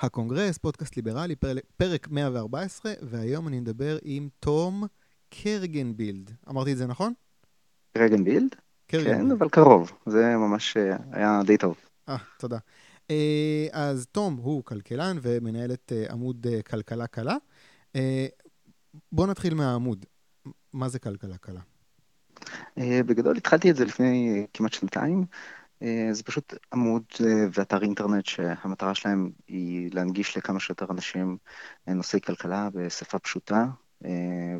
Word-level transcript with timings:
הקונגרס, 0.00 0.58
פודקאסט 0.58 0.96
ליברלי, 0.96 1.34
פרק 1.76 2.08
114, 2.10 2.92
והיום 3.02 3.48
אני 3.48 3.60
מדבר 3.60 3.98
עם 4.02 4.28
תום 4.40 4.84
קרגנבילד. 5.28 6.30
אמרתי 6.48 6.72
את 6.72 6.76
זה 6.76 6.86
נכון? 6.86 7.12
קרגנבילד? 7.98 8.54
כן, 8.88 9.30
אבל 9.30 9.48
קרוב. 9.48 9.92
זה 10.06 10.36
ממש 10.36 10.76
אה, 10.76 10.96
היה 11.12 11.40
די 11.46 11.56
טוב. 11.56 11.76
אה, 12.08 12.16
תודה. 12.38 12.58
אה, 13.10 13.66
אז 13.72 14.06
תום 14.12 14.36
הוא 14.42 14.64
כלכלן 14.64 15.16
ומנהל 15.22 15.72
את 15.72 15.92
אה, 15.96 16.12
עמוד 16.12 16.46
כלכלה 16.70 17.06
קלה. 17.06 17.36
בואו 19.12 19.26
נתחיל 19.26 19.54
מהעמוד. 19.54 20.06
מה 20.72 20.88
זה 20.88 20.98
כלכלה 20.98 21.36
קלה? 21.36 21.60
בגדול 22.78 23.36
התחלתי 23.36 23.70
את 23.70 23.76
זה 23.76 23.84
לפני 23.84 24.46
כמעט 24.54 24.72
שנתיים. 24.72 25.24
זה 26.12 26.22
פשוט 26.22 26.54
עמוד 26.72 27.04
ואתר 27.52 27.82
אינטרנט 27.82 28.26
שהמטרה 28.26 28.94
שלהם 28.94 29.30
היא 29.48 29.90
להנגיש 29.92 30.36
לכמה 30.36 30.60
שיותר 30.60 30.86
אנשים 30.90 31.36
נושאי 31.86 32.20
כלכלה 32.20 32.68
בשפה 32.74 33.18
פשוטה 33.18 33.64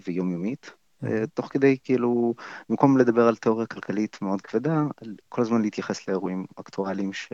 ויומיומית. 0.06 0.70
אה, 1.05 1.27
תוך 1.34 1.47
כדי 1.52 1.78
כאילו, 1.84 2.34
במקום 2.69 2.98
לדבר 2.98 3.28
על 3.28 3.37
תיאוריה 3.37 3.66
כלכלית 3.66 4.23
מאוד 4.23 4.42
כבדה, 4.42 4.83
כל 5.28 5.42
הזמן 5.42 5.62
להתייחס 5.62 6.09
לאירועים 6.09 6.47
אקטואליים 6.60 7.12
ש... 7.12 7.33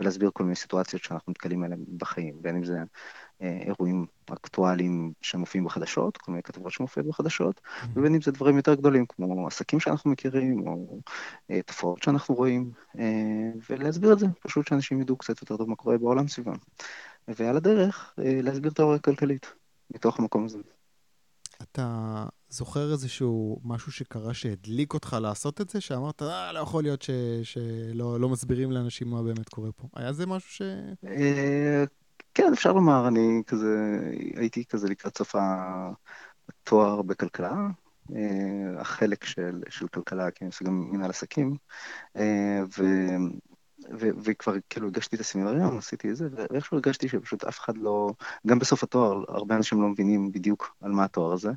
ולהסביר 0.00 0.30
כל 0.34 0.44
מיני 0.44 0.56
סיטואציות 0.56 1.02
שאנחנו 1.02 1.30
נתקלים 1.30 1.62
עליהם 1.64 1.84
בחיים, 1.96 2.42
בין 2.42 2.56
אם 2.56 2.64
זה 2.64 2.74
אה, 2.74 2.84
אירועים 3.40 4.06
אקטואליים 4.32 5.12
שמופיעים 5.22 5.64
בחדשות, 5.64 6.16
כל 6.16 6.32
מיני 6.32 6.42
כתבות 6.42 6.72
שמופיעות 6.72 7.08
בחדשות, 7.08 7.60
mm-hmm. 7.60 7.86
ובין 7.96 8.14
אם 8.14 8.20
זה 8.20 8.32
דברים 8.32 8.56
יותר 8.56 8.74
גדולים, 8.74 9.06
כמו 9.06 9.46
עסקים 9.46 9.80
שאנחנו 9.80 10.10
מכירים, 10.10 10.68
או 10.68 11.00
אה, 11.50 11.62
תופעות 11.62 12.02
שאנחנו 12.02 12.34
רואים, 12.34 12.70
ולהסביר 13.70 14.12
את 14.12 14.18
זה, 14.18 14.26
פשוט 14.40 14.66
שאנשים 14.68 15.00
ידעו 15.00 15.16
קצת 15.16 15.40
יותר 15.40 15.56
טוב 15.56 15.68
מה 15.68 15.76
קורה 15.76 15.98
בעולם 15.98 16.28
סביבם. 16.28 16.56
ועל 17.28 17.56
הדרך, 17.56 18.14
להסביר 18.18 18.70
תיאוריה 18.70 18.98
כלכלית, 18.98 19.46
מתוך 19.90 20.18
המקום 20.18 20.44
הזה. 20.44 20.58
אתה 21.62 22.24
זוכר 22.48 22.92
איזשהו 22.92 23.60
משהו 23.64 23.92
שקרה 23.92 24.34
שהדליק 24.34 24.94
אותך 24.94 25.16
לעשות 25.20 25.60
את 25.60 25.70
זה? 25.70 25.80
שאמרת, 25.80 26.22
אה, 26.22 26.52
לא 26.52 26.58
יכול 26.58 26.82
להיות 26.82 27.02
ש, 27.02 27.10
שלא 27.42 28.20
לא 28.20 28.28
מסבירים 28.28 28.72
לאנשים 28.72 29.10
מה 29.10 29.22
באמת 29.22 29.48
קורה 29.48 29.72
פה. 29.72 29.88
היה 29.94 30.12
זה 30.12 30.26
משהו 30.26 30.50
ש... 30.50 30.62
כן, 32.36 32.52
אפשר 32.52 32.72
לומר, 32.72 33.08
אני 33.08 33.42
כזה, 33.46 34.00
הייתי 34.36 34.64
כזה 34.64 34.88
לקראת 34.88 35.18
סוף 35.18 35.34
התואר 36.48 37.02
בכלכלה, 37.02 37.54
אה, 38.16 38.80
החלק 38.80 39.24
של, 39.24 39.62
של 39.68 39.88
כלכלה, 39.88 40.30
כי 40.30 40.44
אני 40.44 40.48
עושה 40.48 40.64
גם 40.64 40.88
מנהל 40.92 41.10
עסקים, 41.10 41.56
אה, 42.16 42.60
ו... 43.92 44.08
וכבר 44.24 44.54
כאילו 44.70 44.88
הגשתי 44.88 45.16
את 45.16 45.20
הסמינריון, 45.20 45.78
עשיתי 45.78 46.10
את 46.10 46.16
זה, 46.16 46.28
ואיכשהו 46.32 46.76
הרגשתי 46.76 47.08
שפשוט 47.08 47.44
אף 47.44 47.58
אחד 47.58 47.76
לא, 47.76 48.10
גם 48.46 48.58
בסוף 48.58 48.82
התואר, 48.82 49.24
הרבה 49.28 49.56
אנשים 49.56 49.82
לא 49.82 49.88
מבינים 49.88 50.32
בדיוק 50.32 50.76
על 50.80 50.92
מה 50.92 51.04
התואר 51.04 51.32
הזה, 51.32 51.50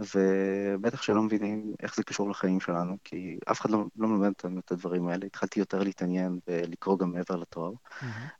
ובטח 0.00 1.02
שלא 1.02 1.22
מבינים 1.22 1.74
איך 1.82 1.96
זה 1.96 2.02
קשור 2.02 2.30
לחיים 2.30 2.60
שלנו, 2.60 2.96
כי 3.04 3.38
אף 3.50 3.60
אחד 3.60 3.70
לא, 3.70 3.84
לא 3.96 4.08
מלמד 4.08 4.28
אותנו 4.28 4.60
את 4.60 4.72
הדברים 4.72 5.08
האלה. 5.08 5.26
התחלתי 5.26 5.60
יותר 5.60 5.82
להתעניין 5.82 6.38
ולקרוא 6.48 6.98
גם 6.98 7.12
מעבר 7.12 7.36
לתואר, 7.36 7.72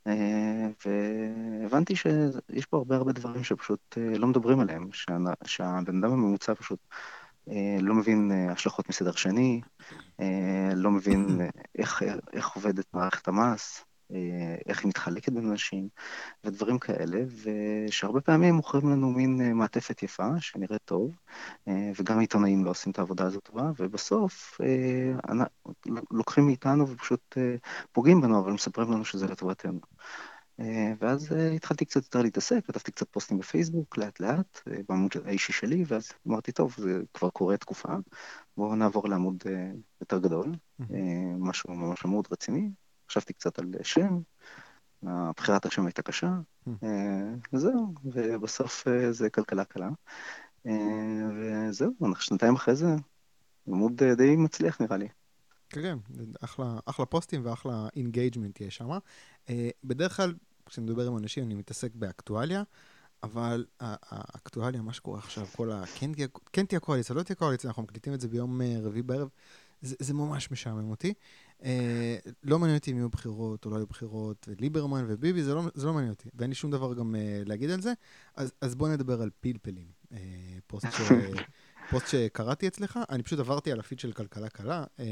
אה, 0.07 0.69
והבנתי 0.87 1.97
שיש 1.97 2.67
פה 2.67 2.77
הרבה 2.77 2.97
הרבה 2.97 3.13
דברים 3.13 3.45
שפשוט 3.45 3.99
אה, 3.99 4.19
לא 4.19 4.27
מדברים 4.27 4.61
עליהם, 4.61 4.89
שהבן 5.45 6.05
אדם 6.05 6.13
הממוצע 6.13 6.55
פשוט... 6.55 6.79
אה, 7.51 7.77
לא 7.81 7.95
מבין 7.95 8.33
אה, 8.33 8.53
השלכות 8.53 8.89
מסדר 8.89 9.13
שני, 9.13 9.61
אה, 10.21 10.71
לא 10.75 10.91
מבין 10.91 11.41
איך, 11.79 12.03
איך 12.33 12.49
עובדת 12.49 12.95
מערכת 12.95 13.29
המס, 13.29 13.85
איך 14.67 14.81
היא 14.81 14.89
מתחלקת 14.89 15.33
בין 15.33 15.51
אנשים, 15.51 15.89
ודברים 16.45 16.79
כאלה, 16.79 17.23
ושהרבה 17.43 18.21
פעמים 18.21 18.55
מוכרים 18.55 18.91
לנו 18.91 19.11
מין 19.11 19.53
מעטפת 19.53 20.03
יפה, 20.03 20.29
שנראית 20.41 20.83
טוב, 20.85 21.17
וגם 21.67 22.19
העיתונאים 22.19 22.65
לא 22.65 22.71
עושים 22.71 22.93
את 22.93 22.99
העבודה 22.99 23.25
הזאת 23.25 23.43
טובה, 23.43 23.71
ובסוף 23.79 24.61
לוקחים 26.11 26.47
מאיתנו 26.47 26.89
ופשוט 26.89 27.37
פוגעים 27.93 28.21
בנו, 28.21 28.41
אבל 28.41 28.53
מספרים 28.53 28.93
לנו 28.93 29.05
שזה 29.05 29.27
לטובתנו. 29.27 29.81
אה, 30.61 30.93
ואז 31.01 31.33
אה, 31.33 31.51
התחלתי 31.51 31.85
קצת 31.85 32.03
יותר 32.05 32.23
להתעסק, 32.23 32.67
כתבתי 32.67 32.93
קצת 32.93 33.09
פוסטים 33.11 33.39
בפייסבוק, 33.39 33.99
לאט 33.99 34.21
לאט, 34.21 34.61
אה, 34.71 34.81
בעמוד 34.89 35.11
האישי 35.25 35.53
שלי, 35.53 35.85
ואז 35.87 36.13
אמרתי, 36.29 36.53
טוב, 36.53 36.75
זה 36.79 37.03
כבר 37.15 37.31
קורה 37.31 37.57
תקופה, 37.57 37.89
בואו 38.57 38.75
נעבור 38.75 39.09
לעמוד 39.09 39.43
יותר 40.01 40.19
גדול, 40.19 40.53
משהו 41.39 41.75
ממש 41.75 42.05
עמוד 42.05 42.29
רציני. 42.33 42.71
חשבתי 43.11 43.33
קצת 43.33 43.59
על 43.59 43.75
שם, 43.83 44.19
הבחירת 45.03 45.67
השם 45.67 45.87
הייתה 45.87 46.03
קשה, 46.03 46.33
וזהו, 47.53 47.95
ובסוף 48.05 48.85
זה 49.11 49.31
כלכלה 49.31 49.65
קלה. 49.65 49.89
וזהו, 51.35 51.93
אנחנו 52.03 52.23
שנתיים 52.23 52.55
אחרי 52.55 52.75
זה, 52.75 52.87
עמוד 53.69 54.03
די 54.05 54.37
מצליח 54.37 54.81
נראה 54.81 54.97
לי. 54.97 55.09
כן, 55.71 55.99
כן, 56.17 56.25
אחלה, 56.41 56.79
אחלה 56.87 57.07
פוסטים 57.07 57.47
ואחלה 57.47 57.89
engagement 57.97 58.61
יש 58.61 58.77
שם. 58.77 58.89
בדרך 59.85 60.17
כלל 60.17 60.35
כשאני 60.69 60.87
מדבר 60.87 61.07
עם 61.07 61.17
אנשים 61.17 61.45
אני 61.45 61.55
מתעסק 61.55 61.95
באקטואליה, 61.95 62.63
אבל 63.23 63.67
האקטואליה, 63.81 64.83
מה 64.83 64.93
שקורה 64.93 65.19
עכשיו, 65.19 65.47
כל 65.57 65.73
ה... 65.73 65.87
כן, 65.95 66.11
כן 66.53 66.67
תהיה 66.67 66.81
קואליציה, 66.81 67.15
לא 67.17 67.23
תהיה 67.23 67.37
קואליציה, 67.37 67.69
אנחנו 67.69 67.83
מקליטים 67.83 68.15
את 68.15 68.21
זה 68.21 68.29
ביום 68.29 68.61
אה, 68.63 68.77
רביעי 68.83 69.03
בערב, 69.03 69.29
זה, 69.83 69.97
זה 69.99 70.15
ממש 70.15 70.51
משעמם 70.51 70.91
אותי. 70.91 71.15
אה, 71.65 72.17
לא 72.43 72.59
מעניין 72.59 72.79
אותי 72.79 72.91
אם 72.93 72.97
יהיו 72.97 73.09
בחירות 73.09 73.65
או 73.65 73.71
לא 73.71 73.77
יהיו 73.77 73.87
בחירות, 73.87 74.49
ליברמן 74.59 75.05
וביבי, 75.09 75.43
זה 75.43 75.55
לא, 75.55 75.63
זה 75.75 75.87
לא 75.87 75.93
מעניין 75.93 76.13
אותי, 76.13 76.29
ואין 76.35 76.51
לי 76.51 76.55
שום 76.55 76.71
דבר 76.71 76.95
גם 76.95 77.15
אה, 77.15 77.43
להגיד 77.45 77.71
על 77.71 77.81
זה. 77.81 77.93
אז, 78.37 78.53
אז 78.61 78.75
בואו 78.75 78.91
נדבר 78.91 79.23
על 79.23 79.31
פלפלים. 79.41 79.89
אה, 80.13 80.19
פוסט, 80.67 80.87
ש, 80.93 81.01
פוסט 81.91 82.09
שקראתי 82.09 82.69
אצלך, 82.69 82.99
אני 83.11 83.23
פשוט 83.23 83.39
עברתי 83.39 83.73
על 83.73 83.81
הפיד 83.81 83.99
של 83.99 84.13
כלכלה 84.13 84.49
קלה, 84.49 84.85
אה, 85.01 85.05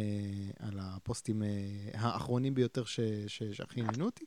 על 0.58 0.78
הפוסטים 0.80 1.42
אה, 1.42 1.48
האחרונים 1.94 2.54
ביותר 2.54 2.84
שהכי 3.26 3.80
עניינו 3.80 4.04
אותי. 4.04 4.24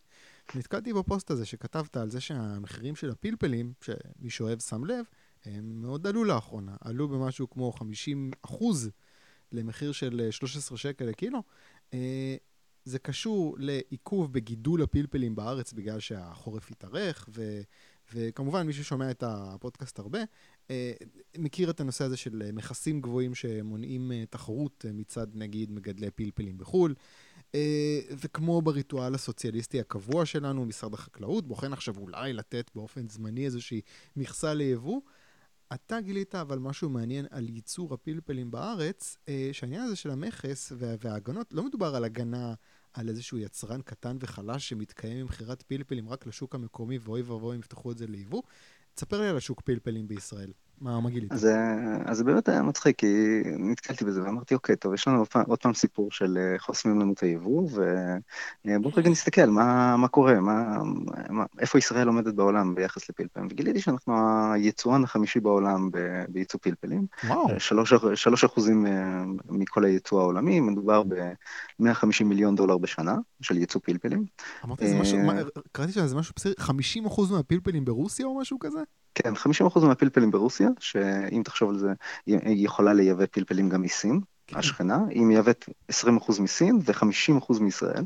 נתקלתי 0.56 0.94
בפוסט 0.94 1.32
הזה 1.32 1.46
שכתבת 1.46 1.98
על 1.98 2.10
זה 2.10 2.22
שהמחירים 2.22 2.96
של 2.96 3.10
הפלפלים, 3.10 3.74
שמי 3.82 4.30
שאוהב 4.30 4.60
שם 4.60 4.86
לב, 4.86 5.06
הם 5.46 5.82
מאוד 5.82 6.08
עלו 6.08 6.24
לאחרונה. 6.24 6.76
עלו 6.82 7.08
במשהו 7.08 7.50
כמו 7.50 7.72
50 7.72 8.32
אחוז 8.42 8.90
למחיר 9.52 9.92
של 9.92 10.28
13 10.32 10.78
שקל 10.78 11.06
לקילו. 11.06 11.44
אה, 11.94 12.36
זה 12.86 13.00
קשור 13.00 13.56
לעיכוב 13.60 14.34
בגידול 14.34 14.82
הפלפלים 14.82 15.36
בארץ 15.36 15.74
בגלל 15.74 16.00
שהחורף 16.00 16.72
התארך, 16.72 17.30
ו, 17.36 17.62
וכמובן 18.14 18.68
מי 18.68 18.74
ששומע 18.74 19.12
את 19.12 19.24
הפודקאסט 19.28 20.00
הרבה, 20.00 20.20
אה, 20.70 20.94
מכיר 21.38 21.70
את 21.70 21.80
הנושא 21.80 22.04
הזה 22.04 22.18
של 22.18 22.52
מכסים 22.54 23.02
גבוהים 23.02 23.36
שמונעים 23.36 24.12
אה, 24.12 24.24
תחרות 24.30 24.86
מצד 24.94 25.28
נגיד 25.34 25.72
מגדלי 25.72 26.12
פלפלים 26.12 26.58
בחו"ל. 26.58 26.96
אה, 27.56 28.00
וכמו 28.10 28.62
בריטואל 28.62 29.16
הסוציאליסטי 29.16 29.80
הקבוע 29.80 30.26
שלנו, 30.26 30.66
משרד 30.66 30.94
החקלאות 30.94 31.48
בוחן 31.48 31.74
עכשיו 31.74 31.98
אולי 31.98 32.34
לתת 32.34 32.72
באופן 32.76 33.10
זמני 33.10 33.46
איזושהי 33.46 33.82
מכסה 34.16 34.54
ליבוא. 34.54 35.02
אתה 35.74 36.02
גילית 36.02 36.36
אבל 36.36 36.60
משהו 36.60 36.90
מעניין 36.90 37.26
על 37.30 37.50
ייצור 37.50 37.94
הפלפלים 37.94 38.52
בארץ, 38.52 39.18
אה, 39.30 39.50
שהעניין 39.52 39.82
הזה 39.82 39.96
של 39.96 40.12
המכס 40.12 40.72
וההגנות, 40.78 41.48
לא 41.52 41.64
מדובר 41.64 41.96
על 41.96 42.04
הגנה 42.04 42.54
על 42.94 43.10
איזשהו 43.10 43.38
יצרן 43.38 43.82
קטן 43.82 44.18
וחלש 44.20 44.70
שמתקיים 44.70 45.18
ממכירת 45.22 45.62
פלפלים 45.62 46.10
רק 46.10 46.28
לשוק 46.28 46.56
המקומי, 46.56 46.98
ואוי 46.98 47.22
ואבוי 47.22 47.56
אם 47.56 47.60
יפתחו 47.60 47.92
את 47.92 47.98
זה 47.98 48.08
ליבוא. 48.08 48.42
תספר 48.94 49.22
לי 49.22 49.28
על 49.28 49.38
השוק 49.38 49.62
פלפלים 49.62 50.08
בישראל. 50.08 50.52
מה, 50.82 51.00
מה 51.00 51.10
גילית? 51.10 51.32
אז, 51.32 51.48
אז 52.06 52.18
זה 52.18 52.24
באמת 52.24 52.50
היה 52.50 52.62
מצחיק, 52.62 53.00
כי 53.00 53.42
נתקלתי 53.60 54.06
בזה 54.06 54.24
ואמרתי, 54.24 54.54
אוקיי, 54.54 54.76
טוב, 54.76 54.94
יש 54.94 55.08
לנו 55.08 55.18
עוד 55.18 55.28
פעם, 55.28 55.44
עוד 55.48 55.60
פעם 55.60 55.74
סיפור 55.74 56.12
של 56.12 56.38
אה, 56.38 56.60
חוסמים 56.60 57.00
לנו 57.00 57.14
את 57.14 57.20
היבוא, 57.20 57.70
ובואו 58.66 58.94
רגע 58.98 59.10
נסתכל, 59.10 59.46
מה, 59.46 59.98
מה 59.98 60.08
קורה, 60.08 60.40
מה, 60.40 60.78
מה, 61.30 61.46
איפה 61.60 61.78
ישראל 61.78 62.08
עומדת 62.08 62.34
בעולם 62.34 62.76
ביחס 62.76 63.10
לפלפלים, 63.10 63.48
וגיליתי 63.52 63.82
שאנחנו 63.82 64.14
היצואן 64.54 65.04
החמישי 65.04 65.40
בעולם 65.40 65.90
בייצוא 66.30 66.60
פלפלים. 66.64 67.06
וואו. 67.28 67.60
שלוש, 67.60 68.44
אחוזים 68.44 68.86
אה, 68.86 69.24
מכל 69.50 69.86
הייצוא 69.86 70.22
העולמי, 70.22 70.60
מדובר 70.60 71.04
ב-150 71.04 72.24
מיליון 72.26 72.56
דולר 72.56 72.78
בשנה 72.78 73.16
של 73.42 73.58
ייצוא 73.58 73.82
פלפלים. 73.84 74.26
אמרתי, 74.66 74.88
זה 74.88 75.00
משהו, 75.00 75.18
אה, 75.30 75.44
קראתי 75.72 75.92
שזה 75.92 76.16
משהו 76.16 76.34
בסדר, 76.36 76.54
50 76.60 77.06
אחוז 77.06 77.32
מהפלפלים 77.32 77.86
ברוסיה 77.86 78.26
או 78.26 78.40
משהו 78.40 78.60
כזה? 78.60 78.80
כן, 79.16 79.34
50% 79.36 79.86
מהפלפלים 79.86 80.32
ברוסיה, 80.32 80.70
שאם 80.80 81.42
תחשוב 81.46 81.70
על 81.70 81.78
זה, 81.78 81.94
היא 82.26 82.66
יכולה 82.66 82.94
לייבא 82.94 83.26
פלפלים 83.26 83.70
גם 83.70 83.82
מסין, 83.82 84.22
כן. 84.50 84.58
השכנה, 84.58 85.00
היא 85.10 85.22
מייבאת 85.22 85.70
20% 85.92 86.42
מסין 86.42 86.80
ו-50% 86.86 87.60
מישראל, 87.60 88.04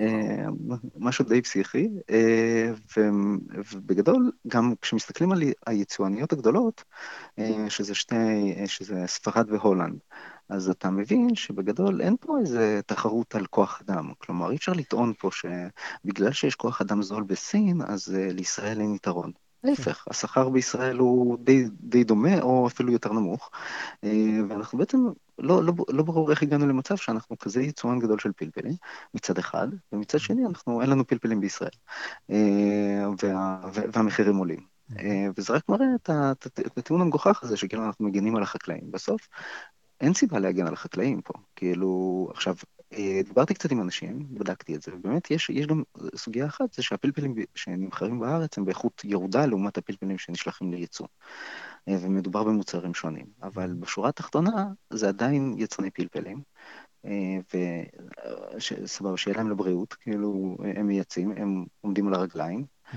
אה, 0.00 0.46
משהו 0.96 1.24
די 1.24 1.42
פסיכי, 1.42 1.88
אה, 2.10 2.72
ובגדול, 3.74 4.32
גם 4.48 4.74
כשמסתכלים 4.82 5.32
על 5.32 5.42
היצואניות 5.66 6.32
הגדולות, 6.32 6.84
אה, 7.38 7.70
שזה 7.70 7.94
שתי, 7.94 8.14
שזה 8.66 9.04
ספרד 9.06 9.50
והולנד, 9.50 9.98
אז 10.48 10.70
אתה 10.70 10.90
מבין 10.90 11.34
שבגדול 11.34 12.00
אין 12.00 12.16
פה 12.20 12.38
איזה 12.40 12.80
תחרות 12.86 13.34
על 13.34 13.46
כוח 13.46 13.82
אדם. 13.84 14.12
כלומר, 14.18 14.50
אי 14.50 14.56
אפשר 14.56 14.72
לטעון 14.72 15.12
פה 15.18 15.30
שבגלל 15.32 16.32
שיש 16.32 16.54
כוח 16.54 16.80
אדם 16.80 17.02
זול 17.02 17.22
בסין, 17.22 17.80
אז 17.82 18.08
לישראל 18.08 18.80
אין 18.80 18.94
יתרון. 18.94 19.32
להפך, 19.64 20.04
השכר 20.10 20.48
בישראל 20.48 20.96
הוא 20.96 21.38
די, 21.40 21.64
די 21.80 22.04
דומה, 22.04 22.40
או 22.40 22.66
אפילו 22.66 22.92
יותר 22.92 23.12
נמוך, 23.12 23.50
אה, 24.04 24.38
ואנחנו 24.48 24.78
בעצם, 24.78 24.98
לא, 25.38 25.64
לא, 25.64 25.72
לא 25.88 26.02
ברור 26.02 26.30
איך 26.30 26.42
הגענו 26.42 26.66
למצב 26.66 26.96
שאנחנו 26.96 27.38
כזה 27.38 27.62
יצואן 27.62 27.98
גדול 27.98 28.18
של 28.18 28.32
פלפלים, 28.36 28.74
מצד 29.14 29.38
אחד, 29.38 29.68
ומצד 29.92 30.18
שני, 30.18 30.46
אנחנו, 30.46 30.82
אין 30.82 30.90
לנו 30.90 31.06
פלפלים 31.06 31.40
בישראל, 31.40 31.70
אה, 32.30 33.04
וה, 33.22 33.60
והמחירים 33.72 34.36
עולים. 34.36 34.60
אה, 34.98 35.26
וזה 35.36 35.52
רק 35.52 35.68
מראה 35.68 35.86
את 36.02 36.78
הטיעון 36.78 37.02
המגוחך 37.02 37.42
הזה, 37.42 37.56
שכאילו 37.56 37.84
אנחנו 37.84 38.04
מגינים 38.04 38.36
על 38.36 38.42
החקלאים. 38.42 38.90
בסוף, 38.90 39.28
אין 40.00 40.14
סיבה 40.14 40.38
להגן 40.38 40.66
על 40.66 40.72
החקלאים 40.72 41.22
פה. 41.22 41.34
כאילו, 41.56 42.28
עכשיו, 42.34 42.54
דיברתי 43.24 43.54
קצת 43.54 43.72
עם 43.72 43.80
אנשים, 43.80 44.26
בדקתי 44.30 44.76
את 44.76 44.82
זה, 44.82 44.94
ובאמת 44.94 45.30
יש, 45.30 45.50
יש 45.50 45.66
גם 45.66 45.82
סוגיה 46.16 46.46
אחת, 46.46 46.72
זה 46.72 46.82
שהפלפלים 46.82 47.34
שנמכרים 47.54 48.20
בארץ 48.20 48.58
הם 48.58 48.64
באיכות 48.64 49.02
ירודה 49.04 49.46
לעומת 49.46 49.78
הפלפלים 49.78 50.18
שנשלחים 50.18 50.72
לייצוא. 50.72 51.06
אה, 51.88 51.96
ומדובר 52.00 52.44
במוצרים 52.44 52.94
שונים. 52.94 53.26
אבל 53.42 53.74
בשורה 53.74 54.08
התחתונה, 54.08 54.66
זה 54.90 55.08
עדיין 55.08 55.54
יצרני 55.58 55.90
פלפלים. 55.90 56.42
אה, 57.04 57.38
וסבבה, 58.54 59.16
שיהיה 59.16 59.36
להם 59.36 59.50
לבריאות, 59.50 59.94
כאילו, 59.94 60.56
הם 60.76 60.86
מייצאים, 60.86 61.32
הם 61.36 61.64
עומדים 61.80 62.08
על 62.08 62.14
הרגליים. 62.14 62.64
Mm-hmm. 62.64 62.96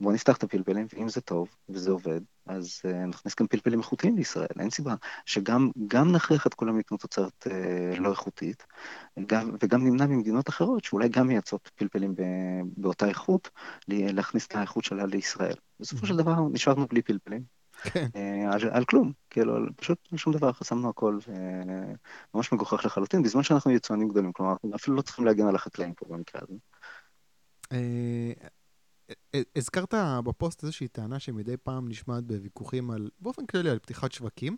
בוא 0.00 0.12
נפתח 0.12 0.36
את 0.36 0.42
הפלפלים, 0.42 0.86
ואם 0.92 1.08
זה 1.08 1.20
טוב 1.20 1.48
וזה 1.68 1.90
עובד, 1.90 2.20
אז 2.46 2.80
uh, 2.86 3.06
נכניס 3.06 3.34
גם 3.40 3.46
פלפלים 3.46 3.78
איכותיים 3.78 4.16
לישראל. 4.16 4.46
אין 4.60 4.70
סיבה 4.70 4.94
שגם 5.26 5.70
נכריח 6.12 6.46
את 6.46 6.54
כולם 6.54 6.78
לקנות 6.78 7.00
תוצרת 7.00 7.46
uh, 7.46 8.00
לא 8.00 8.10
איכותית, 8.10 8.66
גם, 9.26 9.50
וגם 9.62 9.84
נמנע 9.84 10.06
ממדינות 10.06 10.48
אחרות 10.48 10.84
שאולי 10.84 11.08
גם 11.08 11.26
מייצרות 11.28 11.70
פלפלים 11.74 12.14
ב, 12.14 12.22
באותה 12.76 13.08
איכות, 13.08 13.50
להכניס 13.88 14.46
את 14.46 14.54
האיכות 14.54 14.84
שלה 14.84 15.06
לישראל. 15.06 15.56
בסופו 15.80 16.06
של 16.06 16.16
דבר 16.16 16.34
נשארנו 16.52 16.86
בלי 16.86 17.02
פלפלים. 17.02 17.42
כן. 17.82 18.06
Uh, 18.14 18.54
על, 18.54 18.60
על 18.70 18.84
כלום, 18.84 19.12
כאילו, 19.30 19.56
על, 19.56 19.68
פשוט 19.76 19.98
שום 20.16 20.32
דבר, 20.32 20.52
חסמנו 20.52 20.88
הכל, 20.88 21.18
ממש 22.34 22.52
מגוחך 22.52 22.84
לחלוטין, 22.84 23.22
בזמן 23.22 23.42
שאנחנו 23.42 23.70
יצואנים 23.70 24.08
גדולים, 24.08 24.32
כלומר, 24.32 24.52
אנחנו 24.52 24.76
אפילו 24.76 24.96
לא 24.96 25.02
צריכים 25.02 25.24
להגן 25.24 25.46
על 25.46 25.54
החקלאים 25.54 25.94
פה 25.94 26.06
במקרה 26.08 26.40
הזה. 26.44 26.54
הזכרת 29.56 29.94
בפוסט 30.24 30.62
איזושהי 30.62 30.88
טענה 30.88 31.18
שמדי 31.18 31.56
פעם 31.56 31.88
נשמעת 31.88 32.24
בוויכוחים 32.24 32.90
על, 32.90 33.10
באופן 33.20 33.46
כללי, 33.46 33.70
על 33.70 33.78
פתיחת 33.78 34.12
שווקים, 34.12 34.56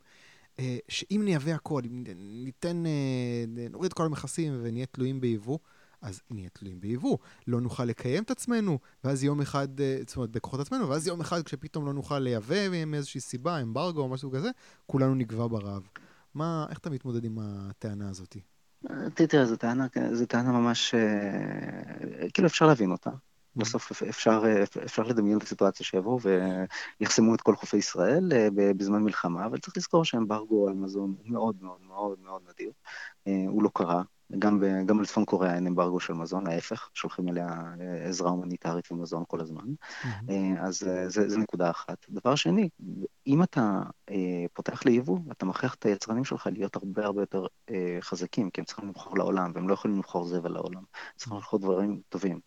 אה, 0.59 0.79
שאם 0.89 1.23
נייבא 1.25 1.53
הכל, 1.53 1.83
אם 1.85 2.05
ניתן, 2.45 2.87
אה, 2.87 3.45
נוריד 3.71 3.91
את 3.91 3.93
כל 3.93 4.05
המכסים 4.05 4.61
ונהיה 4.63 4.87
תלויים 4.87 5.21
ביבוא, 5.21 5.59
אז 6.03 6.21
נהיה 6.31 6.49
תלויים 6.49 6.81
ביבוא. 6.81 7.19
לא 7.47 7.61
נוכל 7.61 7.85
לקיים 7.85 8.23
את 8.23 8.31
עצמנו, 8.31 8.79
ואז 9.05 9.25
יום 9.25 9.41
אחד, 9.41 9.81
אה, 9.81 9.99
זאת 10.07 10.17
אומרת, 10.17 10.31
בכוחות 10.31 10.61
עצמנו, 10.61 10.89
ואז 10.89 11.07
יום 11.07 11.21
אחד 11.21 11.43
כשפתאום 11.43 11.87
לא 11.87 11.93
נוכל 11.93 12.19
לייבא 12.19 12.85
מאיזושהי 12.87 13.21
סיבה, 13.21 13.63
אמברגו 13.63 14.01
או 14.01 14.09
משהו 14.09 14.31
כזה, 14.31 14.51
כולנו 14.87 15.15
נגבה 15.15 15.49
ברעב. 15.49 15.89
מה, 16.35 16.67
איך 16.71 16.79
אתה 16.79 16.91
מתמודד 16.91 17.25
עם 17.25 17.39
הטענה 17.41 18.09
הזאת? 18.11 18.37
תראה, 19.15 19.47
זו 20.13 20.27
טענה 20.27 20.53
ממש, 20.53 20.95
כאילו 22.35 22.49
אפשר 22.49 22.67
להבין 22.67 22.91
אותה. 22.91 23.11
בסוף 23.57 24.03
אפשר, 24.03 24.43
אפשר 24.85 25.03
לדמיין 25.03 25.39
את 25.39 25.43
הסיטואציה 25.43 25.87
שיבואו 25.87 26.19
ויחסמו 27.01 27.35
את 27.35 27.41
כל 27.41 27.57
חופי 27.57 27.77
ישראל 27.77 28.33
אה, 28.33 28.49
בזמן 28.77 29.03
מלחמה, 29.03 29.47
אבל 29.47 29.59
צריך 29.59 29.77
לזכור 29.77 30.05
שאמברגו 30.05 30.69
על 30.69 30.75
מזון 30.75 31.15
הוא 31.19 31.33
מאוד 31.33 31.57
מאוד 31.61 31.81
מאוד 31.87 32.19
מאוד 32.21 32.43
נדיר. 32.51 32.73
אה, 33.27 33.45
הוא 33.49 33.63
לא 33.63 33.71
קרה, 33.75 34.03
גם, 34.39 34.61
ב, 34.61 34.65
גם 34.87 34.99
בצפון 34.99 35.25
קוריאה 35.25 35.55
אין 35.55 35.67
אמברגו 35.67 36.01
של 36.01 36.13
מזון, 36.13 36.47
ההפך, 36.47 36.91
שולחים 36.95 37.29
אליה 37.29 37.49
אה, 37.81 38.09
עזרה 38.09 38.31
הומניטרית 38.31 38.93
ומזון 38.93 39.25
כל 39.29 39.41
הזמן. 39.41 39.65
Mm-hmm. 39.65 40.61
אז 40.61 40.79
זה, 41.07 41.29
זה 41.29 41.39
נקודה 41.39 41.71
אחת. 41.71 42.07
דבר 42.09 42.35
שני, 42.35 42.69
אם 43.27 43.43
אתה 43.43 43.83
אה, 44.11 44.45
פותח 44.53 44.87
ליבוא, 44.87 45.19
אתה 45.33 45.47
מכריח 45.47 45.75
את 45.75 45.87
היצרנים 45.87 46.25
שלך 46.25 46.49
להיות 46.53 46.77
הרבה 46.77 47.05
הרבה 47.05 47.23
יותר 47.23 47.47
אה, 47.71 47.99
חזקים, 48.01 48.51
כי 48.51 48.61
הם 48.61 48.65
צריכים 48.65 48.89
לבחור 48.89 49.19
לעולם, 49.19 49.53
והם 49.55 49.69
לא 49.69 49.75
יכולים 49.75 49.99
לבחור 49.99 50.25
זבל 50.25 50.53
לעולם. 50.53 50.79
הם 50.79 51.17
צריכים 51.17 51.37
לבחור 51.37 51.59
דברים 51.59 52.01
טובים. 52.09 52.41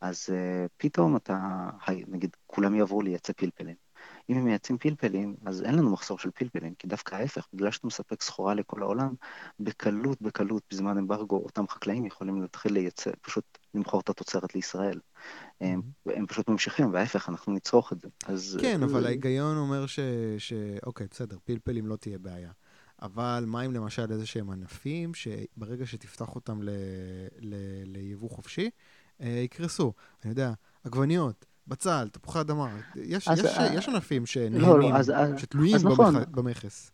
אז 0.00 0.26
אה, 0.32 0.66
פתאום 0.76 1.16
אתה, 1.16 1.68
נגיד, 2.08 2.36
כולם 2.46 2.74
יעברו 2.74 3.02
לייצא 3.02 3.32
פלפלים. 3.32 3.87
אם 4.28 4.36
הם 4.36 4.44
מייצאים 4.44 4.78
פלפלים, 4.78 5.36
אז 5.46 5.62
אין 5.62 5.74
לנו 5.74 5.90
מחסור 5.90 6.18
של 6.18 6.30
פלפלים, 6.30 6.74
כי 6.74 6.86
דווקא 6.86 7.14
ההפך, 7.14 7.46
בגלל 7.52 7.70
שאתה 7.70 7.86
מספק 7.86 8.22
סחורה 8.22 8.54
לכל 8.54 8.82
העולם, 8.82 9.14
בקלות, 9.60 10.22
בקלות, 10.22 10.62
בזמן 10.70 10.98
אמברגו, 10.98 11.36
אותם 11.36 11.68
חקלאים 11.68 12.06
יכולים 12.06 12.42
להתחיל 12.42 12.72
לייצא, 12.72 13.10
פשוט 13.22 13.58
למכור 13.74 14.00
את 14.00 14.08
התוצרת 14.08 14.54
לישראל. 14.54 15.00
הם, 15.60 15.82
הם 16.06 16.26
פשוט 16.26 16.48
ממשיכים, 16.48 16.92
וההפך, 16.92 17.28
אנחנו 17.28 17.52
נצרוך 17.52 17.92
את 17.92 18.00
זה. 18.00 18.08
אז... 18.26 18.58
כן, 18.60 18.82
אבל 18.82 19.06
ההיגיון 19.06 19.56
אומר 19.56 19.86
ש... 19.86 19.98
ש... 20.38 20.52
אוקיי, 20.86 21.06
בסדר, 21.10 21.36
פלפלים 21.44 21.86
לא 21.86 21.96
תהיה 21.96 22.18
בעיה. 22.18 22.50
אבל 23.02 23.44
מה 23.46 23.66
אם 23.66 23.72
למשל 23.72 24.12
איזה 24.12 24.26
שהם 24.26 24.50
ענפים, 24.50 25.12
שברגע 25.14 25.86
שתפתח 25.86 26.34
אותם 26.34 26.62
ל... 26.62 26.70
ל... 27.40 27.54
ליבוא 27.84 28.30
חופשי, 28.30 28.70
אה, 29.20 29.28
יקרסו. 29.28 29.92
אני 30.24 30.30
יודע, 30.30 30.52
עגבניות, 30.84 31.46
בצל, 31.68 32.08
תפוחי 32.12 32.40
אדמה, 32.40 32.76
יש, 32.96 33.28
אז, 33.28 33.38
יש, 33.38 33.44
uh, 33.44 33.62
יש 33.72 33.88
ענפים 33.88 34.26
שנהנים, 34.26 34.60
לא, 34.60 34.80
לא, 34.80 34.96
אז, 34.96 35.12
שתלויים 35.36 35.74
אז 35.74 35.84
נכון. 35.84 36.14
במכס. 36.30 36.92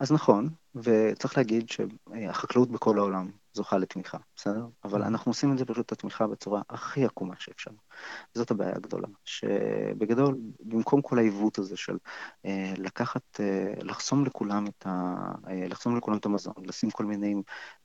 אז 0.00 0.12
נכון, 0.12 0.48
וצריך 0.74 1.36
להגיד 1.36 1.68
שהחקלאות 1.68 2.70
בכל 2.70 2.98
העולם 2.98 3.30
זוכה 3.56 3.78
לתמיכה, 3.78 4.18
בסדר? 4.36 4.66
אבל 4.84 5.02
mm. 5.02 5.06
אנחנו 5.06 5.30
עושים 5.30 5.52
את 5.52 5.58
זה 5.58 5.64
פשוט 5.64 5.92
התמיכה 5.92 6.26
בצורה 6.26 6.62
הכי 6.70 7.04
עקומה 7.04 7.34
שאפשר. 7.38 7.70
זאת 8.34 8.50
הבעיה 8.50 8.76
הגדולה, 8.76 9.08
שבגדול, 9.24 10.36
במקום 10.60 11.02
כל 11.02 11.18
העיוות 11.18 11.58
הזה 11.58 11.76
של 11.76 11.96
אה, 12.46 12.74
לקחת, 12.76 13.40
אה, 13.40 13.74
לחסום 13.82 14.24
לכולם 14.24 14.66
את 14.66 14.86
ה... 14.86 15.14
אה, 15.48 15.68
לחסום 15.68 15.96
לכולם 15.96 16.16
את 16.16 16.26
המזון, 16.26 16.54
לשים 16.64 16.90
כל 16.90 17.04
מיני 17.04 17.34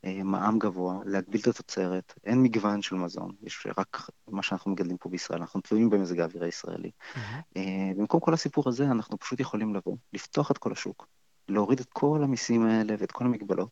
אה, 0.06 0.24
מע"מ 0.24 0.60
גבוה, 0.60 1.00
להגביל 1.06 1.42
את 1.42 1.48
התוצרת, 1.48 2.14
אין 2.24 2.44
מגוון 2.44 2.82
של 2.82 2.96
מזון, 2.96 3.32
יש 3.44 3.68
רק 3.78 4.10
מה 4.28 4.44
שאנחנו 4.44 4.72
מגדלים 4.72 4.98
פה 4.98 5.10
בישראל, 5.10 5.40
אנחנו 5.40 5.62
תלויים 5.62 5.90
במזג 5.90 6.20
האוויר 6.20 6.44
הישראלי. 6.44 6.92
Mm-hmm. 6.92 7.18
אה, 7.58 7.92
במקום 7.98 8.20
כל 8.20 8.34
הסיפור 8.34 8.70
הזה, 8.70 8.86
אנחנו 8.86 9.20
פשוט 9.20 9.40
יכולים 9.40 9.76
לבוא, 9.76 9.96
לפתוח 10.14 10.52
את 10.52 10.58
כל 10.58 10.72
השוק, 10.72 11.08
להוריד 11.50 11.80
את 11.80 11.90
כל 11.94 12.24
המיסים 12.24 12.66
האלה 12.66 12.96
ואת 13.00 13.12
כל 13.12 13.26
המגבלות, 13.26 13.70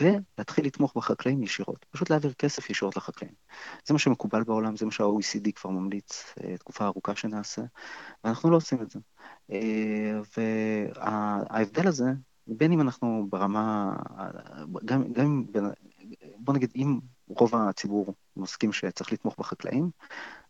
ולהתחיל 0.00 0.66
לתמוך 0.66 0.96
בחקלאים 0.96 1.42
ישירות, 1.42 1.86
פשוט 1.90 2.10
להעביר 2.10 2.32
כסף 2.32 2.70
ישירות 2.70 2.96
לחקלאים. 2.96 3.34
זה 3.86 3.94
מה 3.94 3.98
שמקובל 3.98 4.44
בעולם, 4.44 4.76
זה 4.76 4.86
מה 4.86 4.92
שה-OECD 4.92 5.52
כבר 5.54 5.70
ממליץ 5.70 6.24
אה, 6.44 6.56
תקופה 6.56 6.84
ארוכה 6.84 7.16
שנעשה, 7.16 7.62
ואנחנו 8.24 8.50
לא 8.50 8.56
עושים 8.56 8.82
את 8.82 8.90
זה. 8.90 8.98
אה, 9.52 10.20
וההבדל 10.36 11.88
הזה, 11.88 12.10
בין 12.46 12.72
אם 12.72 12.80
אנחנו 12.80 13.26
ברמה, 13.30 13.96
גם, 14.84 15.12
גם 15.12 15.44
בוא 16.36 16.54
נגיד, 16.54 16.70
אם 16.76 17.00
רוב 17.28 17.54
הציבור 17.54 18.14
מסכים 18.36 18.72
שצריך 18.72 19.12
לתמוך 19.12 19.38
בחקלאים, 19.38 19.90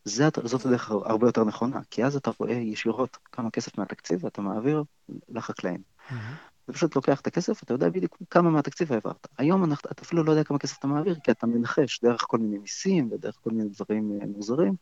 זאת, 0.04 0.38
זאת 0.44 0.66
הדרך 0.66 0.90
הרבה 0.90 1.28
יותר 1.28 1.44
נכונה, 1.44 1.80
כי 1.90 2.04
אז 2.04 2.16
אתה 2.16 2.30
רואה 2.38 2.52
ישירות 2.52 3.18
כמה 3.32 3.50
כסף 3.50 3.78
מהתקציב 3.78 4.24
ואתה 4.24 4.42
מעביר 4.42 4.84
לחקלאים. 5.28 5.82
Mm-hmm. 6.10 6.50
אתה 6.70 6.72
פשוט 6.72 6.96
לוקח 6.96 7.20
את 7.20 7.26
הכסף, 7.26 7.62
אתה 7.62 7.74
יודע 7.74 7.88
בדיוק 7.88 8.16
כמה 8.30 8.50
מהתקציב 8.50 8.92
העברת. 8.92 9.28
היום 9.38 9.64
אנחנו, 9.64 9.90
אתה 9.90 10.02
אפילו 10.02 10.24
לא 10.24 10.30
יודע 10.30 10.44
כמה 10.44 10.58
כסף 10.58 10.78
אתה 10.78 10.86
מעביר, 10.86 11.16
כי 11.24 11.30
אתה 11.30 11.46
מנחש 11.46 12.00
דרך 12.02 12.24
כל 12.28 12.38
מיני 12.38 12.58
מיסים 12.58 13.12
ודרך 13.12 13.38
כל 13.42 13.50
מיני 13.50 13.68
דברים 13.68 14.18
אה, 14.20 14.26
מוזרים, 14.26 14.74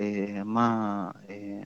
אה, 0.00 0.44
מה, 0.44 1.10
אה, 1.28 1.62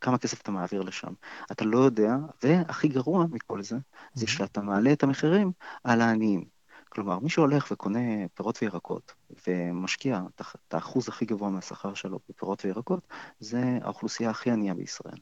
כמה 0.00 0.18
כסף 0.18 0.40
אתה 0.40 0.50
מעביר 0.50 0.82
לשם. 0.82 1.12
אתה 1.52 1.64
לא 1.64 1.78
יודע, 1.78 2.16
והכי 2.42 2.88
גרוע 2.88 3.24
מכל 3.30 3.62
זה, 3.62 3.76
זה 4.14 4.24
mm-hmm. 4.24 4.28
שאתה 4.28 4.60
מעלה 4.60 4.92
את 4.92 5.02
המחירים 5.02 5.52
על 5.84 6.00
העניים. 6.00 6.44
כלומר, 6.88 7.18
מי 7.18 7.28
שהולך 7.28 7.68
וקונה 7.72 8.28
פירות 8.34 8.58
וירקות 8.62 9.14
ומשקיע 9.46 10.20
את 10.68 10.74
האחוז 10.74 11.08
הכי 11.08 11.24
גבוה 11.24 11.50
מהשכר 11.50 11.94
שלו 11.94 12.18
בפירות 12.28 12.64
וירקות, 12.64 13.06
זה 13.40 13.78
האוכלוסייה 13.82 14.30
הכי 14.30 14.50
ענייה 14.50 14.74
בישראל. 14.74 15.18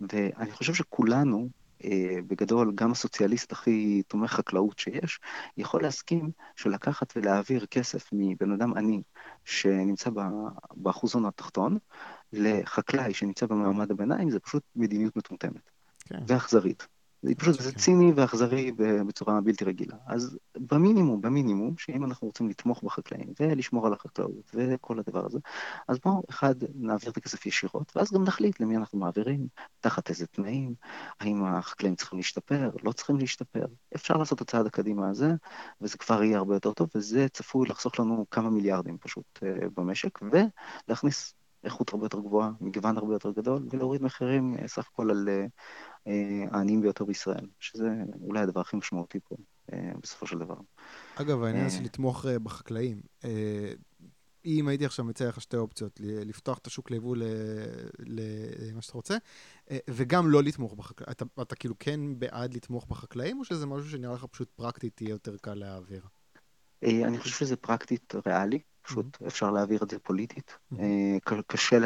ואני 0.00 0.52
חושב 0.52 0.74
שכולנו, 0.74 1.48
בגדול, 2.26 2.72
גם 2.74 2.92
הסוציאליסט 2.92 3.52
הכי 3.52 4.02
תומך 4.08 4.30
חקלאות 4.32 4.78
שיש, 4.78 5.20
יכול 5.56 5.82
להסכים 5.82 6.30
שלקחת 6.56 7.12
ולהעביר 7.16 7.66
כסף 7.66 8.08
מבן 8.12 8.52
אדם 8.52 8.76
עני 8.76 9.02
שנמצא 9.44 10.10
באחוזון 10.74 11.26
התחתון, 11.26 11.78
לחקלאי 12.32 13.14
שנמצא 13.14 13.46
במעמד 13.46 13.90
הביניים, 13.90 14.30
זה 14.30 14.40
פשוט 14.40 14.62
מדיניות 14.76 15.16
מטומטמת. 15.16 15.70
כן. 16.00 16.18
ואכזרית. 16.26 16.86
זה 17.22 17.34
פשוט, 17.34 17.60
זה 17.60 17.72
ציני 17.72 18.12
ואכזרי 18.16 18.72
בצורה 19.06 19.40
בלתי 19.40 19.64
רגילה. 19.64 19.96
אז 20.06 20.38
במינימום, 20.58 21.20
במינימום, 21.20 21.74
שאם 21.78 22.04
אנחנו 22.04 22.26
רוצים 22.26 22.48
לתמוך 22.48 22.82
בחקלאים 22.82 23.32
ולשמור 23.40 23.86
על 23.86 23.92
החקלאות 23.92 24.50
וכל 24.54 24.98
הדבר 24.98 25.26
הזה, 25.26 25.38
אז 25.88 25.98
בואו, 26.04 26.22
אחד, 26.30 26.54
נעביר 26.74 27.10
את 27.10 27.16
הכסף 27.16 27.46
ישירות, 27.46 27.92
ואז 27.96 28.12
גם 28.12 28.24
נחליט 28.24 28.60
למי 28.60 28.76
אנחנו 28.76 28.98
מעבירים, 28.98 29.46
תחת 29.80 30.10
איזה 30.10 30.26
תנאים, 30.26 30.74
האם 31.20 31.44
החקלאים 31.44 31.94
צריכים 31.94 32.18
להשתפר, 32.18 32.70
לא 32.82 32.92
צריכים 32.92 33.16
להשתפר. 33.16 33.64
אפשר 33.94 34.14
לעשות 34.16 34.42
את 34.42 34.48
הצעד 34.48 34.66
הקדימה 34.66 35.08
הזה, 35.10 35.34
וזה 35.80 35.98
כבר 35.98 36.22
יהיה 36.22 36.38
הרבה 36.38 36.54
יותר 36.54 36.72
טוב, 36.72 36.88
וזה 36.94 37.28
צפוי 37.28 37.68
לחסוך 37.68 38.00
לנו 38.00 38.26
כמה 38.30 38.50
מיליארדים 38.50 38.98
פשוט 38.98 39.38
uh, 39.38 39.68
במשק, 39.76 40.18
ולהכניס 40.22 41.34
איכות 41.64 41.92
הרבה 41.92 42.04
יותר 42.04 42.20
גבוהה, 42.20 42.50
מגוון 42.60 42.96
הרבה 42.96 43.14
יותר 43.14 43.30
גדול, 43.30 43.66
ולהוריד 43.70 44.02
מחירים 44.02 44.56
uh, 44.58 44.66
סך 44.66 44.88
הכל 44.92 45.10
על 45.10 45.28
uh, 45.28 45.50
העניים 46.50 46.80
ביותר 46.80 47.04
בישראל, 47.04 47.46
שזה 47.60 47.88
אולי 48.22 48.40
הדבר 48.40 48.60
הכי 48.60 48.76
משמעותי 48.76 49.18
פה, 49.20 49.36
uh, 49.70 49.74
בסופו 50.02 50.26
של 50.26 50.38
דבר. 50.38 50.56
אגב, 51.16 51.42
העניין 51.42 51.66
הזה 51.66 51.80
לתמוך 51.80 52.26
בחקלאים. 52.26 53.00
אם 54.44 54.68
הייתי 54.68 54.84
עכשיו 54.84 55.04
מציע 55.04 55.28
לך 55.28 55.40
שתי 55.40 55.56
אופציות, 55.56 56.00
לפתוח 56.02 56.58
את 56.58 56.66
השוק 56.66 56.90
ליבוא 56.90 57.16
למה 57.98 58.82
שאתה 58.82 58.92
רוצה, 58.94 59.16
וגם 59.90 60.30
לא 60.30 60.42
לתמוך 60.42 60.74
בחקלאים. 60.74 61.12
אתה, 61.12 61.24
אתה 61.42 61.54
כאילו 61.54 61.74
כן 61.78 62.00
בעד 62.18 62.54
לתמוך 62.54 62.86
בחקלאים, 62.86 63.38
או 63.38 63.44
שזה 63.44 63.66
משהו 63.66 63.90
שנראה 63.90 64.14
לך 64.14 64.24
פשוט 64.24 64.50
פרקטית 64.56 65.00
יהיה 65.00 65.10
יותר 65.10 65.36
קל 65.36 65.54
להעביר? 65.54 66.02
אני 66.84 67.18
חושב 67.18 67.36
שזה 67.36 67.56
פרקטית 67.56 68.14
ריאלי. 68.26 68.58
פשוט 68.82 69.06
mm-hmm. 69.16 69.26
אפשר 69.26 69.50
להעביר 69.50 69.82
את 69.82 69.90
זה 69.90 69.98
פוליטית. 69.98 70.58
Mm-hmm. 70.72 71.42
קשה, 71.46 71.78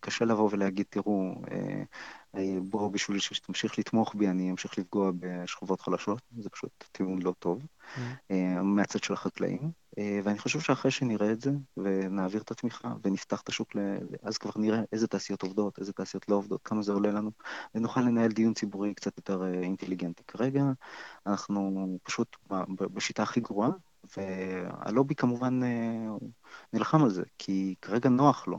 קשה 0.00 0.24
לבוא 0.24 0.48
ולהגיד, 0.52 0.86
תראו, 0.90 1.34
אה, 2.36 2.40
אה, 2.40 2.60
בואו 2.60 2.90
בשביל 2.90 3.18
שתמשיך 3.18 3.78
לתמוך 3.78 4.14
בי, 4.14 4.28
אני 4.28 4.50
אמשיך 4.50 4.78
לפגוע 4.78 5.10
בשכבות 5.18 5.80
חלשות, 5.80 6.22
זה 6.38 6.50
פשוט 6.50 6.84
טיעון 6.92 7.22
לא 7.22 7.34
טוב, 7.38 7.62
mm-hmm. 7.62 8.32
מהצד 8.62 9.02
של 9.04 9.12
החקלאים. 9.12 9.70
ואני 10.24 10.38
חושב 10.38 10.60
שאחרי 10.60 10.90
שנראה 10.90 11.32
את 11.32 11.40
זה, 11.40 11.50
ונעביר 11.76 12.40
את 12.42 12.50
התמיכה, 12.50 12.94
ונפתח 13.04 13.40
את 13.40 13.48
השוק, 13.48 13.76
אז 14.22 14.38
כבר 14.38 14.50
נראה 14.56 14.80
איזה 14.92 15.06
תעשיות 15.06 15.42
עובדות, 15.42 15.78
איזה 15.78 15.92
תעשיות 15.92 16.28
לא 16.28 16.34
עובדות, 16.34 16.60
כמה 16.64 16.82
זה 16.82 16.92
עולה 16.92 17.10
לנו, 17.10 17.30
ונוכל 17.74 18.00
לנהל 18.00 18.32
דיון 18.32 18.54
ציבורי 18.54 18.94
קצת 18.94 19.16
יותר 19.16 19.44
אינטליגנטי. 19.62 20.22
כרגע 20.26 20.62
אנחנו 21.26 21.98
פשוט 22.02 22.36
בשיטה 22.78 23.22
הכי 23.22 23.40
גרועה, 23.40 23.70
והלובי 24.16 25.14
כמובן 25.14 25.62
אה, 25.62 26.16
נלחם 26.72 27.02
על 27.02 27.10
זה, 27.10 27.22
כי 27.38 27.74
כרגע 27.82 28.08
נוח 28.08 28.48
לו. 28.48 28.58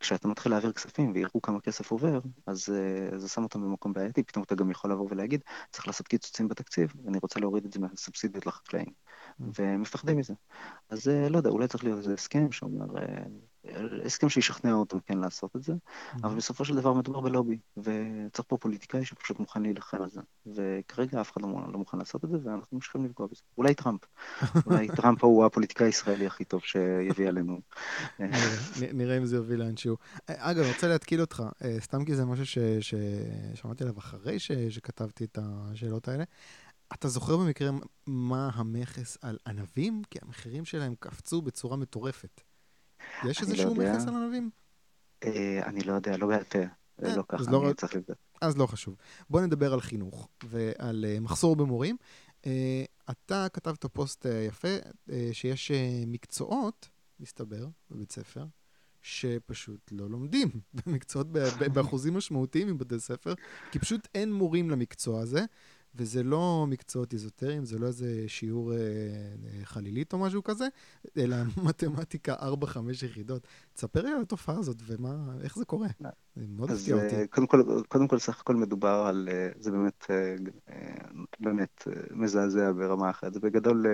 כשאתה 0.00 0.28
מתחיל 0.28 0.52
להעביר 0.52 0.72
כספים 0.72 1.12
ויראו 1.14 1.42
כמה 1.42 1.60
כסף 1.60 1.90
עובר, 1.90 2.20
אז 2.46 2.68
uh, 2.68 3.16
זה 3.16 3.28
שם 3.28 3.42
אותם 3.42 3.60
במקום 3.60 3.92
בעייתי, 3.92 4.22
פתאום 4.22 4.44
אתה 4.44 4.54
גם 4.54 4.70
יכול 4.70 4.92
לבוא 4.92 5.06
ולהגיד, 5.10 5.40
צריך 5.70 5.86
לעשות 5.86 6.08
קיצוצים 6.08 6.48
בתקציב, 6.48 6.92
ואני 7.04 7.18
רוצה 7.22 7.40
להוריד 7.40 7.64
את 7.64 7.72
זה 7.72 7.80
מהסובסידיות 7.80 8.46
לחקלאים. 8.46 8.86
Mm. 8.86 9.44
ומפחדים 9.58 10.16
מזה. 10.16 10.34
אז 10.88 11.08
uh, 11.08 11.30
לא 11.30 11.36
יודע, 11.36 11.50
אולי 11.50 11.68
צריך 11.68 11.84
להיות 11.84 11.98
איזה 11.98 12.14
הסכם 12.14 12.52
שאומר, 12.52 12.86
uh, 12.86 13.28
הסכם 14.04 14.28
שישכנע 14.28 14.72
אותם 14.72 15.00
כן 15.00 15.18
לעשות 15.18 15.56
את 15.56 15.62
זה. 15.62 15.72
אבל 16.22 16.36
בסופו 16.36 16.64
של 16.64 16.76
דבר 16.76 16.92
מדובר 16.92 17.20
בלובי, 17.20 17.58
וצריך 17.76 18.48
פה 18.48 18.56
פוליטיקאי 18.56 19.04
שפשוט 19.04 19.38
מוכן 19.38 19.62
להילחם 19.62 20.02
על 20.02 20.10
זה. 20.10 20.20
וכרגע 20.46 21.20
אף 21.20 21.32
אחד 21.32 21.42
לא, 21.42 21.48
לא 21.72 21.78
מוכן 21.78 21.98
לעשות 21.98 22.24
את 22.24 22.30
זה, 22.30 22.36
ואנחנו 22.44 22.76
ממשיכים 22.76 23.04
לפגוע 23.04 23.26
בזה. 23.26 23.42
אולי 23.58 23.74
טראמפ. 23.74 24.00
אולי 24.66 24.88
טראמפ 24.96 25.24
הוא 25.24 25.44
הפוליטיקאי 25.44 25.86
הישראלי 25.86 26.26
הכי 26.26 26.44
טוב 26.44 26.62
שיביא 26.62 27.28
עלינו. 27.28 27.60
נראה 28.98 29.18
אם 29.18 29.26
זה 29.26 29.36
יוביל 29.36 29.58
לאנשהו. 29.58 29.96
אגב, 30.26 30.62
אני 30.62 30.72
רוצה 30.72 30.88
להתקיל 30.88 31.20
אותך, 31.20 31.42
סתם 31.78 32.04
כי 32.04 32.16
זה 32.16 32.24
משהו 32.24 32.46
ששמעתי 32.80 33.84
עליו 33.84 33.98
אחרי 33.98 34.38
שכתבתי 34.70 35.24
את 35.24 35.38
השאלות 35.42 36.08
האלה. 36.08 36.24
אתה 36.92 37.08
זוכר 37.08 37.36
במקרה 37.36 37.70
מה 38.06 38.50
המכס 38.54 39.18
על 39.22 39.38
ענבים? 39.46 40.02
כי 40.10 40.18
המחירים 40.22 40.64
שלהם 40.64 40.94
קפצו 41.00 41.42
בצורה 41.42 41.76
מטורפת. 41.76 42.40
יש 43.24 43.42
לא 43.42 43.46
איזשהו 43.46 43.74
מכס 43.74 44.06
על 44.06 44.14
ענבים? 44.14 44.50
אה, 45.24 45.66
אני 45.66 45.80
לא 45.80 45.92
יודע, 45.92 46.16
לא 46.16 46.26
בעל 46.26 46.44
פה. 46.44 46.58
אה, 46.58 47.16
לא 47.16 47.22
ככה, 47.28 47.50
לא 47.50 47.64
אני 47.66 47.74
צריך 47.74 47.94
לבדוק. 47.94 48.16
אז 48.40 48.58
לא 48.58 48.66
חשוב. 48.66 48.96
בוא 49.30 49.40
נדבר 49.40 49.72
על 49.72 49.80
חינוך 49.80 50.28
ועל 50.44 51.04
אה, 51.08 51.20
מחסור 51.20 51.56
במורים. 51.56 51.96
אתה 53.10 53.46
כתבת 53.52 53.86
פוסט 53.86 54.26
יפה, 54.48 54.68
שיש 55.32 55.72
מקצועות, 56.06 56.88
מסתבר, 57.20 57.66
בבית 57.90 58.12
ספר, 58.12 58.44
שפשוט 59.02 59.92
לא 59.92 60.10
לומדים 60.10 60.48
במקצועות 60.86 61.26
באחוזים 61.72 62.14
משמעותיים 62.14 62.68
מבתי 62.68 63.00
ספר, 63.00 63.34
כי 63.70 63.78
פשוט 63.78 64.08
אין 64.14 64.32
מורים 64.32 64.70
למקצוע 64.70 65.20
הזה. 65.20 65.44
וזה 65.94 66.22
לא 66.22 66.66
מקצועות 66.68 67.12
איזוטריים, 67.12 67.64
זה 67.64 67.78
לא 67.78 67.86
איזה 67.86 68.24
שיעור 68.26 68.72
אה, 68.72 68.78
אה 68.78 69.64
חלילית 69.64 70.12
או 70.12 70.18
משהו 70.18 70.42
כזה, 70.44 70.66
אלא 71.16 71.36
מתמטיקה 71.66 72.34
4-5 72.34 72.78
יחידות. 73.04 73.46
תספר 73.72 74.02
לי 74.02 74.12
על 74.12 74.20
התופעה 74.20 74.58
הזאת 74.58 74.76
ואיך 74.86 75.56
זה 75.58 75.64
קורה. 75.64 75.88
זה 76.36 76.44
מאוד 76.48 76.70
הפתיע 76.70 77.04
אותי. 77.04 77.16
אה, 77.16 77.26
קודם 77.26 77.46
כל, 77.46 77.82
קודם 77.88 78.08
כל, 78.08 78.18
סך 78.18 78.40
הכל 78.40 78.56
מדובר 78.56 79.04
על, 79.08 79.28
אה, 79.32 79.48
זה 79.58 79.70
באמת, 79.70 80.06
באמת 81.40 81.88
מזעזע 82.10 82.72
ברמה 82.72 83.10
אחרת. 83.10 83.34
זה 83.34 83.40
בגדול, 83.40 83.86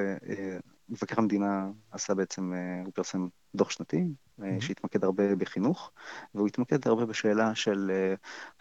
מבקר 0.95 1.15
המדינה 1.19 1.71
עשה 1.91 2.15
בעצם, 2.15 2.53
הוא 2.85 2.93
פרסם 2.95 3.29
דוח 3.55 3.71
שנתי, 3.71 4.05
mm-hmm. 4.41 4.45
שהתמקד 4.61 5.05
הרבה 5.05 5.37
בחינוך, 5.37 5.91
והוא 6.35 6.47
התמקד 6.47 6.89
הרבה 6.89 7.07
בשאלה 7.07 7.55
של 7.55 7.91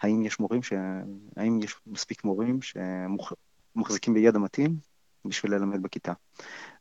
האם 0.00 0.22
יש 0.22 0.40
מורים, 0.40 0.62
ש... 0.62 0.72
האם 1.36 1.60
יש 1.62 1.76
מספיק 1.86 2.24
מורים 2.24 2.58
שמחזיקים 2.62 4.14
בידע 4.14 4.38
מתאים 4.38 4.76
בשביל 5.24 5.54
ללמד 5.54 5.82
בכיתה. 5.82 6.12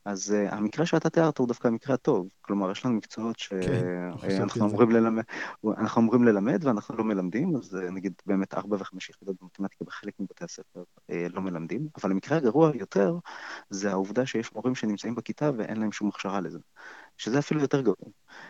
אז 0.05 0.35
uh, 0.35 0.53
המקרה 0.53 0.85
שאתה 0.85 1.09
תיארת 1.09 1.37
הוא 1.37 1.47
דווקא 1.47 1.67
המקרה 1.67 1.95
הטוב. 1.95 2.27
כלומר, 2.41 2.71
יש 2.71 2.85
לנו 2.85 2.95
מקצועות 2.95 3.39
שאנחנו 3.39 4.49
כן, 4.49 4.61
אמורים, 4.61 4.91
ללמד, 4.91 5.23
אנחנו 5.77 6.01
אמורים 6.01 6.23
ללמד 6.23 6.65
ואנחנו 6.65 6.95
לא 6.97 7.03
מלמדים, 7.03 7.55
אז 7.55 7.75
uh, 7.75 7.91
נגיד 7.91 8.13
באמת 8.25 8.53
ארבע 8.53 8.77
וחמש 8.79 9.09
יחידות 9.09 9.35
במתמטיקה 9.41 9.85
בחלק 9.85 10.13
מבתי 10.19 10.43
הספר 10.43 10.83
uh, 11.11 11.13
לא 11.33 11.41
מלמדים, 11.41 11.87
אבל 12.01 12.11
המקרה 12.11 12.37
הגרוע 12.37 12.71
יותר 12.75 13.17
זה 13.69 13.91
העובדה 13.91 14.25
שיש 14.25 14.53
מורים 14.53 14.75
שנמצאים 14.75 15.15
בכיתה 15.15 15.51
ואין 15.57 15.77
להם 15.77 15.91
שום 15.91 16.07
הכשרה 16.07 16.41
לזה. 16.41 16.59
שזה 17.17 17.39
אפילו 17.39 17.61
יותר 17.61 17.81
גרוע. 17.81 17.95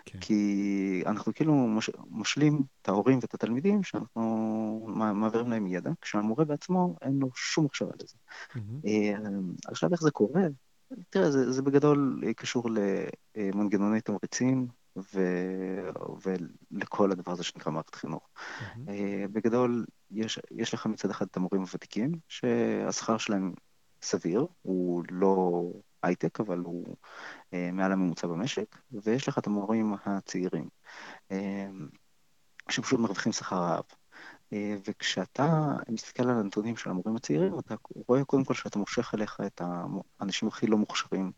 כן. 0.06 0.20
כי 0.20 1.04
אנחנו 1.06 1.34
כאילו 1.34 1.54
מש, 1.54 1.90
משלים 2.10 2.64
את 2.82 2.90
ההורים 2.90 3.20
ואת 3.22 3.34
התלמידים 3.34 3.84
שאנחנו 3.84 4.86
מעבירים 5.16 5.50
להם 5.50 5.68
ידע, 5.68 5.92
כשהמורה 6.02 6.46
בעצמו 6.46 6.96
אין 7.02 7.20
לו 7.20 7.30
שום 7.36 7.66
הכשרה 7.66 7.92
לזה. 8.04 8.18
Mm-hmm. 8.54 8.88
עכשיו 9.68 9.92
איך 9.92 10.02
זה 10.02 10.12
קורה? 10.12 10.42
תראה, 11.10 11.32
זה, 11.32 11.52
זה 11.52 11.62
בגדול 11.62 12.24
קשור 12.36 12.70
למנגנוני 13.36 14.02
תמריצים 14.02 14.68
ו... 14.98 15.20
ולכל 16.22 17.12
הדבר 17.12 17.32
הזה 17.32 17.44
שנקרא 17.44 17.72
מערכת 17.72 17.96
חינוך. 17.96 18.30
Mm-hmm. 18.36 18.90
בגדול, 19.32 19.86
יש, 20.12 20.40
יש 20.52 20.74
לך 20.74 20.86
מצד 20.86 21.10
אחד 21.10 21.26
את 21.32 21.38
המורים 21.38 21.62
הוותיקים, 21.62 22.12
שהשכר 22.28 23.18
שלהם 23.18 23.54
סביר, 24.04 24.48
הוא 24.62 25.04
לא 25.12 25.64
הייטק, 26.04 26.40
אבל 26.40 26.60
הוא 26.60 26.96
אה, 27.54 27.70
מעל 27.74 27.92
הממוצע 27.92 28.28
במשק, 28.28 28.78
ויש 28.92 29.28
לך 29.28 29.38
את 29.38 29.48
המורים 29.48 29.96
הצעירים, 30.06 30.70
אה, 31.32 31.68
שפשוט 32.70 33.00
מרוויחים 33.00 33.32
שכר 33.32 33.56
רעב. 33.56 33.84
אה, 34.54 34.76
וכשאתה 34.88 35.74
מסתכל 35.90 36.24
על 36.24 36.40
הנתונים 36.40 36.78
של 36.78 36.90
המורים 36.90 37.16
הצעירים, 37.16 37.60
אתה 37.60 37.76
רואה 38.08 38.24
קודם 38.26 38.44
כל 38.44 38.54
שאתה 38.54 38.80
מושך 38.80 39.14
אליך 39.16 39.38
את 39.46 39.62
האנשים 40.20 40.48
הכי 40.48 40.68
לא 40.68 40.78
מוכשרים 40.78 41.32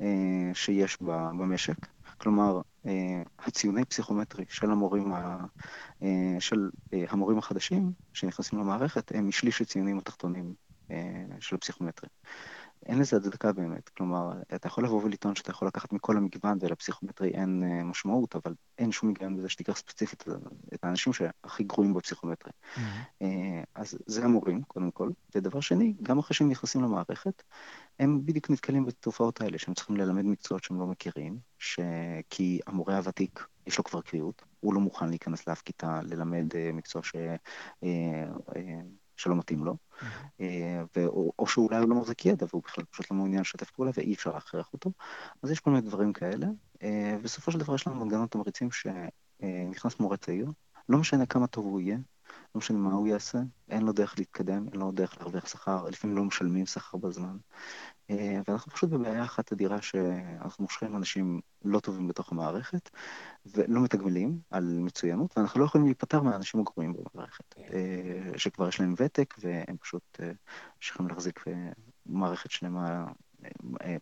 אה, 0.00 0.50
שיש 0.54 0.98
במשק. 1.00 1.86
כלומר, 2.18 2.60
אה, 2.86 3.22
הציוני 3.38 3.84
פסיכומטרי 3.84 4.44
של 4.48 4.70
המורים, 4.70 5.12
ה, 5.12 5.44
של 6.38 6.70
המורים 6.92 7.38
החדשים 7.38 7.92
שנכנסים 8.12 8.58
למערכת 8.58 9.12
הם 9.14 9.28
משליש 9.28 9.60
הציונים 9.60 9.98
התחתונים 9.98 10.54
של 11.40 11.56
הפסיכומטרי. 11.56 12.08
אין 12.86 12.98
לזה 12.98 13.16
הצדקה 13.16 13.52
באמת. 13.52 13.88
כלומר, 13.88 14.32
אתה 14.54 14.66
יכול 14.66 14.84
לבוא 14.84 15.02
ולטעון 15.02 15.34
שאתה 15.34 15.50
יכול 15.50 15.68
לקחת 15.68 15.92
מכל 15.92 16.16
המגוון 16.16 16.58
ולפסיכומטרי 16.60 17.28
אין 17.28 17.62
uh, 17.62 17.84
משמעות, 17.84 18.36
אבל 18.36 18.54
אין 18.78 18.92
שום 18.92 19.08
היגיון 19.08 19.36
בזה 19.36 19.48
שתיקח 19.48 19.76
ספציפית 19.76 20.24
את 20.74 20.84
האנשים 20.84 21.12
שהכי 21.12 21.64
גרועים 21.64 21.94
בפסיכומטרי. 21.94 22.52
Mm-hmm. 22.52 22.78
Uh, 23.22 23.24
אז 23.74 23.98
זה 24.06 24.24
המורים, 24.24 24.62
קודם 24.62 24.90
כל. 24.90 25.10
ודבר 25.34 25.60
שני, 25.60 25.94
גם 26.02 26.18
אחרי 26.18 26.34
שהם 26.34 26.48
נכנסים 26.48 26.82
למערכת, 26.82 27.42
הם 27.98 28.26
בדיוק 28.26 28.50
נתקלים 28.50 28.84
בתופעות 28.84 29.40
האלה, 29.40 29.58
שהם 29.58 29.74
צריכים 29.74 29.96
ללמד 29.96 30.24
מקצועות 30.24 30.64
שהם 30.64 30.80
לא 30.80 30.86
מכירים, 30.86 31.38
ש... 31.58 31.80
כי 32.30 32.60
המורה 32.66 32.96
הוותיק, 32.96 33.46
יש 33.66 33.78
לו 33.78 33.84
כבר 33.84 34.00
קריאות, 34.00 34.42
הוא 34.60 34.74
לא 34.74 34.80
מוכן 34.80 35.08
להיכנס 35.08 35.48
לאף 35.48 35.62
כיתה 35.62 36.00
ללמד 36.02 36.52
uh, 36.52 36.72
מקצוע 36.72 37.02
ש... 37.02 37.16
שלא 39.16 39.36
מתאים 39.36 39.64
לו, 39.64 39.76
אה, 40.40 40.82
או 41.38 41.46
שאולי 41.46 41.76
הוא 41.76 41.88
לא 41.88 41.96
מחזיק 41.96 42.26
ידע 42.26 42.46
והוא 42.50 42.62
בכלל 42.62 42.84
פשוט 42.84 43.10
לא 43.10 43.16
מעוניין 43.16 43.40
לשתף 43.40 43.70
פעולה 43.70 43.90
ואי 43.94 44.14
אפשר 44.14 44.30
להכריח 44.30 44.72
אותו. 44.72 44.92
אז 45.42 45.50
יש 45.50 45.60
כל 45.60 45.70
מיני 45.70 45.82
דברים 45.82 46.12
כאלה. 46.12 46.46
אה, 46.82 47.16
בסופו 47.22 47.52
של 47.52 47.58
דבר 47.58 47.74
יש 47.74 47.86
לנו 47.86 48.04
מנגנון 48.04 48.26
תמריצים 48.26 48.68
שנכנס 48.70 50.00
מורה 50.00 50.16
צעיר, 50.16 50.50
לא 50.88 50.98
משנה 50.98 51.26
כמה 51.26 51.46
טוב 51.46 51.64
הוא 51.64 51.80
יהיה, 51.80 51.98
לא 52.56 52.58
משנה 52.58 52.78
מה 52.78 52.92
הוא 52.92 53.06
יעשה, 53.06 53.38
אין 53.68 53.82
לו 53.82 53.92
דרך 53.92 54.14
להתקדם, 54.18 54.68
אין 54.72 54.80
לו 54.80 54.92
דרך 54.92 55.18
להרוויח 55.18 55.48
שכר, 55.48 55.84
לפעמים 55.84 56.16
לא 56.16 56.24
משלמים 56.24 56.66
שכר 56.66 56.98
בזמן. 56.98 57.36
אה, 58.10 58.40
ואנחנו 58.48 58.72
פשוט 58.72 58.90
בבעיה 58.90 59.24
אחת 59.24 59.52
אדירה 59.52 59.82
שאנחנו 59.82 60.64
מושכים 60.64 60.96
אנשים 60.96 61.40
לא 61.64 61.80
טובים 61.80 62.08
בתוך 62.08 62.32
המערכת 62.32 62.90
ולא 63.46 63.80
מתגמלים 63.80 64.40
על 64.50 64.78
מצוינות, 64.80 65.38
ואנחנו 65.38 65.60
לא 65.60 65.64
יכולים 65.64 65.86
להיפטר 65.86 66.22
מהאנשים 66.22 66.60
הגרועים 66.60 66.92
במערכת, 66.92 67.54
אה, 67.58 68.38
שכבר 68.38 68.68
יש 68.68 68.80
להם 68.80 68.94
ותק 68.96 69.34
והם 69.38 69.76
פשוט 69.76 70.20
ממשיכים 70.76 71.08
להחזיק 71.08 71.44
מערכת 72.06 72.50
שלמה 72.50 73.06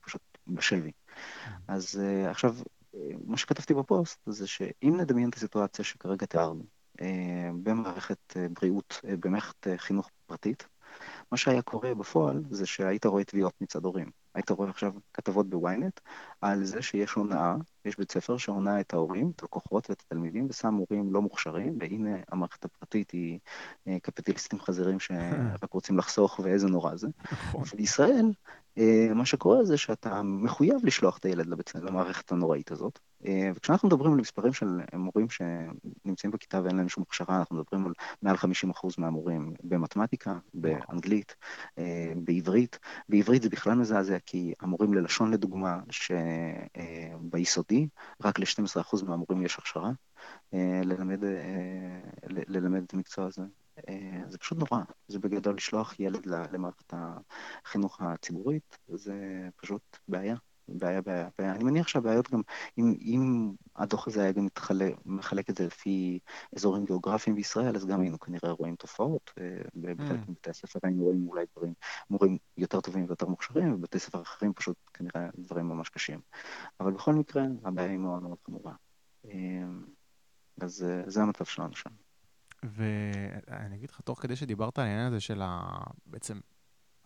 פשוט 0.00 0.22
בשבי. 0.46 0.92
אז 1.68 2.00
עכשיו, 2.28 2.56
מה 3.24 3.36
שכתבתי 3.36 3.74
בפוסט 3.74 4.18
זה 4.26 4.46
שאם 4.46 4.96
נדמיין 5.00 5.28
את 5.28 5.34
הסיטואציה 5.34 5.84
שכרגע 5.84 6.26
תיארנו, 6.26 6.62
אה, 6.62 6.83
במערכת 7.62 8.36
אה, 8.36 8.46
בריאות, 8.60 9.00
אה, 9.08 9.16
במערכת 9.16 9.66
חינוך 9.76 10.10
פרטית, 10.26 10.66
מה 11.32 11.38
שהיה 11.38 11.62
קורה 11.62 11.94
בפועל 11.94 12.42
זה 12.50 12.66
שהיית 12.66 13.06
רואה 13.06 13.24
תביעות 13.24 13.54
מצד 13.60 13.84
הורים. 13.84 14.10
היית 14.34 14.50
רואה 14.50 14.70
עכשיו 14.70 14.92
כתבות 15.14 15.50
בוויינט 15.50 16.00
על 16.40 16.64
זה 16.64 16.82
שיש 16.82 17.12
הונאה, 17.12 17.54
יש 17.84 17.98
בית 17.98 18.12
ספר 18.12 18.36
שהונה 18.36 18.80
את 18.80 18.94
ההורים, 18.94 19.32
את 19.36 19.42
הלקוחות 19.42 19.90
ואת 19.90 20.00
התלמידים, 20.00 20.46
ושם 20.50 20.74
מורים 20.74 21.12
לא 21.12 21.22
מוכשרים, 21.22 21.76
והנה 21.80 22.16
המערכת 22.28 22.64
הפרטית 22.64 23.10
היא 23.10 23.38
קפיטליסטים 24.02 24.60
חזירים 24.60 25.00
שרק 25.00 25.72
רוצים 25.72 25.98
לחסוך, 25.98 26.40
ואיזה 26.42 26.66
נורא 26.68 26.96
זה. 26.96 27.08
נכון. 27.32 27.64
בישראל, 27.76 28.32
מה 29.14 29.26
שקורה 29.26 29.64
זה 29.64 29.76
שאתה 29.76 30.22
מחויב 30.22 30.76
לשלוח 30.84 31.18
את 31.18 31.24
הילד 31.24 31.46
למערכת 31.74 32.32
הנוראית 32.32 32.72
הזאת, 32.72 32.98
אה, 32.98 33.13
וכשאנחנו 33.54 33.88
מדברים 33.88 34.12
על 34.12 34.18
מספרים 34.20 34.52
של 34.52 34.66
מורים 34.92 35.26
שנמצאים 35.30 36.32
בכיתה 36.32 36.62
ואין 36.62 36.76
להם 36.76 36.88
שום 36.88 37.02
הכשרה, 37.02 37.38
אנחנו 37.38 37.56
מדברים 37.56 37.86
על 37.86 37.92
מעל 38.22 38.36
50% 38.36 38.46
מהמורים 38.98 39.54
במתמטיקה, 39.62 40.38
באנגלית, 40.54 41.36
אה, 41.78 42.12
בעברית. 42.16 42.78
בעברית 43.08 43.42
זה 43.42 43.48
בכלל 43.48 43.74
מזעזע, 43.74 44.18
כי 44.26 44.54
המורים 44.60 44.94
ללשון 44.94 45.30
לדוגמה, 45.30 45.80
שביסודי, 45.90 47.88
רק 48.24 48.38
ל-12% 48.38 49.04
מהמורים 49.06 49.42
יש 49.42 49.58
הכשרה 49.58 49.90
אה, 50.54 50.80
ללמד, 50.84 51.20
ללמד 52.28 52.82
את 52.82 52.94
המקצוע 52.94 53.26
הזה. 53.26 53.42
זה 54.28 54.38
פשוט 54.38 54.58
נורא, 54.58 54.82
זה 55.08 55.18
בגדול 55.18 55.54
לשלוח 55.54 56.00
ילד 56.00 56.26
למערכת 56.26 56.94
החינוך 57.64 58.00
הציבורית, 58.00 58.78
זה 58.88 59.48
פשוט 59.56 59.98
בעיה. 60.08 60.36
בעיה, 60.68 61.02
בעיה, 61.02 61.28
בעיה. 61.38 61.52
אני 61.52 61.64
מניח 61.64 61.88
שהבעיות 61.88 62.30
גם, 62.30 62.40
אם, 62.78 62.94
אם 63.00 63.52
הדוח 63.76 64.08
הזה 64.08 64.22
היה 64.22 64.32
גם 64.32 64.44
מתחלק, 64.44 64.94
מחלק 65.06 65.50
את 65.50 65.56
זה 65.56 65.66
לפי 65.66 66.18
אזורים 66.56 66.84
גיאוגרפיים 66.84 67.36
בישראל, 67.36 67.76
אז 67.76 67.86
גם 67.86 68.00
היינו 68.00 68.18
כנראה 68.18 68.50
רואים 68.50 68.76
תופעות, 68.76 69.32
אה, 69.38 69.44
בחלק 69.74 70.20
mm. 70.20 70.30
מבתי 70.30 70.50
הספר 70.50 70.78
היינו 70.82 71.02
רואים 71.04 71.28
אולי 71.28 71.44
דברים, 71.56 71.74
מורים 72.10 72.38
יותר 72.56 72.80
טובים 72.80 73.04
ויותר 73.06 73.26
מוכשרים, 73.26 73.74
ובבתי 73.74 73.98
ספר 73.98 74.22
אחרים 74.22 74.52
פשוט 74.52 74.76
כנראה 74.94 75.28
דברים 75.38 75.68
ממש 75.68 75.88
קשים. 75.88 76.20
אבל 76.80 76.92
בכל 76.92 77.14
מקרה, 77.14 77.44
הבעיה 77.64 77.90
היא 77.90 77.98
מאוד 77.98 78.22
מאוד 78.22 78.38
חמורה. 78.46 78.72
אה, 79.24 79.30
אז 80.60 80.86
אה, 80.88 81.02
זה 81.06 81.22
המצב 81.22 81.44
שלנו 81.44 81.76
שם. 81.76 81.90
ואני 82.62 83.76
אגיד 83.76 83.90
לך, 83.90 84.00
תוך 84.00 84.22
כדי 84.22 84.36
שדיברת 84.36 84.78
על 84.78 84.84
העניין 84.84 85.06
הזה 85.06 85.20
של 85.20 85.42
ה... 85.42 85.62
בעצם 86.06 86.40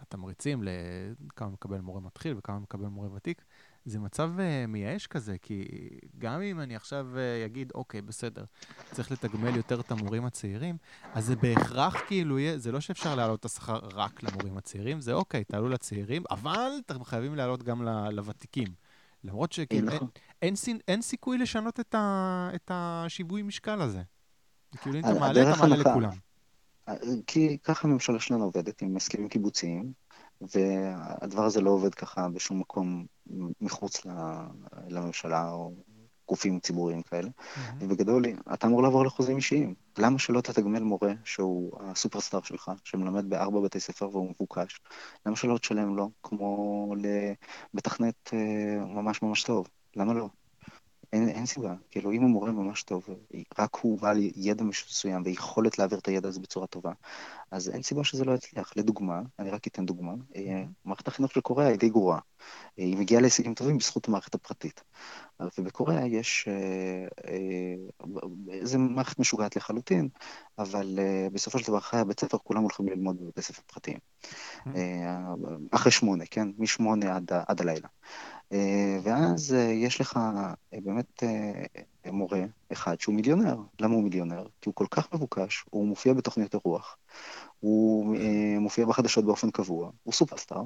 התמריצים 0.00 0.62
לכמה 0.62 1.48
מקבל 1.48 1.80
מורה 1.80 2.00
מתחיל 2.00 2.34
וכמה 2.38 2.58
מקבל 2.58 2.86
מורה 2.86 3.08
ותיק, 3.14 3.44
זה 3.84 3.98
מצב 3.98 4.30
uh, 4.36 4.66
מייאש 4.66 5.06
כזה, 5.06 5.36
כי 5.42 5.64
גם 6.18 6.42
אם 6.42 6.60
אני 6.60 6.76
עכשיו 6.76 7.06
uh, 7.14 7.46
אגיד, 7.46 7.72
אוקיי, 7.74 8.02
בסדר, 8.02 8.44
צריך 8.92 9.12
לתגמל 9.12 9.56
יותר 9.56 9.80
את 9.80 9.90
המורים 9.90 10.24
הצעירים, 10.24 10.76
אז 11.14 11.24
זה 11.24 11.36
בהכרח 11.36 11.96
כאילו 12.06 12.38
יהיה, 12.38 12.58
זה 12.58 12.72
לא 12.72 12.80
שאפשר 12.80 13.14
להעלות 13.14 13.40
את 13.40 13.44
השכר 13.44 13.78
רק 13.94 14.22
למורים 14.22 14.56
הצעירים, 14.56 15.00
זה 15.00 15.12
אוקיי, 15.12 15.44
תעלו 15.44 15.68
לצעירים, 15.68 16.22
אבל 16.30 16.70
אתם 16.86 17.04
חייבים 17.04 17.34
להעלות 17.34 17.62
גם 17.62 17.82
לוותיקים. 18.10 18.68
למרות 19.24 19.52
שכאילו 19.52 19.92
אין, 19.92 20.00
אין, 20.42 20.54
אין, 20.66 20.78
אין 20.88 21.02
סיכוי 21.02 21.38
לשנות 21.38 21.80
את, 21.80 21.94
ה, 21.94 22.50
את 22.54 22.70
השיווי 22.74 23.42
משקל 23.42 23.82
הזה. 23.82 24.02
כאילו 24.80 24.98
אם 24.98 25.04
אתה 25.04 25.20
מעלה, 25.20 25.52
אתה 25.52 25.60
מעלה 25.60 25.76
לכולם. 25.76 26.10
כי 27.26 27.58
ככה 27.58 27.88
הממשלה 27.88 28.20
שלנו 28.20 28.44
עובדת 28.44 28.82
עם 28.82 28.96
הסכמים 28.96 29.28
קיבוציים, 29.28 29.92
והדבר 30.40 31.44
הזה 31.44 31.60
לא 31.60 31.70
עובד 31.70 31.94
ככה 31.94 32.28
בשום 32.28 32.60
מקום 32.60 33.06
מחוץ 33.60 34.06
לממשלה 34.88 35.50
או 35.50 35.74
גופים 36.28 36.60
ציבוריים 36.60 37.02
כאלה. 37.02 37.28
Mm-hmm. 37.28 37.60
ובגדול, 37.80 38.24
אתה 38.54 38.66
אמור 38.66 38.82
לעבור 38.82 39.04
לחוזים 39.04 39.36
אישיים. 39.36 39.74
למה 39.98 40.18
שלא 40.18 40.40
תתגמל 40.40 40.80
מורה 40.80 41.12
שהוא 41.24 41.72
הסופרסטאר 41.80 42.42
שלך, 42.42 42.70
שמלמד 42.84 43.30
בארבע 43.30 43.60
בתי 43.60 43.80
ספר 43.80 44.08
והוא 44.08 44.30
מבוקש? 44.30 44.80
למה 45.26 45.36
שלא 45.36 45.58
תשלם 45.58 45.96
לו 45.96 46.10
כמו 46.22 46.94
למתכנת 47.74 48.30
אה, 48.32 48.84
ממש 48.84 49.22
ממש 49.22 49.42
טוב? 49.42 49.68
למה 49.96 50.14
לא? 50.14 50.28
אין, 51.12 51.28
אין 51.28 51.46
סיבה, 51.46 51.74
כאילו 51.90 52.12
אם 52.12 52.22
המורה 52.22 52.52
ממש 52.52 52.82
טוב, 52.82 53.08
רק 53.58 53.76
הוא 53.80 53.98
בעל 54.00 54.18
ידע 54.36 54.64
מסוים 54.64 55.22
ויכולת 55.24 55.78
להעביר 55.78 55.98
את 55.98 56.08
הידע 56.08 56.28
הזה 56.28 56.40
בצורה 56.40 56.66
טובה, 56.66 56.92
אז 57.50 57.68
אין 57.68 57.82
סיבה 57.82 58.04
שזה 58.04 58.24
לא 58.24 58.32
יצליח. 58.32 58.72
לדוגמה, 58.76 59.20
אני 59.38 59.50
רק 59.50 59.66
אתן 59.66 59.86
דוגמה, 59.86 60.12
אה, 60.36 60.64
מערכת 60.84 61.08
החינוך 61.08 61.32
של 61.32 61.40
קוריאה 61.40 61.68
היא 61.68 61.78
די 61.78 61.88
גרועה. 61.88 62.18
אה, 62.78 62.84
היא 62.84 62.96
מגיעה 62.96 63.20
להישגים 63.20 63.54
טובים 63.54 63.78
בזכות 63.78 64.08
המערכת 64.08 64.34
הפרטית. 64.34 64.82
ובקוריאה 65.58 66.06
יש, 66.06 66.48
איזה 68.50 68.78
מערכת 68.78 69.18
משוגעת 69.18 69.56
לחלוטין, 69.56 70.08
אבל 70.58 70.98
בסופו 71.32 71.58
של 71.58 71.66
דבר 71.66 71.78
אחרי 71.78 72.00
הבית 72.00 72.20
ספר 72.20 72.38
כולם 72.38 72.62
הולכים 72.62 72.88
ללמוד 72.88 73.16
בבתי 73.20 73.42
ספר 73.42 73.62
פרטיים. 73.66 73.98
אחרי 75.70 75.92
שמונה, 75.92 76.24
כן? 76.30 76.48
משמונה 76.58 77.16
עד, 77.16 77.30
עד 77.48 77.60
הלילה. 77.60 77.88
ואז 79.02 79.56
יש 79.72 80.00
לך 80.00 80.18
באמת 80.72 81.22
מורה 82.12 82.44
אחד 82.72 83.00
שהוא 83.00 83.14
מיליונר. 83.14 83.56
למה 83.80 83.94
הוא 83.94 84.02
מיליונר? 84.02 84.46
כי 84.60 84.68
הוא 84.68 84.74
כל 84.74 84.86
כך 84.90 85.12
מבוקש, 85.14 85.64
הוא 85.70 85.86
מופיע 85.86 86.12
בתוכניות 86.12 86.54
הרוח, 86.54 86.96
הוא 87.60 88.16
אה, 88.16 88.58
מופיע 88.58 88.86
בחדשות 88.86 89.24
באופן 89.24 89.50
קבוע, 89.50 89.90
הוא 90.02 90.14
סופרסטאר, 90.14 90.62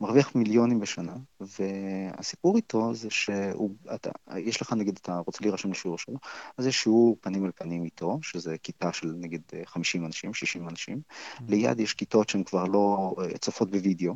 מרוויח 0.00 0.34
מיליונים 0.34 0.80
בשנה, 0.80 1.16
והסיפור 1.40 2.56
איתו 2.56 2.94
זה 2.94 3.10
שיש 3.10 4.62
לך, 4.62 4.72
נגיד, 4.72 4.98
אתה 5.02 5.18
רוצה 5.26 5.38
להירשם 5.42 5.70
לשיעור 5.70 5.98
שלו, 5.98 6.16
אז 6.58 6.66
יש 6.66 6.82
שיעור 6.82 7.16
פנים 7.20 7.44
אל 7.44 7.50
פנים 7.54 7.84
איתו, 7.84 8.18
שזה 8.22 8.58
כיתה 8.62 8.92
של 8.92 9.14
נגיד 9.20 9.42
50 9.64 10.06
אנשים, 10.06 10.34
60 10.34 10.68
אנשים, 10.68 11.00
mm-hmm. 11.00 11.42
ליד 11.48 11.80
יש 11.80 11.94
כיתות 11.94 12.28
שהן 12.28 12.44
כבר 12.44 12.64
לא 12.64 13.14
אה, 13.18 13.38
צופות 13.38 13.70
בווידאו, 13.70 14.14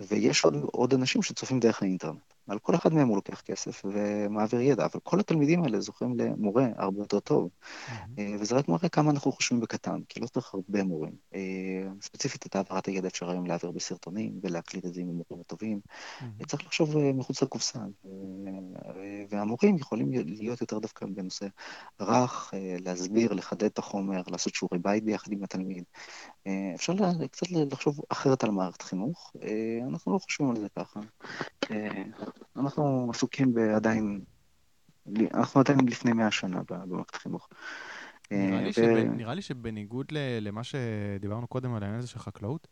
ויש 0.00 0.44
עוד, 0.44 0.54
עוד 0.72 0.94
אנשים 0.94 1.22
שצופים 1.22 1.60
דרך 1.60 1.82
האינטרנט. 1.82 2.35
על 2.48 2.58
כל 2.58 2.74
אחד 2.74 2.94
מהם 2.94 3.08
הוא 3.08 3.16
לוקח 3.16 3.40
כסף 3.40 3.82
ומעביר 3.84 4.60
ידע, 4.60 4.84
אבל 4.84 5.00
כל 5.02 5.20
התלמידים 5.20 5.62
האלה 5.62 5.80
זוכים 5.80 6.14
למורה 6.18 6.66
הרבה 6.76 6.98
יותר 7.00 7.20
טוב. 7.20 7.50
Mm-hmm. 7.50 8.20
וזה 8.40 8.54
רק 8.54 8.68
מראה 8.68 8.88
כמה 8.88 9.10
אנחנו 9.10 9.32
חושבים 9.32 9.60
בקטן, 9.60 10.00
כי 10.08 10.20
לא 10.20 10.26
צריך 10.26 10.54
הרבה 10.54 10.84
מורים. 10.84 11.12
אה, 11.34 11.40
ספציפית 12.00 12.46
את 12.46 12.56
העברת 12.56 12.86
הידע 12.86 13.08
אפשר 13.08 13.30
היום 13.30 13.46
להעביר 13.46 13.70
בסרטונים 13.70 14.32
ולהקליט 14.42 14.86
את 14.86 14.94
זה 14.94 15.00
עם 15.00 15.08
המורים 15.08 15.40
הטובים. 15.40 15.80
Mm-hmm. 15.80 16.46
צריך 16.46 16.64
לחשוב 16.66 16.98
מחוץ 16.98 17.42
לקופסה, 17.42 17.78
והמורים 19.30 19.76
יכולים 19.76 20.10
להיות 20.26 20.60
יותר 20.60 20.78
דווקא 20.78 21.06
בנושא 21.06 21.46
רך, 22.00 22.54
להסביר, 22.84 23.32
לחדד 23.32 23.64
את 23.64 23.78
החומר, 23.78 24.22
לעשות 24.30 24.54
שיעורי 24.54 24.78
בית 24.78 25.04
ביחד 25.04 25.32
עם 25.32 25.44
התלמיד. 25.44 25.84
אפשר 26.74 26.92
קצת 27.30 27.46
לחשוב 27.50 28.00
אחרת 28.08 28.44
על 28.44 28.50
מערכת 28.50 28.82
חינוך, 28.82 29.32
אנחנו 29.88 30.12
לא 30.12 30.18
חושבים 30.18 30.50
על 30.50 30.56
זה 30.56 30.68
ככה. 30.68 31.00
אנחנו 32.56 33.10
עסוקים 33.10 33.54
בעדיין, 33.54 34.24
אנחנו 35.34 35.60
עדיין 35.60 35.78
לפני 35.88 36.12
מאה 36.12 36.30
שנה 36.30 36.60
במערכת 36.70 37.14
החינוך. 37.14 37.48
נראה 38.30 38.60
לי, 38.60 38.70
אה, 38.78 39.10
ו... 39.12 39.16
נראה 39.16 39.34
לי 39.34 39.42
שבניגוד 39.42 40.06
למה 40.40 40.64
שדיברנו 40.64 41.46
קודם 41.46 41.74
על 41.74 41.82
העניין 41.82 41.98
הזה 41.98 42.08
של 42.08 42.18
חקלאות, 42.18 42.68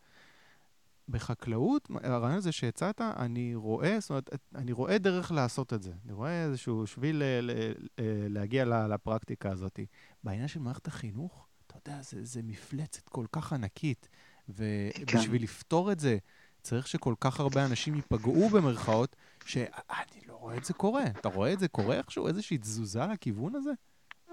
בחקלאות, 1.08 1.88
הרעיון 2.02 2.36
הזה 2.36 2.52
שהצעת, 2.52 3.00
אני 3.00 3.54
רואה, 3.54 4.00
זאת 4.00 4.10
אומרת, 4.10 4.30
אני 4.54 4.72
רואה 4.72 4.98
דרך 4.98 5.32
לעשות 5.32 5.72
את 5.72 5.82
זה. 5.82 5.92
אני 6.04 6.12
רואה 6.12 6.44
איזשהו 6.44 6.86
שביל 6.86 7.16
ל, 7.16 7.22
ל, 7.22 7.50
ל, 7.50 8.28
להגיע 8.28 8.64
לפרקטיקה 8.64 9.50
הזאת. 9.50 9.80
בעניין 10.24 10.48
של 10.48 10.60
מערכת 10.60 10.86
החינוך, 10.86 11.43
יודע, 11.88 12.02
זה, 12.02 12.24
זה 12.24 12.42
מפלצת 12.42 13.08
כל 13.08 13.26
כך 13.32 13.52
ענקית, 13.52 14.08
ובשביל 14.48 15.38
כן. 15.38 15.44
לפתור 15.44 15.92
את 15.92 16.00
זה, 16.00 16.18
צריך 16.62 16.88
שכל 16.88 17.14
כך 17.20 17.40
הרבה 17.40 17.64
אנשים 17.64 17.94
ייפגעו 17.94 18.48
במרכאות, 18.48 19.16
שאני 19.46 20.26
לא 20.26 20.34
רואה 20.34 20.56
את 20.56 20.64
זה 20.64 20.74
קורה. 20.74 21.04
אתה 21.06 21.28
רואה 21.28 21.52
את 21.52 21.58
זה 21.58 21.68
קורה 21.68 21.96
איכשהו? 21.96 22.28
איזושהי 22.28 22.58
תזוזה 22.58 23.06
לכיוון 23.06 23.54
הזה? 23.54 23.70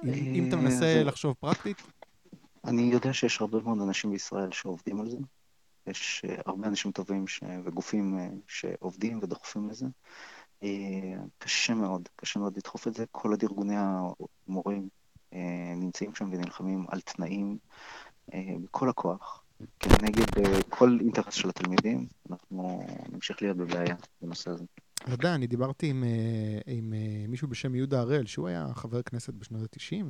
אם 0.04 0.46
אתה 0.48 0.56
מנסה 0.56 0.86
אה, 0.86 1.04
לחשוב 1.04 1.36
פרקטית? 1.40 1.82
אני 2.66 2.82
יודע 2.82 3.14
שיש 3.14 3.42
הרבה 3.42 3.60
מאוד 3.62 3.82
אנשים 3.82 4.12
בישראל 4.12 4.52
שעובדים 4.52 5.02
על 5.02 5.10
זה. 5.10 5.18
יש 5.88 6.22
אה, 6.30 6.36
הרבה 6.46 6.68
אנשים 6.68 6.92
טובים 6.92 7.28
ש... 7.28 7.44
וגופים 7.66 8.18
אה, 8.20 8.30
שעובדים 8.48 9.20
ודוחפים 9.22 9.70
לזה. 9.70 9.86
קשה 11.38 11.74
מאוד, 11.74 12.10
קשה 12.16 12.40
מאוד 12.40 12.58
לדחוף 12.58 12.88
את 12.88 12.94
זה. 12.94 13.06
כל 13.12 13.30
עוד 13.30 13.44
ארגוני 13.44 13.76
המורים 14.48 14.90
נמצאים 15.76 16.15
שם 16.15 16.30
ונלחמים 16.32 16.86
על 16.89 17.02
תנאים 17.02 17.58
בכל 18.63 18.89
הכוח, 18.89 19.44
כנגד 19.80 20.26
כל 20.70 20.98
אינטרס 21.02 21.34
של 21.34 21.50
התלמידים, 21.50 22.08
אנחנו 22.30 22.86
נמשיך 23.12 23.41
להיות 23.41 23.58
בבעיה 23.58 23.96
בנושא 24.22 24.50
הזה. 24.52 24.63
יודע, 25.08 25.36
אני 25.36 25.48
דיברתי 25.48 25.89
עם, 25.89 26.04
עם 26.67 26.94
מישהו 27.28 27.48
בשם 27.48 27.76
יהודה 27.76 28.00
הראל, 28.00 28.26
שהוא 28.26 28.48
היה 28.48 28.67
חבר 28.76 29.02
כנסת 29.02 29.34
בשנות 29.34 29.62
ה-90, 29.62 30.06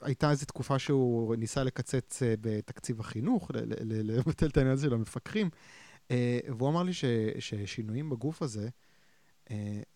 והייתה 0.00 0.30
איזו 0.30 0.46
תקופה 0.46 0.78
שהוא 0.78 1.36
ניסה 1.36 1.64
לקצץ 1.64 2.22
בתקציב 2.40 3.00
החינוך, 3.00 3.50
לבטל 3.84 4.46
את 4.46 4.56
העניין 4.56 4.74
הזה 4.74 4.86
של 4.86 4.94
המפקחים, 4.94 5.50
והוא 6.46 6.68
אמר 6.68 6.82
לי 6.82 6.92
ששינויים 7.38 8.10
בגוף 8.10 8.42
הזה, 8.42 8.68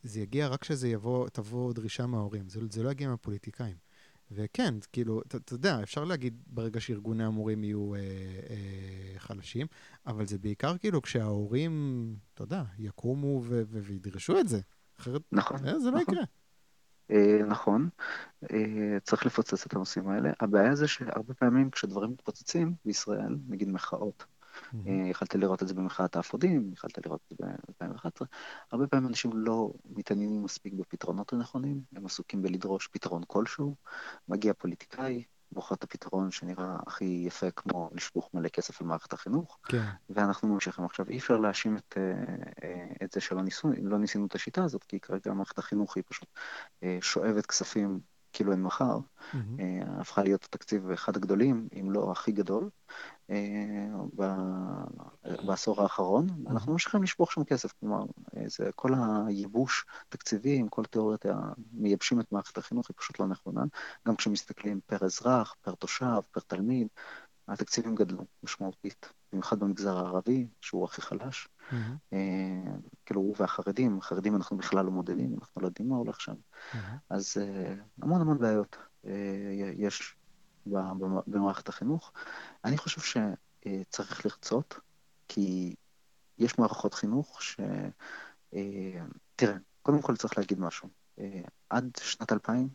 זה 0.03 0.21
יגיע 0.21 0.49
רק 0.49 0.61
כשזה 0.61 0.88
יבוא, 0.88 1.29
תבוא 1.29 1.73
דרישה 1.73 2.07
מההורים, 2.07 2.49
זה, 2.49 2.61
זה 2.71 2.83
לא 2.83 2.90
יגיע 2.90 3.09
מהפוליטיקאים. 3.09 3.77
וכן, 4.31 4.75
כאילו, 4.93 5.23
אתה, 5.23 5.55
יודע, 5.55 5.83
אפשר 5.83 6.05
להגיד 6.05 6.43
ברגע 6.47 6.81
שארגוני 6.81 7.25
המורים 7.25 7.64
יהיו 7.64 7.95
אה, 7.95 8.01
אה, 8.51 9.19
חלשים, 9.19 9.67
אבל 10.07 10.27
זה 10.27 10.38
בעיקר 10.38 10.79
כאילו 10.79 11.03
כשההורים, 11.03 12.17
אתה 12.35 12.43
יודע, 12.43 12.62
יקומו 12.79 13.43
ו- 13.45 13.62
ו- 13.67 13.83
וידרשו 13.83 14.38
את 14.40 14.49
זה. 14.49 14.61
אחרת 15.01 15.23
נכון, 15.33 15.69
אה, 15.69 15.79
זה 15.79 15.90
לא 15.90 16.01
נכון. 16.01 16.14
יקרה. 16.14 16.25
אה, 17.11 17.47
נכון, 17.49 17.88
אה, 18.53 19.01
צריך 19.03 19.27
לפוצץ 19.27 19.67
את 19.67 19.75
הנושאים 19.75 20.09
האלה. 20.09 20.31
הבעיה 20.40 20.75
זה 20.75 20.88
שהרבה 20.88 21.35
פעמים 21.35 21.71
כשדברים 21.71 22.11
מתפוצצים 22.11 22.75
בישראל, 22.85 23.37
נגיד 23.49 23.69
מחאות, 23.69 24.25
אה, 24.25 24.34
יכלת 25.11 25.35
לראות 25.35 25.62
את 25.62 25.69
זה 25.69 25.75
במחאת 25.75 26.17
האפודים, 26.17 26.71
יכלת 26.73 27.07
לראות 27.07 27.21
את 27.33 27.38
זה 27.38 27.47
ב-2011. 27.81 28.27
הרבה 28.73 28.87
פעמים 28.87 29.09
אנשים 29.09 29.31
לא 29.35 29.73
מתעניינים 29.85 30.43
מספיק 30.43 30.73
בפתרונות 30.73 31.33
הנכונים, 31.33 31.81
הם 31.97 32.07
עסוקים 32.07 32.43
בלדרוש 32.43 32.88
פתרון 32.88 33.23
כלשהו. 33.27 33.77
מגיע 34.29 34.53
פוליטיקאי, 34.55 35.25
בוחר 35.53 35.75
את 35.75 35.85
הפתרון 35.85 36.31
שנראה 36.31 36.77
הכי 36.87 37.25
יפה, 37.27 37.51
כמו 37.51 37.90
לשפוך 37.93 38.31
מלא 38.35 38.49
כסף 38.49 38.81
על 38.81 38.87
מערכת 38.87 39.12
החינוך, 39.12 39.59
כן. 39.64 39.85
ואנחנו 40.11 40.49
ממשיכים. 40.49 40.85
עכשיו, 40.85 41.09
אי 41.09 41.19
אפשר 41.19 41.37
להאשים 41.37 41.77
את, 41.77 41.95
אה, 41.97 43.05
את 43.05 43.12
זה 43.12 43.21
שלא 43.21 43.43
ניסו, 43.43 43.69
לא 43.83 43.99
ניסינו 43.99 44.27
את 44.27 44.35
השיטה 44.35 44.64
הזאת, 44.64 44.85
כי 44.85 45.01
כרגע 45.01 45.33
מערכת 45.33 45.59
החינוך 45.59 45.97
היא 45.97 46.05
פשוט 46.07 46.29
שואבת 47.01 47.47
כספים 47.47 48.01
כאילו 48.35 48.53
אין 48.53 48.62
מחר, 48.62 48.99
mm-hmm. 48.99 49.37
הפכה 50.01 50.23
להיות 50.23 50.44
התקציב 50.44 50.90
אחד 50.90 51.16
הגדולים, 51.16 51.68
אם 51.81 51.92
לא 51.92 52.12
הכי 52.12 52.33
גדול, 52.33 52.70
אה, 53.31 53.37
בעשור 55.47 55.83
האחרון. 55.83 56.27
Mm-hmm. 56.29 56.51
אנחנו 56.51 56.73
ממשיכים 56.73 57.03
לשפוך 57.03 57.33
שם 57.33 57.44
כסף, 57.44 57.73
כלומר, 57.81 58.05
זה 58.47 58.70
כל 58.75 58.92
הייבוש 59.27 59.87
תקציבי, 60.09 60.57
עם 60.57 60.68
כל 60.68 60.85
תיאוריית 60.85 61.25
המייבשים 61.27 62.20
את 62.20 62.33
מערכת 62.33 62.59
החינוך, 62.59 62.87
היא 62.88 62.94
פשוט 62.99 63.20
לא 63.20 63.27
נכונה. 63.27 63.62
גם 64.09 64.16
כשמסתכלים 64.16 64.81
פר 64.87 65.05
אזרח, 65.05 65.55
פר 65.62 65.75
תושב, 65.75 66.20
פר 66.31 66.40
תלמיד, 66.40 66.88
התקציבים 67.49 67.94
גדלו 67.94 68.25
משמעותית, 68.42 69.12
במיוחד 69.33 69.59
במגזר 69.59 69.97
הערבי, 69.97 70.47
שהוא 70.61 70.85
הכי 70.85 71.03
חלש. 71.03 71.49
Mm-hmm. 71.70 72.14
כאילו, 73.07 73.20
הוא 73.20 73.35
והחרדים, 73.38 73.98
החרדים 73.98 74.37
אנחנו 74.37 74.57
בכלל 74.57 74.85
לא 74.85 74.90
מודדים, 74.90 75.37
אנחנו 75.40 75.62
לא 75.62 75.66
יודעים 75.66 75.88
מה 75.88 75.96
הולך 75.96 76.20
שם. 76.20 76.33
Mm-hmm. 76.33 76.77
אז 77.11 77.37
אה, 77.40 77.74
המון 78.03 78.20
המון 78.20 78.38
בעיות 78.38 78.77
אה, 79.07 79.72
יש 79.77 80.16
במערכת 81.27 81.68
החינוך. 81.68 82.12
אני 82.64 82.79
חושב 82.79 83.00
שצריך 83.00 84.27
לרצות, 84.27 84.81
כי 85.29 85.74
יש 86.38 86.59
מערכות 86.59 86.94
חינוך 86.94 87.42
ש... 87.42 87.57
תראה, 89.37 89.57
קודם 89.83 90.03
כל 90.03 90.16
צריך 90.16 90.38
להגיד 90.38 90.61
משהו. 90.61 90.88
עד 91.70 91.90
שנת 92.00 92.33
2000, 92.33 92.68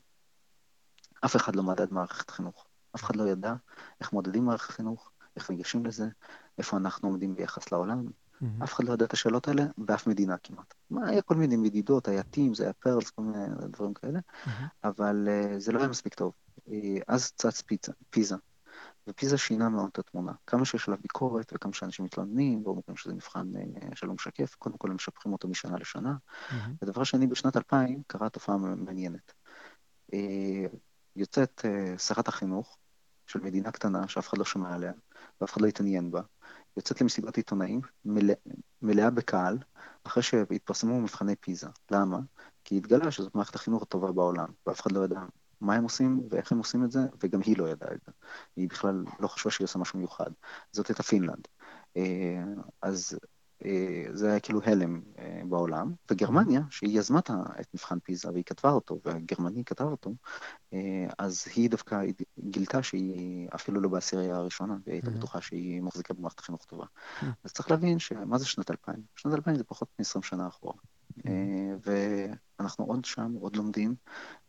אף 1.26 1.36
אחד 1.36 1.56
לא 1.56 1.64
מדד 1.64 1.94
מערכת 1.94 2.30
חינוך. 2.30 2.68
אף 2.96 3.04
אחד 3.04 3.16
לא 3.16 3.24
ידע 3.30 3.54
איך 4.02 4.14
מודדים 4.14 4.46
מערכת 4.46 4.72
חינוך, 4.72 5.12
איך 5.36 5.50
ניגשים 5.50 5.86
לזה, 5.86 6.08
איפה 6.58 6.78
אנחנו 6.78 7.08
עומדים 7.08 7.36
ביחס 7.36 7.72
לעולם. 7.72 8.06
Mm-hmm. 8.42 8.64
אף 8.64 8.74
אחד 8.74 8.84
לא 8.84 8.94
ידע 8.94 9.06
את 9.06 9.14
השאלות 9.14 9.48
האלה 9.48 9.64
באף 9.78 10.08
מדינה 10.08 10.38
כמעט. 10.38 10.74
מה, 10.90 11.08
היה 11.08 11.22
כל 11.22 11.36
מיני 11.36 11.58
מדידות, 11.58 12.08
היה 12.08 12.24
טים, 12.24 12.54
זה 12.54 12.64
היה 12.64 12.74
פרלס, 12.74 13.10
כל 13.10 13.22
מיני 13.22 13.46
דברים 13.68 13.94
כאלה, 13.94 14.20
mm-hmm. 14.20 14.50
אבל 14.84 15.28
uh, 15.28 15.60
זה 15.60 15.72
לא 15.72 15.80
היה 15.80 15.88
מספיק 15.88 16.14
טוב. 16.14 16.34
Uh, 16.58 16.72
אז 17.08 17.32
צץ 17.32 17.62
פיזה, 17.62 17.94
פיזה, 18.10 18.36
ופיזה 19.08 19.38
שינה 19.38 19.70
מאוד 19.70 19.90
את 19.92 20.00
התמונה. 20.00 20.32
כמה 20.48 20.66
שיש 20.66 20.88
עליו 20.88 21.00
ביקורת 21.02 21.52
וכמה 21.56 21.74
שאנשים 21.74 22.06
מתלוננים 22.06 22.62
ואומרים 22.66 22.96
שזה 22.96 23.14
מבחן 23.14 23.52
uh, 23.56 23.96
שלא 23.96 24.14
משקף, 24.14 24.56
קודם 24.56 24.78
כל 24.78 24.90
הם 24.90 24.96
משפכים 24.96 25.34
אותו 25.34 25.48
משנה 25.48 25.78
לשנה. 25.78 26.14
Mm-hmm. 26.14 26.54
ודבר 26.82 27.04
שני, 27.04 27.28
בשנת 27.28 27.58
2000 27.58 28.02
קרה 28.08 28.30
תופעה 28.30 28.58
מעניינת. 28.58 29.34
Uh, 30.12 30.16
יוצאת 31.16 31.66
uh, 31.66 32.00
שרת 32.00 32.28
החינוך 32.28 32.78
של 33.28 33.40
מדינה 33.40 33.72
קטנה 33.72 34.08
שאף 34.08 34.30
אחד 34.30 34.38
לא 34.38 34.46
שומע 34.46 34.74
עליה 34.74 34.92
ואף 35.42 35.52
אחד 35.54 35.62
לא 35.62 35.68
התעניין 35.68 36.12
בה, 36.12 36.22
יוצאת 36.80 37.02
למסיבת 37.02 37.38
עיתונאים 37.38 37.82
מלא, 38.06 38.34
מלאה 38.82 39.10
בקהל, 39.10 39.58
אחרי 40.04 40.24
שהתפרסמו 40.24 41.02
מבחני 41.02 41.36
פיזה. 41.36 41.68
למה? 41.92 42.20
כי 42.64 42.78
התגלה 42.78 43.12
שזאת 43.12 43.36
מערכת 43.36 43.56
החינוך 43.56 43.84
הטובה 43.84 44.12
בעולם, 44.12 44.48
ואף 44.68 44.82
אחד 44.82 44.92
לא 44.92 45.06
ידע 45.06 45.20
מה 45.62 45.76
הם 45.76 45.84
עושים 45.84 46.22
ואיך 46.30 46.52
הם 46.52 46.58
עושים 46.58 46.84
את 46.84 46.92
זה, 46.92 47.00
וגם 47.24 47.42
היא 47.46 47.58
לא 47.58 47.70
ידעה 47.70 47.94
את 47.94 48.00
זה. 48.06 48.12
היא 48.56 48.70
בכלל 48.70 49.04
לא 49.20 49.28
חשבה 49.28 49.52
שהיא 49.52 49.66
עושה 49.66 49.80
משהו 49.80 50.00
מיוחד. 50.00 50.32
זאת 50.72 50.88
הייתה 50.88 51.04
פינלנד. 51.04 51.48
אה, 51.98 52.44
אז 52.82 53.20
זה 54.14 54.30
היה 54.30 54.40
כאילו 54.40 54.62
הלם 54.64 55.02
אה, 55.20 55.42
בעולם, 55.50 55.94
וגרמניה, 56.12 56.62
שהיא 56.70 57.00
יזמה 57.00 57.20
את 57.60 57.68
מבחן 57.74 58.00
פיזה 58.00 58.32
והיא 58.32 58.44
כתבה 58.44 58.72
אותו, 58.72 59.00
והגרמני 59.06 59.64
כתב 59.66 59.84
אותו, 59.84 60.14
אה, 60.74 61.08
אז 61.18 61.46
היא 61.56 61.70
דווקא 61.70 62.02
גילתה 62.40 62.84
שהיא 62.84 63.48
אפילו 63.56 63.82
לא 63.82 63.90
בעשירייה 63.90 64.36
הראשונה, 64.36 64.78
והיא 64.86 64.94
הייתה 64.94 65.10
בטוחה 65.10 65.42
שהיא 65.42 65.82
מחזיקה 65.82 66.14
במערכת 66.14 66.40
חינוך 66.40 66.66
טובה. 66.66 66.86
אז 67.44 67.54
צריך 67.54 67.72
להבין 67.72 68.00
שמה 68.00 68.38
זה 68.38 68.46
שנת 68.46 68.72
2000? 68.72 68.96
שנת 69.16 69.34
2000 69.34 69.56
זה 69.56 69.64
פחות 69.64 69.88
מ-20 70.00 70.22
שנה 70.22 70.48
אחורה. 70.48 70.74
ואנחנו 71.84 72.86
עוד 72.86 73.06
שם, 73.06 73.34
עוד 73.40 73.56
לומדים, 73.56 73.96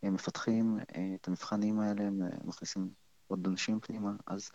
מפתחים 0.03 0.79
את 1.15 1.27
המבחנים 1.27 1.79
האלה, 1.79 2.09
מכניסים 2.43 2.89
עוד 3.31 3.47
אנשים 3.47 3.79
פנימה, 3.79 4.11
אז 4.27 4.49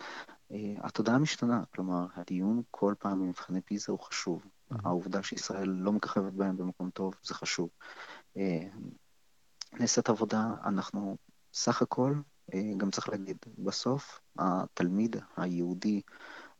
uh, 0.52 0.54
התודעה 0.78 1.18
משתנה, 1.18 1.62
כלומר, 1.74 2.06
הדיון 2.14 2.62
כל 2.70 2.94
פעם 2.98 3.20
במבחני 3.20 3.60
פיזה 3.60 3.92
הוא 3.92 4.00
חשוב. 4.00 4.42
Mm-hmm. 4.42 4.76
העובדה 4.84 5.22
שישראל 5.22 5.68
לא 5.68 5.92
מככבת 5.92 6.32
בהם 6.32 6.56
במקום 6.56 6.90
טוב, 6.90 7.14
זה 7.22 7.34
חשוב. 7.34 7.68
Uh, 8.34 8.38
נעשית 9.72 10.08
עבודה, 10.08 10.54
אנחנו 10.64 11.16
סך 11.52 11.82
הכל, 11.82 12.14
uh, 12.50 12.54
גם 12.76 12.90
צריך 12.90 13.08
להגיד, 13.08 13.36
בסוף 13.58 14.20
התלמיד 14.38 15.16
היהודי 15.36 16.02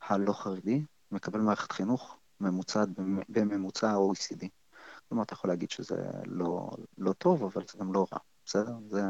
הלא 0.01 0.33
חרדי 0.33 0.85
מקבל 1.11 1.41
מערכת 1.41 1.73
חינוך 1.73 2.17
ממוצעת 2.41 2.89
בממוצע 3.29 3.91
ה-OECD. 3.91 4.49
כלומר, 5.09 5.25
אתה 5.25 5.33
יכול 5.33 5.51
להגיד 5.51 5.71
שזה 5.71 6.11
לא, 6.25 6.71
לא 6.99 7.13
טוב, 7.13 7.45
אבל 7.45 7.63
זה 7.73 7.79
גם 7.79 7.93
לא 7.93 8.07
רע, 8.13 8.19
בסדר? 8.45 8.75
זה, 8.89 9.03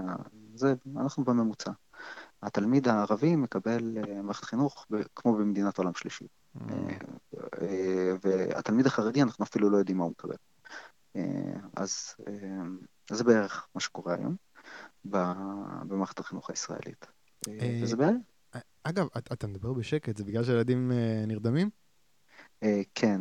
זה, 0.54 0.74
אנחנו 0.96 1.24
בממוצע. 1.24 1.70
התלמיד 2.42 2.88
הערבי 2.88 3.36
מקבל 3.36 3.98
אה, 3.98 4.22
מערכת 4.22 4.44
חינוך 4.44 4.86
כמו 5.16 5.36
במדינת 5.36 5.78
עולם 5.78 5.94
שלישי. 5.94 6.24
Mm. 6.56 6.60
אה, 6.70 6.96
אה, 7.62 8.12
והתלמיד 8.22 8.86
החרדי, 8.86 9.22
אנחנו 9.22 9.44
אפילו 9.44 9.70
לא 9.70 9.76
יודעים 9.76 9.98
מה 9.98 10.04
הוא 10.04 10.10
מקבל. 10.10 10.36
אז 11.76 12.14
זה 13.10 13.24
בערך 13.24 13.66
מה 13.74 13.80
שקורה 13.80 14.14
היום 14.14 14.36
במערכת 15.84 16.18
החינוך 16.18 16.50
הישראלית. 16.50 17.06
וזה 17.82 17.96
בעיה. 17.96 18.10
אגב, 18.82 19.06
אתה 19.32 19.46
מדבר 19.46 19.72
בשקט, 19.72 20.16
זה 20.16 20.24
בגלל 20.24 20.44
שהילדים 20.44 20.92
נרדמים? 21.26 21.70
כן, 22.94 23.20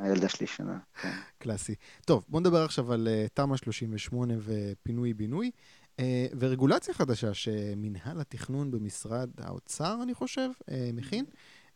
הילדה 0.00 0.28
שלי 0.28 0.46
שנה. 0.46 0.78
כן. 0.94 1.10
קלאסי. 1.38 1.74
טוב, 2.04 2.24
בוא 2.28 2.40
נדבר 2.40 2.64
עכשיו 2.64 2.92
על 2.92 3.08
תמ"א 3.34 3.56
38 3.56 4.34
ופינוי-בינוי. 4.38 5.50
אה, 5.98 6.26
ורגולציה 6.38 6.94
חדשה 6.94 7.34
שמנהל 7.34 8.20
התכנון 8.20 8.70
במשרד 8.70 9.30
האוצר, 9.38 9.98
אני 10.02 10.14
חושב, 10.14 10.50
אה, 10.68 10.90
מכין. 10.92 11.24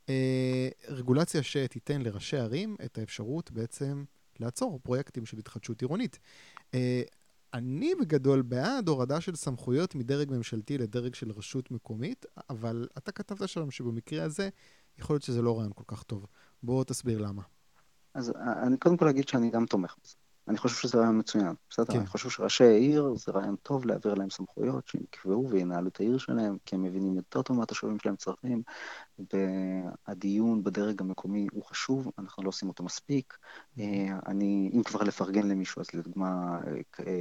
אה, 0.09 0.69
רגולציה 0.89 1.43
שתיתן 1.43 2.03
לראשי 2.03 2.37
ערים 2.37 2.77
את 2.85 2.99
האפשרות 2.99 3.51
בעצם 3.51 4.05
לעצור 4.41 4.81
פרויקטים 4.83 5.27
של 5.27 5.39
התחדשות 5.39 5.81
עירונית. 5.81 6.19
אני 7.55 7.95
בגדול 8.01 8.43
בעד 8.43 8.89
הורדה 8.89 9.21
של 9.21 9.37
סמכויות 9.37 9.95
מדרג 9.95 10.31
ממשלתי 10.31 10.79
לדרג 10.79 11.15
של 11.15 11.31
רשות 11.31 11.71
מקומית, 11.71 12.27
אבל 12.51 12.89
אתה 12.99 13.13
כתבת 13.13 13.49
שם 13.49 13.71
שבמקרה 13.71 14.25
הזה 14.25 14.49
יכול 14.99 15.15
להיות 15.15 15.23
שזה 15.23 15.43
לא 15.43 15.59
רעיון 15.59 15.73
כל 15.75 15.85
כך 15.87 16.03
טוב. 16.03 16.27
בוא 16.63 16.85
תסביר 16.85 17.19
למה. 17.19 17.43
אז 18.15 18.33
אני 18.67 18.77
קודם 18.77 18.97
כל 18.97 19.09
אגיד 19.09 19.29
שאני 19.29 19.51
גם 19.51 19.67
תומך 19.67 19.97
בזה. 20.05 20.15
אני 20.49 20.59
חושב 20.59 20.77
שזה 20.77 20.99
רעיון 20.99 21.19
מצוין, 21.19 21.55
בסדר? 21.71 21.93
כן. 21.93 21.99
אני 21.99 22.07
חושב 22.07 22.31
שראשי 22.31 22.65
העיר 22.65 23.15
זה 23.17 23.33
רעיון 23.33 23.57
טוב 23.63 23.87
להעביר 23.87 24.15
להם 24.15 24.31
סמכויות, 24.31 24.89
שהם 24.89 25.03
יקבעו 25.03 25.49
וינהלו 25.51 25.89
את 25.89 26.01
העיר 26.01 26.19
שלהם, 26.19 26.57
כי 26.65 26.75
הם 26.75 26.83
מבינים 26.83 27.17
יותר 27.17 27.43
טוב 27.43 27.57
מה 27.57 27.63
התושבים 27.63 27.99
שלהם 27.99 28.17
צריכים, 28.17 28.63
והדיון 29.19 30.65
בדרג 30.65 31.01
המקומי 31.01 31.47
הוא 31.53 31.65
חשוב, 31.65 32.11
אנחנו 32.19 32.43
לא 32.43 32.49
עושים 32.49 32.69
אותו 32.69 32.85
מספיק. 32.85 33.39
אה, 33.79 33.85
אני, 34.27 34.71
אם 34.75 34.83
כבר 34.83 35.03
לפרגן 35.03 35.49
למישהו, 35.49 35.81
אז 35.81 35.87
לדוגמה, 35.95 36.59
אה, 37.07 37.15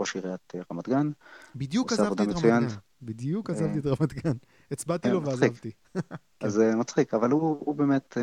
ראש 0.00 0.14
עיריית 0.16 0.52
רמת 0.72 0.88
גן. 0.88 1.10
בדיוק 1.56 1.92
עזבתי 1.92 2.22
את 2.22 2.28
רמת 2.28 2.42
גן. 2.42 2.66
בדיוק 3.02 3.50
עזבתי 3.50 3.78
את 3.78 3.86
רמת 3.86 4.12
גן. 4.12 4.36
הצבעתי 4.70 5.10
לו 5.10 5.22
ועזבתי. 5.22 5.70
אז 6.40 6.52
זה 6.52 6.76
מצחיק, 6.76 7.14
אבל 7.14 7.30
הוא 7.30 7.74
באמת 7.74 8.16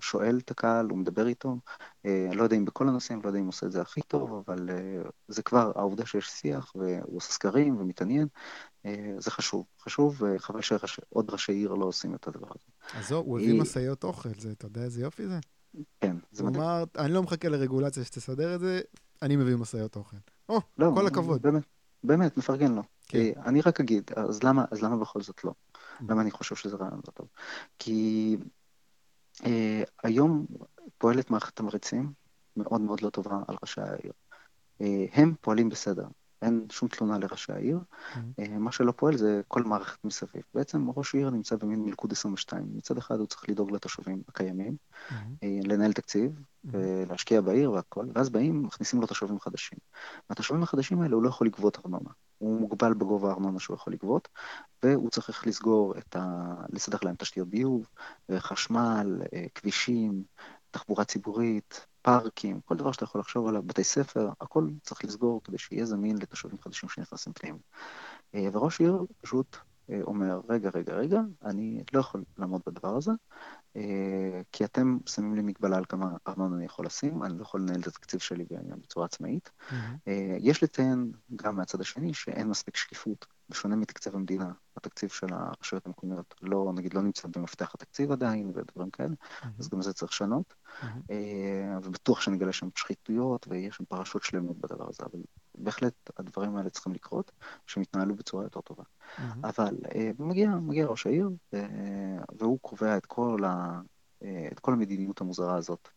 שואל 0.00 0.38
את 0.44 0.50
הקהל, 0.50 0.88
הוא 0.90 0.98
מדבר 0.98 1.26
איתו. 1.26 1.56
לא 2.04 2.42
יודע 2.42 2.56
אם 2.56 2.64
בכל 2.64 2.88
הנושאים, 2.88 3.20
לא 3.22 3.28
יודע 3.28 3.38
אם 3.38 3.44
הוא 3.44 3.48
עושה 3.48 3.66
את 3.66 3.72
זה 3.72 3.80
הכי 3.80 4.02
טוב, 4.02 4.42
אבל 4.46 4.68
זה 5.28 5.42
כבר 5.42 5.72
העובדה 5.74 6.06
שיש 6.06 6.28
שיח, 6.30 6.72
והוא 6.74 7.16
עושה 7.16 7.32
סקרים 7.32 7.80
ומתעניין, 7.80 8.26
זה 9.18 9.30
חשוב. 9.30 9.66
חשוב, 9.80 10.22
וחבל 10.22 10.60
שעוד 10.60 11.30
ראשי 11.30 11.52
עיר 11.52 11.74
לא 11.74 11.84
עושים 11.84 12.14
את 12.14 12.26
הדבר 12.26 12.48
הזה. 12.50 12.98
אז 12.98 13.12
הוא 13.12 13.38
הביא 13.38 13.60
משאיות 13.60 14.04
אוכל, 14.04 14.28
אתה 14.52 14.66
יודע 14.66 14.80
איזה 14.80 15.02
יופי 15.02 15.26
זה? 15.26 15.38
כן, 16.00 16.16
זה 16.32 16.44
מדהים. 16.44 16.62
הוא 16.62 16.72
אמר, 16.72 16.84
אני 16.98 17.12
לא 17.12 17.22
מחכה 17.22 17.48
לרגולציה 17.48 18.04
שתסדר 18.04 18.54
את 18.54 18.60
זה, 18.60 18.80
אני 19.22 19.36
מביא 19.36 19.56
משאיות 19.56 19.96
אוכל. 19.96 20.16
או, 20.48 20.60
לא, 20.78 20.92
כל 20.94 21.06
הכבוד. 21.06 21.46
באמת, 22.04 22.36
מפרגן 22.36 22.74
לו. 22.74 22.82
כן. 23.08 23.32
אני 23.46 23.60
רק 23.60 23.80
אגיד, 23.80 24.10
אז 24.16 24.42
למה 24.42 24.96
בכל 25.00 25.22
זאת 25.22 25.44
לא? 25.44 25.52
למה 26.08 26.22
אני 26.22 26.30
חושב 26.30 26.56
שזה 26.56 26.76
רעיון 26.76 27.00
לא 27.06 27.12
טוב? 27.12 27.28
כי 27.78 28.36
אה, 29.46 29.82
היום 30.02 30.46
פועלת 30.98 31.30
מערכת 31.30 31.56
תמריצים 31.56 32.12
מאוד 32.56 32.80
מאוד 32.80 33.00
לא 33.00 33.10
טובה 33.10 33.38
על 33.48 33.56
ראשי 33.62 33.80
העיר. 33.80 34.12
אה, 34.80 35.04
הם 35.12 35.34
פועלים 35.40 35.68
בסדר, 35.68 36.06
אין 36.42 36.66
שום 36.70 36.88
תלונה 36.88 37.18
לראשי 37.18 37.52
העיר. 37.52 37.78
Mm-hmm. 37.78 38.48
מה 38.48 38.72
שלא 38.72 38.92
פועל 38.96 39.16
זה 39.16 39.40
כל 39.48 39.62
מערכת 39.62 40.04
מסביב. 40.04 40.42
בעצם 40.54 40.90
ראש 40.96 41.14
עיר 41.14 41.30
נמצא 41.30 41.56
במין 41.56 41.84
מלכוד 41.84 42.12
22. 42.12 42.66
מצד 42.74 42.98
אחד 42.98 43.18
הוא 43.18 43.26
צריך 43.26 43.48
לדאוג 43.48 43.70
לתושבים 43.70 44.22
הקיימים, 44.28 44.76
mm-hmm. 45.08 45.12
לנהל 45.64 45.92
תקציב, 45.92 46.32
mm-hmm. 46.32 46.68
ולהשקיע 46.72 47.40
בעיר 47.40 47.72
והכל, 47.72 48.06
ואז 48.14 48.30
באים, 48.30 48.62
מכניסים 48.62 49.00
לו 49.00 49.06
תושבים 49.06 49.40
חדשים. 49.40 49.78
והתושבים 50.30 50.62
החדשים 50.62 51.00
האלה 51.00 51.14
הוא 51.14 51.22
לא 51.22 51.28
יכול 51.28 51.46
לגבות 51.46 51.78
ארנונה. 51.84 52.10
הוא 52.42 52.60
מוגבל 52.60 52.94
בגובה 52.94 53.28
הארנונה 53.28 53.60
שהוא 53.60 53.74
יכול 53.74 53.92
לגבות, 53.92 54.28
והוא 54.82 55.10
צריך 55.10 55.46
לסגור 55.46 55.98
את 55.98 56.16
ה... 56.16 56.54
לסדר 56.68 56.98
להם 57.02 57.14
תשתיות 57.16 57.48
ביוב, 57.48 57.86
חשמל, 58.38 59.22
כבישים, 59.54 60.24
תחבורה 60.70 61.04
ציבורית, 61.04 61.86
פארקים, 62.02 62.60
כל 62.60 62.76
דבר 62.76 62.92
שאתה 62.92 63.04
יכול 63.04 63.20
לחשוב 63.20 63.48
עליו, 63.48 63.62
בתי 63.62 63.84
ספר, 63.84 64.30
הכל 64.40 64.68
צריך 64.82 65.04
לסגור 65.04 65.40
כדי 65.44 65.58
שיהיה 65.58 65.84
זמין 65.84 66.18
לתושבים 66.18 66.58
חדשים 66.58 66.88
שנכנסים 66.88 67.32
פנימה. 67.32 67.58
אה, 68.34 68.48
וראש 68.52 68.80
עיר 68.80 69.06
פשוט 69.20 69.56
אה, 69.90 70.00
אומר, 70.02 70.40
רגע, 70.48 70.70
רגע, 70.74 70.94
רגע, 70.94 71.20
אני 71.44 71.84
לא 71.92 72.00
יכול 72.00 72.24
לעמוד 72.38 72.62
בדבר 72.66 72.96
הזה, 72.96 73.10
אה, 73.10 73.16
כי 74.52 74.64
אתם 74.64 74.98
שמים 75.06 75.34
לי 75.34 75.42
מגבלה 75.42 75.76
על 75.76 75.84
כמה 75.84 76.16
ארנונה 76.28 76.56
אני 76.56 76.64
יכול 76.64 76.86
לשים, 76.86 77.22
אני 77.22 77.38
לא 77.38 77.42
יכול 77.42 77.60
לנהל 77.60 77.80
את 77.80 77.86
התקציב 77.86 78.20
שלי 78.20 78.44
בצורה 78.82 79.06
עצמאית. 79.06 79.50
Mm-hmm. 79.50 79.74
יש 80.38 80.62
לציין 80.62 81.12
גם 81.36 81.56
מהצד 81.56 81.80
השני 81.80 82.14
שאין 82.14 82.48
מספיק 82.48 82.76
שקיפות, 82.76 83.26
בשונה 83.48 83.76
מתקצב 83.76 84.14
המדינה, 84.14 84.52
התקציב 84.76 85.10
של 85.10 85.26
הרשויות 85.30 85.86
המקומיות 85.86 86.34
לא, 86.42 86.72
נגיד, 86.74 86.94
לא 86.94 87.02
נמצא 87.02 87.28
במפתח 87.36 87.74
התקציב 87.74 88.12
עדיין 88.12 88.52
ודברים 88.54 88.90
כאלה. 88.90 89.14
אז 89.58 89.68
גם 89.68 89.82
זה 89.82 89.92
צריך 89.92 90.12
לשנות. 90.12 90.54
ובטוח 91.82 92.20
שנגלה 92.20 92.52
שם 92.52 92.68
שחיתויות 92.74 93.46
ויש 93.50 93.76
שם 93.76 93.84
פרשות 93.84 94.22
שלמות 94.22 94.58
בדבר 94.58 94.88
הזה, 94.88 95.02
אבל 95.12 95.20
בהחלט 95.58 95.94
הדברים 96.18 96.56
האלה 96.56 96.70
צריכים 96.70 96.92
לקרות, 96.92 97.32
שהם 97.66 97.82
יתנהלו 97.82 98.14
בצורה 98.14 98.44
יותר 98.44 98.60
טובה. 98.60 98.84
אבל 99.44 99.76
מגיע, 100.18 100.50
מגיע 100.50 100.86
ראש 100.86 101.06
העיר, 101.06 101.30
והוא 102.52 102.60
קובע 102.60 102.96
את 102.96 103.06
כל 103.06 103.44
ה... 103.46 103.80
את 104.52 104.60
כל 104.60 104.72
המדיניות 104.72 105.20
המוזרה 105.20 105.56
הזאת, 105.56 105.88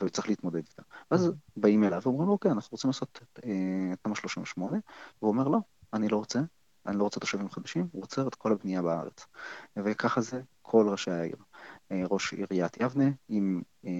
וצריך 0.00 0.28
להתמודד 0.28 0.56
איתה. 0.56 0.82
ואז 1.10 1.32
באים 1.56 1.84
אליו 1.84 2.00
ואומרים 2.02 2.26
לו, 2.26 2.32
אוקיי, 2.32 2.50
אנחנו 2.50 2.68
רוצים 2.72 2.88
לעשות 2.88 3.20
את 3.22 3.40
תמ"א 4.02 4.14
38, 4.14 4.78
והוא 5.22 5.32
אומר, 5.32 5.48
לא, 5.48 5.58
אני 5.92 6.08
לא 6.08 6.16
רוצה, 6.16 6.40
אני 6.86 6.98
לא 6.98 7.04
רוצה 7.04 7.20
תושבים 7.20 7.48
חדשים, 7.48 7.88
הוא 7.92 8.02
עוצר 8.02 8.28
את 8.28 8.34
כל 8.34 8.52
הבנייה 8.52 8.82
בארץ. 8.82 9.26
וככה 9.76 10.20
זה 10.20 10.40
כל 10.62 10.88
ראשי 10.88 11.10
העיר. 11.10 11.36
אה, 11.92 12.02
ראש 12.10 12.32
עיריית 12.32 12.76
יבנה, 12.80 13.10
עם, 13.28 13.62
אה, 13.86 13.90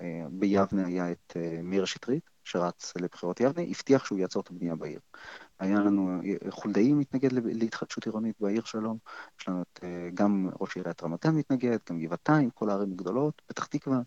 אה, 0.00 0.24
ביבנה 0.30 0.86
היה 0.86 1.12
את 1.12 1.36
מאיר 1.62 1.84
שטרית, 1.84 2.30
שרץ 2.44 2.92
לבחירות 2.96 3.40
יבנה, 3.40 3.62
הבטיח 3.70 4.04
שהוא 4.04 4.18
יעצור 4.18 4.42
את 4.42 4.50
הבנייה 4.50 4.74
בעיר. 4.76 5.00
היה 5.58 5.80
לנו, 5.80 6.20
חולדאי 6.50 6.92
מתנגד 6.92 7.32
להתחדשות 7.32 8.06
עירונית 8.06 8.36
בעיר 8.40 8.64
שלו, 8.64 8.98
יש 9.40 9.48
לנו 9.48 9.62
את, 9.62 9.84
גם 10.14 10.50
ראש 10.60 10.76
עיריית 10.76 11.02
רמת 11.02 11.26
גן 11.26 11.34
מתנגד, 11.34 11.78
גם 11.90 12.00
גבעתיים, 12.00 12.50
כל 12.50 12.70
הערים 12.70 12.92
הגדולות, 12.92 13.42
פתח 13.46 13.66
תקווה, 13.66 14.00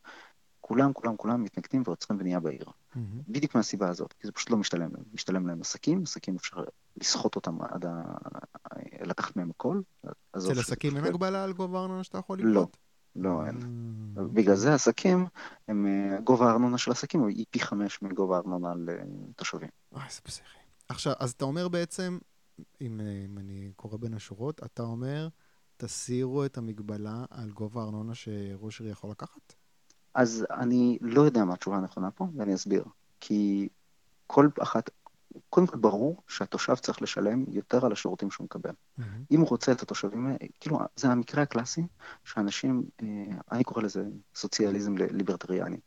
כולם, 0.62 0.94
כולם, 0.94 1.18
כולם 1.18 1.44
מתנגדים 1.44 1.84
ועוצרים 1.86 2.20
בנייה 2.20 2.40
בעיר. 2.40 2.66
Mm-hmm. 2.66 2.98
בדיוק 3.28 3.56
מהסיבה 3.56 3.90
הזאת, 3.90 4.14
כי 4.14 4.28
זה 4.28 4.32
פשוט 4.32 4.50
לא 4.50 4.58
משתלם 4.58 4.82
להם. 4.82 5.04
משתלם 5.14 5.48
להם 5.48 5.62
עסקים, 5.62 6.04
עסקים 6.04 6.36
אפשר 6.36 6.64
לסחוט 6.98 7.36
אותם 7.36 7.62
עד 7.62 7.86
ה... 7.86 8.04
לקחת 9.02 9.36
מהם 9.36 9.50
הכל. 9.50 9.82
אצל 10.38 10.60
עסקים 10.60 10.98
אין 10.98 11.06
הגבלה 11.06 11.44
על 11.44 11.54
גובה 11.54 11.80
הארנונה 11.80 12.04
שאתה 12.04 12.18
יכול 12.18 12.38
לקנות? 12.38 12.78
לא, 13.16 13.32
לא 13.32 13.46
אין. 13.46 13.58
Mm-hmm. 13.58 14.22
בגלל 14.22 14.56
זה 14.56 14.74
עסקים, 14.74 15.26
הם, 15.68 15.88
גובה 16.24 16.50
הארנונה 16.50 16.78
של 16.78 16.92
עסקים 16.92 17.28
היא 17.28 17.46
פי 17.50 17.60
חמש 17.60 18.02
מגובה 18.02 18.36
הארנונה 18.36 18.74
לתושבים. 18.76 19.70
אוי, 19.92 20.02
זה 20.10 20.22
פסיכי. 20.22 20.61
עכשיו, 20.92 21.14
אז 21.20 21.32
אתה 21.32 21.46
אומר 21.46 21.68
בעצם, 21.68 22.18
אם, 22.82 23.02
אם 23.26 23.38
אני 23.38 23.72
קורא 23.76 23.98
בין 23.98 24.14
השורות, 24.14 24.62
אתה 24.64 24.84
אומר, 24.84 25.28
תסירו 25.78 26.46
את 26.46 26.58
המגבלה 26.58 27.26
על 27.30 27.52
גובה 27.52 27.82
הארנונה 27.82 28.16
שראש 28.16 28.82
עיר 28.82 28.90
יכול 28.90 29.12
לקחת? 29.12 29.54
אז 30.14 30.46
אני 30.52 30.98
לא 31.02 31.22
יודע 31.22 31.46
מה 31.46 31.54
התשובה 31.54 31.78
הנכונה 31.78 32.12
פה, 32.12 32.28
ואני 32.36 32.56
אסביר. 32.56 32.84
כי 33.20 33.70
כל 34.28 34.48
אחת, 34.60 34.90
קודם 35.50 35.68
כל 35.68 35.78
ברור 35.78 36.22
שהתושב 36.28 36.76
צריך 36.76 37.02
לשלם 37.02 37.46
יותר 37.48 37.86
על 37.86 37.92
השירותים 37.92 38.32
שהוא 38.32 38.46
מקבל. 38.46 38.72
Mm-hmm. 38.72 39.04
אם 39.32 39.40
הוא 39.40 39.50
רוצה 39.50 39.72
את 39.72 39.82
התושבים, 39.82 40.36
כאילו, 40.60 40.80
זה 40.96 41.10
המקרה 41.10 41.44
הקלאסי 41.44 41.82
שאנשים, 42.24 42.84
אה, 43.02 43.08
אני 43.52 43.64
קורא 43.64 43.84
לזה 43.84 44.04
סוציאליזם 44.36 44.98
ליברטריאני. 44.98 45.78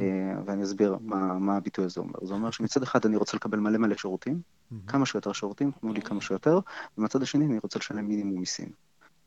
אה, 0.00 0.04
ואני 0.46 0.64
אסביר 0.64 0.96
מה, 1.00 1.38
מה 1.38 1.56
הביטוי 1.56 1.84
הזה 1.84 2.00
אומר. 2.00 2.18
זה 2.22 2.34
אומר 2.34 2.50
שמצד 2.50 2.82
אחד 2.82 3.06
אני 3.06 3.16
רוצה 3.16 3.36
לקבל 3.36 3.58
מלא 3.58 3.78
מלא 3.78 3.96
שירותים. 3.96 4.40
כמה 4.86 5.06
שיותר 5.06 5.32
שירותים, 5.32 5.70
תנו 5.80 5.92
לי 5.92 6.02
כמה 6.02 6.20
שיותר, 6.20 6.58
ומצד 6.98 7.22
השני 7.22 7.46
אני 7.46 7.58
רוצה 7.62 7.78
לשלם 7.78 8.08
מינימום 8.08 8.38
מיסים. 8.38 8.68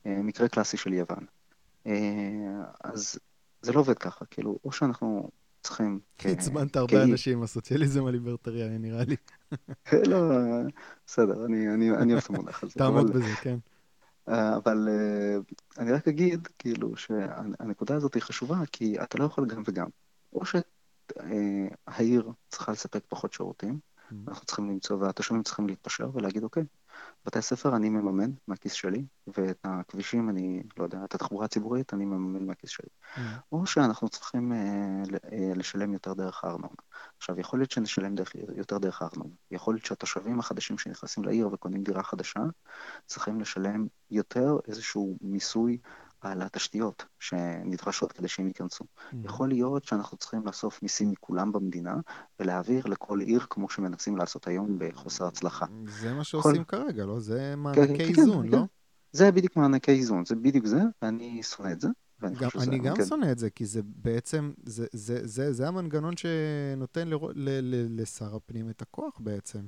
אה, 0.05 0.21
מקרה 0.23 0.47
קלאסי 0.47 0.77
של 0.77 0.93
יוון. 0.93 1.25
אז 2.83 3.19
זה 3.61 3.73
לא 3.73 3.79
עובד 3.79 3.97
ככה, 3.97 4.25
כאילו, 4.25 4.59
או 4.65 4.71
שאנחנו 4.71 5.29
צריכים... 5.61 5.99
עצבנת 6.23 6.75
הרבה 6.77 7.03
אנשים 7.03 7.43
הסוציאליזם 7.43 8.05
הליברטריאני, 8.05 8.77
נראה 8.77 9.03
לי. 9.03 9.15
לא, 10.09 10.17
בסדר, 11.07 11.45
אני 11.45 11.89
אוהב 11.91 12.17
את 12.17 12.29
המונח 12.29 12.63
הזה. 12.63 12.73
תעמוד 12.73 13.13
בזה, 13.13 13.35
כן. 13.41 13.57
אה, 14.29 14.55
אבל 14.55 14.89
אה, 14.89 15.37
אני 15.77 15.91
רק 15.91 16.07
אגיד, 16.07 16.47
כאילו, 16.59 16.97
שהנקודה 16.97 17.95
הזאת 17.95 18.13
היא 18.13 18.23
חשובה, 18.23 18.57
כי 18.71 18.99
אתה 19.03 19.17
לא 19.17 19.23
יכול 19.23 19.47
גם 19.47 19.63
וגם. 19.67 19.87
או 20.35 20.41
שהעיר 20.45 22.31
צריכה 22.49 22.71
לספק 22.71 23.03
פחות 23.07 23.33
שירותים, 23.33 23.79
mm-hmm. 23.79 24.15
אנחנו 24.27 24.45
צריכים 24.45 24.69
למצוא, 24.69 24.97
והתושבים 24.97 25.43
צריכים 25.43 25.67
להתפשר 25.67 26.09
ולהגיד, 26.13 26.43
אוקיי, 26.43 26.63
בתי 27.25 27.41
ספר 27.41 27.75
אני 27.75 27.89
מממן 27.89 28.31
מהכיס 28.47 28.73
שלי, 28.73 29.05
ואת 29.37 29.57
הכבישים 29.63 30.29
אני, 30.29 30.63
לא 30.77 30.83
יודע, 30.83 31.03
את 31.03 31.15
התחבורה 31.15 31.45
הציבורית 31.45 31.93
אני 31.93 32.05
מממן 32.05 32.45
מהכיס 32.45 32.69
שלי. 32.69 32.89
Mm. 33.15 33.19
או 33.51 33.65
שאנחנו 33.65 34.09
צריכים 34.09 34.53
אה, 34.53 34.57
אה, 35.31 35.51
לשלם 35.55 35.93
יותר 35.93 36.13
דרך 36.13 36.43
הארנונה. 36.43 36.75
עכשיו, 37.17 37.39
יכול 37.39 37.59
להיות 37.59 37.71
שנשלם 37.71 38.15
דרך, 38.15 38.35
יותר 38.55 38.77
דרך 38.77 39.01
הארנונה. 39.01 39.33
יכול 39.51 39.73
להיות 39.73 39.85
שהתושבים 39.85 40.39
החדשים 40.39 40.77
שנכנסים 40.77 41.23
לעיר 41.23 41.49
וקונים 41.53 41.83
דירה 41.83 42.03
חדשה, 42.03 42.39
צריכים 43.05 43.41
לשלם 43.41 43.87
יותר 44.11 44.57
איזשהו 44.67 45.17
מיסוי 45.21 45.77
על 46.23 46.41
התשתיות 46.41 47.05
שנדרשות 47.19 48.11
כדי 48.11 48.27
שהם 48.27 48.47
ייכנסו. 48.47 48.83
Mm. 48.83 49.15
יכול 49.23 49.47
להיות 49.47 49.83
שאנחנו 49.83 50.17
צריכים 50.17 50.45
לאסוף 50.45 50.83
מיסים 50.83 51.11
מכולם 51.11 51.51
במדינה 51.51 51.95
ולהעביר 52.39 52.85
לכל 52.85 53.19
עיר 53.19 53.45
כמו 53.49 53.69
שמנסים 53.69 54.17
לעשות 54.17 54.47
היום 54.47 54.75
בחוסר 54.77 55.27
הצלחה. 55.27 55.65
זה 56.01 56.13
מה 56.13 56.23
שעושים 56.23 56.63
כל... 56.63 56.77
כרגע, 56.77 57.05
לא? 57.05 57.19
זה 57.19 57.53
כן, 57.53 57.59
מענקי 57.59 58.13
כן, 58.13 58.19
איזון, 58.19 58.49
כן, 58.49 58.57
לא? 58.57 58.63
זה 59.11 59.31
בדיוק 59.31 59.57
מענקי 59.57 59.91
איזון, 59.91 60.25
זה 60.25 60.35
בדיוק 60.35 60.65
זה, 60.65 60.81
ואני 61.01 61.43
שונא 61.43 61.71
את 61.71 61.81
זה. 61.81 61.87
גם, 62.21 62.49
אני 62.61 62.79
גם 62.79 62.95
כן. 62.95 63.05
שונא 63.05 63.31
את 63.31 63.39
זה, 63.39 63.49
כי 63.49 63.65
זה 63.65 63.81
בעצם, 63.85 64.51
זה, 64.63 64.85
זה, 64.91 65.27
זה, 65.27 65.53
זה 65.53 65.67
המנגנון 65.67 66.13
שנותן 66.17 67.07
ל, 67.07 67.13
ל, 67.13 67.19
ל, 67.35 68.01
לשר 68.01 68.35
הפנים 68.35 68.69
את 68.69 68.81
הכוח 68.81 69.19
בעצם. 69.19 69.59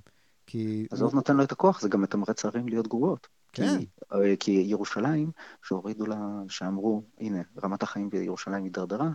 כי... 0.47 0.87
עזוב 0.91 1.15
נותן 1.15 1.37
לו 1.37 1.43
את 1.43 1.51
הכוח, 1.51 1.81
זה 1.81 1.89
גם 1.89 2.01
מתמרץ 2.01 2.45
ערים 2.45 2.67
להיות 2.67 2.87
גרועות. 2.87 3.27
כן. 3.55 3.79
כי, 3.79 3.87
אה, 4.13 4.35
כי 4.39 4.51
ירושלים, 4.51 5.31
שהורידו 5.63 6.05
לה, 6.05 6.17
שאמרו, 6.49 7.03
הנה, 7.17 7.41
רמת 7.63 7.83
החיים 7.83 8.09
בירושלים 8.09 8.63
הידרדרה, 8.63 9.09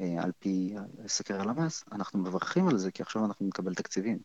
אה, 0.00 0.22
על 0.22 0.32
פי 0.38 0.74
סקר 1.06 1.40
הלמ"ס, 1.40 1.84
אנחנו 1.92 2.18
מברכים 2.18 2.68
על 2.68 2.78
זה, 2.78 2.90
כי 2.90 3.02
עכשיו 3.02 3.24
אנחנו 3.24 3.46
נקבל 3.46 3.74
תקציבים. 3.74 4.18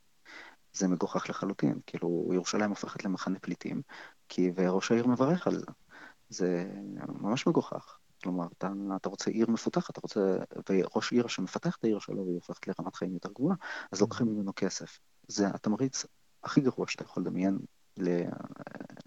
זה 0.74 0.88
מגוחך 0.88 1.30
לחלוטין, 1.30 1.80
כאילו, 1.86 2.30
ירושלים 2.34 2.70
הופכת 2.70 3.06
למחנה 3.06 3.40
פליטים, 3.40 3.82
כי, 4.30 4.52
וראש 4.56 4.92
העיר 4.92 5.08
מברך 5.08 5.48
על 5.48 5.60
זה. 5.60 5.66
זה 6.30 6.72
ממש 7.08 7.48
מגוחך. 7.48 7.98
כלומר, 8.24 8.48
אתה, 8.58 8.70
אתה 8.96 9.10
רוצה 9.10 9.32
עיר 9.32 9.52
מפותחת, 9.52 9.90
אתה 9.90 10.00
רוצה, 10.04 10.38
וראש 10.70 11.12
עיר 11.12 11.28
שמפתח 11.28 11.76
את 11.76 11.84
העיר 11.84 12.00
שלו 12.00 12.26
והיא 12.26 12.36
הופכת 12.36 12.68
לרמת 12.68 12.96
חיים 12.96 13.14
יותר 13.14 13.30
גבוהה, 13.36 13.56
אז 13.92 14.02
לוקחים 14.02 14.28
ממנו 14.28 14.52
כסף. 14.56 15.00
זה 15.28 15.48
התמריץ 15.48 16.06
הכי 16.44 16.62
גרוע 16.62 16.88
שאתה 16.88 17.04
יכול 17.04 17.24
לדמיין 17.24 17.60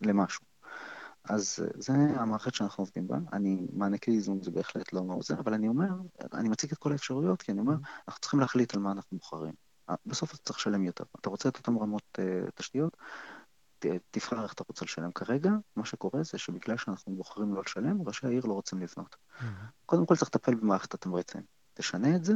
למשהו. 0.01 0.47
אז 1.29 1.59
זה 1.75 1.93
המערכת 1.93 2.55
שאנחנו 2.55 2.83
עובדים 2.83 3.09
בה, 3.09 3.19
אני, 3.33 3.67
מענקי 3.73 4.11
איזון 4.11 4.43
זה 4.43 4.51
בהחלט 4.51 4.93
לא 4.93 5.05
עוזר, 5.09 5.41
אבל 5.41 5.55
אני 5.55 5.69
אומר, 5.69 5.88
אני 6.33 6.49
מציג 6.49 6.73
את 6.73 6.79
כל 6.79 6.93
האפשרויות, 6.93 7.43
כי 7.43 7.53
אני 7.53 7.61
אומר, 7.61 7.75
אנחנו 8.09 8.21
צריכים 8.21 8.41
להחליט 8.41 8.75
על 8.75 8.81
מה 8.81 8.93
אנחנו 8.93 9.19
בוחרים. 9.19 9.55
בסוף 10.07 10.35
אתה 10.35 10.43
צריך 10.43 10.59
לשלם 10.59 10.85
יותר. 10.85 11.05
אתה 11.21 11.31
רוצה 11.31 11.49
את 11.49 11.57
אותן 11.57 11.77
רמות 11.77 12.19
uh, 12.19 12.51
תשתיות, 12.55 12.97
ת, 13.79 13.87
תבחר 14.11 14.43
איך 14.43 14.53
אתה 14.53 14.64
רוצה 14.69 14.85
לשלם. 14.85 15.12
כרגע, 15.12 15.51
מה 15.77 15.85
שקורה 15.85 16.23
זה 16.23 16.38
שבגלל 16.38 16.77
שאנחנו 16.77 17.14
בוחרים 17.17 17.55
לא 17.55 17.62
לשלם, 17.67 18.03
ראשי 18.03 18.27
העיר 18.27 18.45
לא 18.47 18.53
רוצים 18.53 18.79
לבנות. 18.79 19.17
Mm-hmm. 19.17 19.45
קודם 19.87 20.07
כל 20.07 20.17
צריך 20.17 20.31
לטפל 20.35 20.55
במערכת 20.55 20.95
התמריצים. 20.95 21.43
תשנה 21.75 22.17
את 22.17 22.25
זה, 22.25 22.35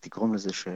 תגרום 0.00 0.34
לזה, 0.34 0.52
ש, 0.52 0.68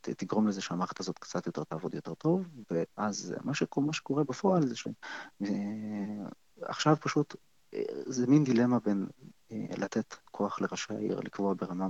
תגרום 0.00 0.48
לזה 0.48 0.60
שהמערכת 0.60 1.00
הזאת 1.00 1.18
קצת 1.18 1.46
יותר 1.46 1.64
תעבוד 1.64 1.94
יותר 1.94 2.14
טוב, 2.14 2.48
ואז 2.70 3.34
מה 3.44 3.54
שקורה, 3.54 3.86
מה 3.86 3.92
שקורה 3.92 4.24
בפועל 4.24 4.66
זה 4.66 4.74
שעכשיו 4.76 6.92
אה, 6.92 6.96
פשוט 6.96 7.36
אה, 7.74 7.82
זה 8.06 8.26
מין 8.26 8.44
דילמה 8.44 8.78
בין 8.78 9.06
לתת 9.50 10.14
כוח 10.24 10.60
לראשי 10.60 10.94
העיר 10.94 11.20
לקבוע 11.20 11.54
ברמה 11.54 11.88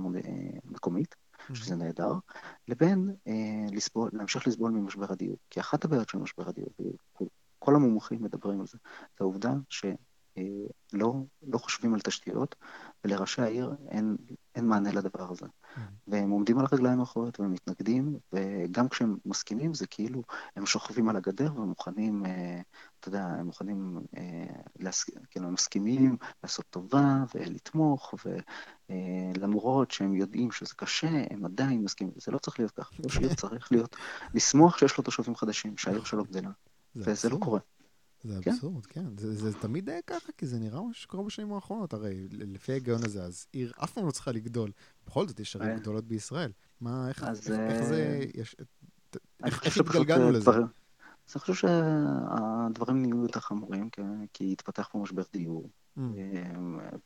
מקומית, 0.65 1.15
שזה 1.53 1.75
נהדר, 1.75 2.13
לבין 2.67 3.15
אה, 3.27 3.65
לסבול, 3.71 4.09
להמשיך 4.13 4.47
לסבול 4.47 4.71
ממשבר 4.71 5.11
הדיור. 5.11 5.37
כי 5.49 5.59
אחת 5.59 5.85
הבעיות 5.85 6.09
של 6.09 6.17
משבר 6.17 6.49
הדיור, 6.49 6.69
כל 7.59 7.75
המומחים 7.75 8.23
מדברים 8.23 8.59
על 8.59 8.67
זה, 8.67 8.77
זה 9.17 9.19
העובדה 9.19 9.53
שלא 9.69 9.93
אה, 10.37 10.43
לא 11.43 11.57
חושבים 11.57 11.93
על 11.93 11.99
תשתיות, 11.99 12.55
ולראשי 13.05 13.41
העיר 13.41 13.75
אין, 13.89 14.17
אין 14.55 14.67
מענה 14.67 14.91
לדבר 14.91 15.31
הזה. 15.31 15.45
Mm. 15.45 15.79
והם 16.07 16.29
עומדים 16.29 16.59
על 16.59 16.65
הרגליים 16.71 16.99
האחוריות 16.99 17.39
והם 17.39 17.51
מתנגדים, 17.51 18.17
וגם 18.33 18.89
כשהם 18.89 19.17
מסכימים 19.25 19.73
זה 19.73 19.87
כאילו 19.87 20.23
הם 20.55 20.65
שוכבים 20.65 21.09
על 21.09 21.15
הגדר 21.15 21.51
ומוכנים, 21.55 22.25
אה, 22.25 22.61
אתה 22.99 23.07
יודע, 23.07 23.23
הם 23.23 23.45
מוכנים, 23.45 23.99
אה. 24.17 24.91
כאילו 25.29 25.47
הם 25.47 25.53
מסכימים 25.53 26.17
לעשות 26.43 26.65
טובה 26.69 27.23
ולתמוך, 27.35 28.13
ולמרות 28.89 29.91
שהם 29.91 30.15
יודעים 30.15 30.51
שזה 30.51 30.73
קשה, 30.75 31.09
הם 31.29 31.45
עדיין 31.45 31.83
מסכימים. 31.83 32.13
זה 32.17 32.31
לא 32.31 32.37
צריך 32.37 32.59
להיות 32.59 32.71
ככה. 32.71 32.95
ראש 33.03 33.17
עיר 33.17 33.33
צריך 33.33 33.71
להיות, 33.71 33.95
לשמוח 34.35 34.77
שיש 34.77 34.97
לו 34.97 35.03
תושבים 35.03 35.35
חדשים, 35.35 35.77
שהעיר 35.77 36.03
שלו 36.03 36.23
גדלה. 36.23 36.49
וזה 36.95 37.29
לא 37.29 37.37
קורה. 37.37 37.59
זה 38.23 38.39
כן. 38.41 38.51
אבסורד, 38.51 38.85
כן. 38.85 39.03
כן. 39.03 39.17
זה, 39.17 39.35
זה 39.35 39.59
תמיד 39.59 39.89
היה 39.89 40.01
ככה, 40.01 40.31
כי 40.37 40.45
זה 40.45 40.59
נראה 40.59 40.81
מה 40.81 40.93
שקורה 40.93 41.23
בשנים 41.23 41.53
האחרונות. 41.53 41.93
הרי 41.93 42.27
לפי 42.31 42.71
ההיגיון 42.71 43.03
הזה, 43.03 43.23
אז 43.23 43.47
עיר 43.51 43.71
אף 43.83 43.91
פעם 43.91 44.05
לא 44.05 44.11
צריכה 44.11 44.31
לגדול. 44.31 44.71
בכל 45.07 45.27
זאת, 45.27 45.39
יש 45.39 45.55
ערים 45.55 45.69
אה. 45.69 45.75
גדולות 45.75 46.07
בישראל. 46.07 46.51
מה, 46.81 47.09
איך, 47.09 47.23
אז, 47.23 47.51
איך, 47.51 47.59
איך 47.59 47.83
זה, 47.83 48.19
אה, 48.19 48.41
יש, 48.41 48.55
איך, 49.45 49.65
איך 49.65 49.77
התגלגלנו 49.77 50.25
אה, 50.25 50.31
לזה? 50.31 50.51
אז 50.51 51.33
אני 51.35 51.41
חושב 51.41 51.53
שהדברים 51.53 53.01
נהיו 53.01 53.21
יותר 53.21 53.39
חמורים, 53.39 53.89
כי 54.33 54.51
התפתח 54.51 54.89
פה 54.91 54.99
משבר 54.99 55.23
דיור. 55.33 55.69
Mm. 55.97 56.01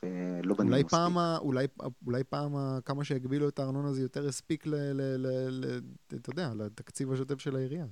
ולא 0.04 0.56
בנים 0.56 0.74
מספיק. 0.74 0.90
פעם, 0.90 1.18
אולי, 1.18 1.68
אולי 2.06 2.24
פעם 2.24 2.56
כמה 2.86 3.04
שהגבילו 3.04 3.50
את 3.50 3.60
הארנונה 3.60 3.94
זה 3.94 4.02
יותר 4.02 4.28
הספיק, 4.28 4.66
אתה 6.16 6.30
יודע, 6.30 6.54
לתקציב 6.54 7.12
השוטף 7.12 7.40
של 7.40 7.56
העירייה. 7.56 7.86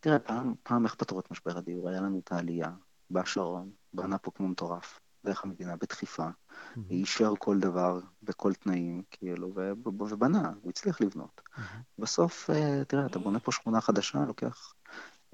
תראה, 0.00 0.18
פעם, 0.18 0.54
פעם 0.62 0.84
איך 0.84 0.94
פתרו 0.94 1.20
את 1.20 1.30
משבר 1.30 1.58
הדיור? 1.58 1.88
היה 1.88 2.00
לנו 2.00 2.18
את 2.18 2.32
העלייה, 2.32 2.70
בא 3.10 3.24
שרון, 3.24 3.70
בנה 3.92 4.18
פה 4.18 4.30
כמו 4.30 4.48
מטורף, 4.48 5.00
דרך 5.24 5.44
המדינה, 5.44 5.76
בדחיפה, 5.76 6.28
mm-hmm. 6.28 6.80
אישר 6.90 7.32
כל 7.38 7.58
דבר 7.58 8.00
בכל 8.22 8.54
תנאים, 8.54 9.02
כאילו, 9.10 9.52
ובנה, 9.84 10.52
הוא 10.62 10.70
הצליח 10.70 11.00
לבנות. 11.00 11.40
Mm-hmm. 11.40 11.60
בסוף, 11.98 12.50
אה, 12.50 12.84
תראה, 12.84 13.06
אתה 13.06 13.18
בונה 13.18 13.40
פה 13.40 13.52
שכונה 13.52 13.80
חדשה, 13.80 14.24
לוקח 14.24 14.74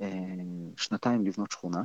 אה, 0.01 0.09
שנתיים 0.77 1.27
לבנות 1.27 1.51
שכונה, 1.51 1.83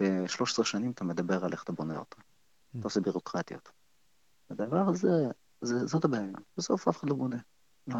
ו-13 0.00 0.64
שנים 0.64 0.90
אתה 0.90 1.04
מדבר 1.04 1.44
על 1.44 1.52
איך 1.52 1.62
אתה 1.62 1.72
בונה 1.72 1.98
אותה. 1.98 2.16
Mm-hmm. 2.16 2.78
אתה 2.78 2.86
עושה 2.86 3.00
בירוקרטיות. 3.00 3.68
הדבר 4.50 4.88
הזה, 4.88 5.08
זה, 5.60 5.86
זאת 5.86 6.04
הבעיה. 6.04 6.32
בסוף 6.56 6.88
אף 6.88 7.00
אחד 7.00 7.08
לא 7.08 7.14
בונה. 7.14 7.36
לא, 7.86 7.96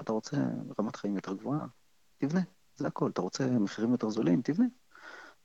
אתה 0.00 0.12
רוצה 0.12 0.36
רמת 0.80 0.96
חיים 0.96 1.16
יותר 1.16 1.34
גבוהה? 1.34 1.66
תבנה. 2.18 2.40
זה 2.78 2.86
הכל. 2.86 3.10
אתה 3.10 3.20
רוצה 3.20 3.46
מחירים 3.46 3.92
יותר 3.92 4.08
זולים? 4.10 4.42
תבנה. 4.42 4.66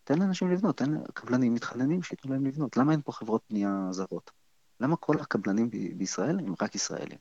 תן 0.04 0.20
לאנשים 0.20 0.52
לבנות, 0.52 0.78
תן 0.78 1.04
קבלנים 1.14 1.54
מתחננים 1.54 2.04
שייתנו 2.04 2.34
להם 2.34 2.46
לבנות. 2.46 2.78
למה 2.78 2.92
אין 2.92 3.02
פה 3.02 3.12
חברות 3.12 3.42
בנייה 3.50 3.88
זרות? 3.92 4.32
למה 4.80 4.96
כל 4.96 5.20
הקבלנים 5.20 5.70
ב- 5.70 5.98
בישראל 5.98 6.40
הם 6.40 6.54
רק 6.62 6.76
ישראלים? 6.76 7.18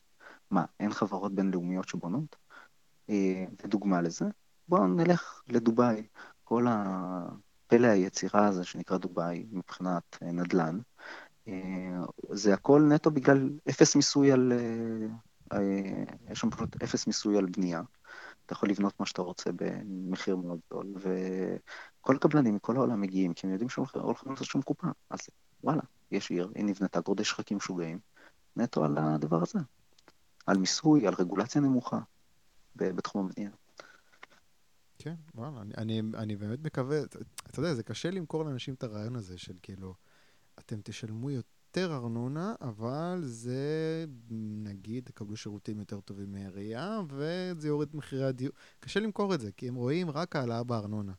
מה, 0.51 0.65
אין 0.81 0.93
חברות 0.93 1.35
בינלאומיות 1.35 1.89
שבונות? 1.89 2.37
אה, 3.11 3.45
ודוגמה 3.65 4.01
לזה, 4.01 4.25
בואו 4.69 4.87
נלך 4.87 5.43
לדובאי. 5.49 6.07
כל 6.45 6.67
הפלא 6.69 7.87
היצירה 7.87 8.47
הזה 8.47 8.65
שנקרא 8.65 8.97
דובאי 8.97 9.47
מבחינת 9.53 10.19
אה, 10.23 10.33
נדל"ן, 10.33 10.79
אה, 11.49 12.01
זה 12.33 12.55
הכל 12.55 12.83
נטו 12.83 13.11
בגלל 13.11 13.51
אפס 13.71 13.97
מיסוי 13.97 14.33
על... 14.33 14.53
יש 16.31 16.41
שם 16.41 16.51
פשוט 16.51 16.83
אפס 16.83 17.07
מיסוי 17.07 17.39
על 17.39 17.47
בנייה. 17.47 17.83
אתה 18.53 18.59
יכול 18.59 18.69
לבנות 18.69 19.01
מה 19.01 19.07
שאתה 19.07 19.23
רוצה 19.23 19.51
במחיר 19.57 20.37
מאוד 20.37 20.61
גדול, 20.67 20.95
וכל 20.97 22.17
הקבלנים 22.17 22.55
מכל 22.55 22.77
העולם 22.77 23.01
מגיעים, 23.01 23.35
כי 23.35 23.47
הם 23.47 23.53
יודעים 23.53 23.69
שהם 23.69 23.85
הולכים 23.95 24.33
לעשות 24.33 24.47
שום 24.47 24.63
קופה. 24.63 24.87
אז 25.11 25.19
וואלה, 25.65 25.83
יש 26.11 26.31
עיר, 26.31 26.53
היא 26.55 26.65
נבנתה 26.65 27.01
גורדי 27.01 27.25
שחקים 27.25 27.57
משוגעים, 27.57 27.99
נטו 28.57 28.85
על 28.85 28.99
הדבר 28.99 29.43
הזה. 29.43 29.59
על 30.47 30.59
מיסוי, 30.59 31.07
על 31.07 31.15
רגולציה 31.19 31.61
נמוכה 31.61 31.99
בתחום 32.77 33.27
הבנייה. 33.27 33.51
כן, 34.99 35.15
וואלה, 35.35 35.61
אני, 35.61 35.75
אני, 35.79 36.03
אני 36.15 36.37
באמת 36.37 36.59
מקווה, 36.65 37.03
אתה 37.51 37.61
יודע, 37.61 37.75
זה 37.75 37.83
קשה 37.83 38.11
למכור 38.11 38.45
לאנשים 38.45 38.75
את 38.75 38.83
הרעיון 38.83 39.17
הזה 39.17 39.39
של 39.39 39.55
כאילו, 39.63 39.95
אתם 40.59 40.81
תשלמו 40.85 41.31
יותר. 41.31 41.62
יותר 41.77 41.95
ארנונה, 41.95 42.55
אבל 42.61 43.21
זה, 43.23 44.05
נגיד, 44.63 45.05
תקבלו 45.05 45.37
שירותים 45.37 45.79
יותר 45.79 46.01
טובים 46.01 46.33
מהעירייה, 46.33 47.01
וזה 47.09 47.69
יוריד 47.69 47.89
את 47.89 47.95
מחירי 47.95 48.25
הדיור. 48.25 48.53
קשה 48.81 49.01
למכור 49.01 49.35
את 49.35 49.41
זה, 49.41 49.53
כי 49.53 49.69
הם 49.69 49.75
רואים 49.75 50.11
רק 50.11 50.37
העלאה 50.37 50.65
בארנונה. 50.65 51.13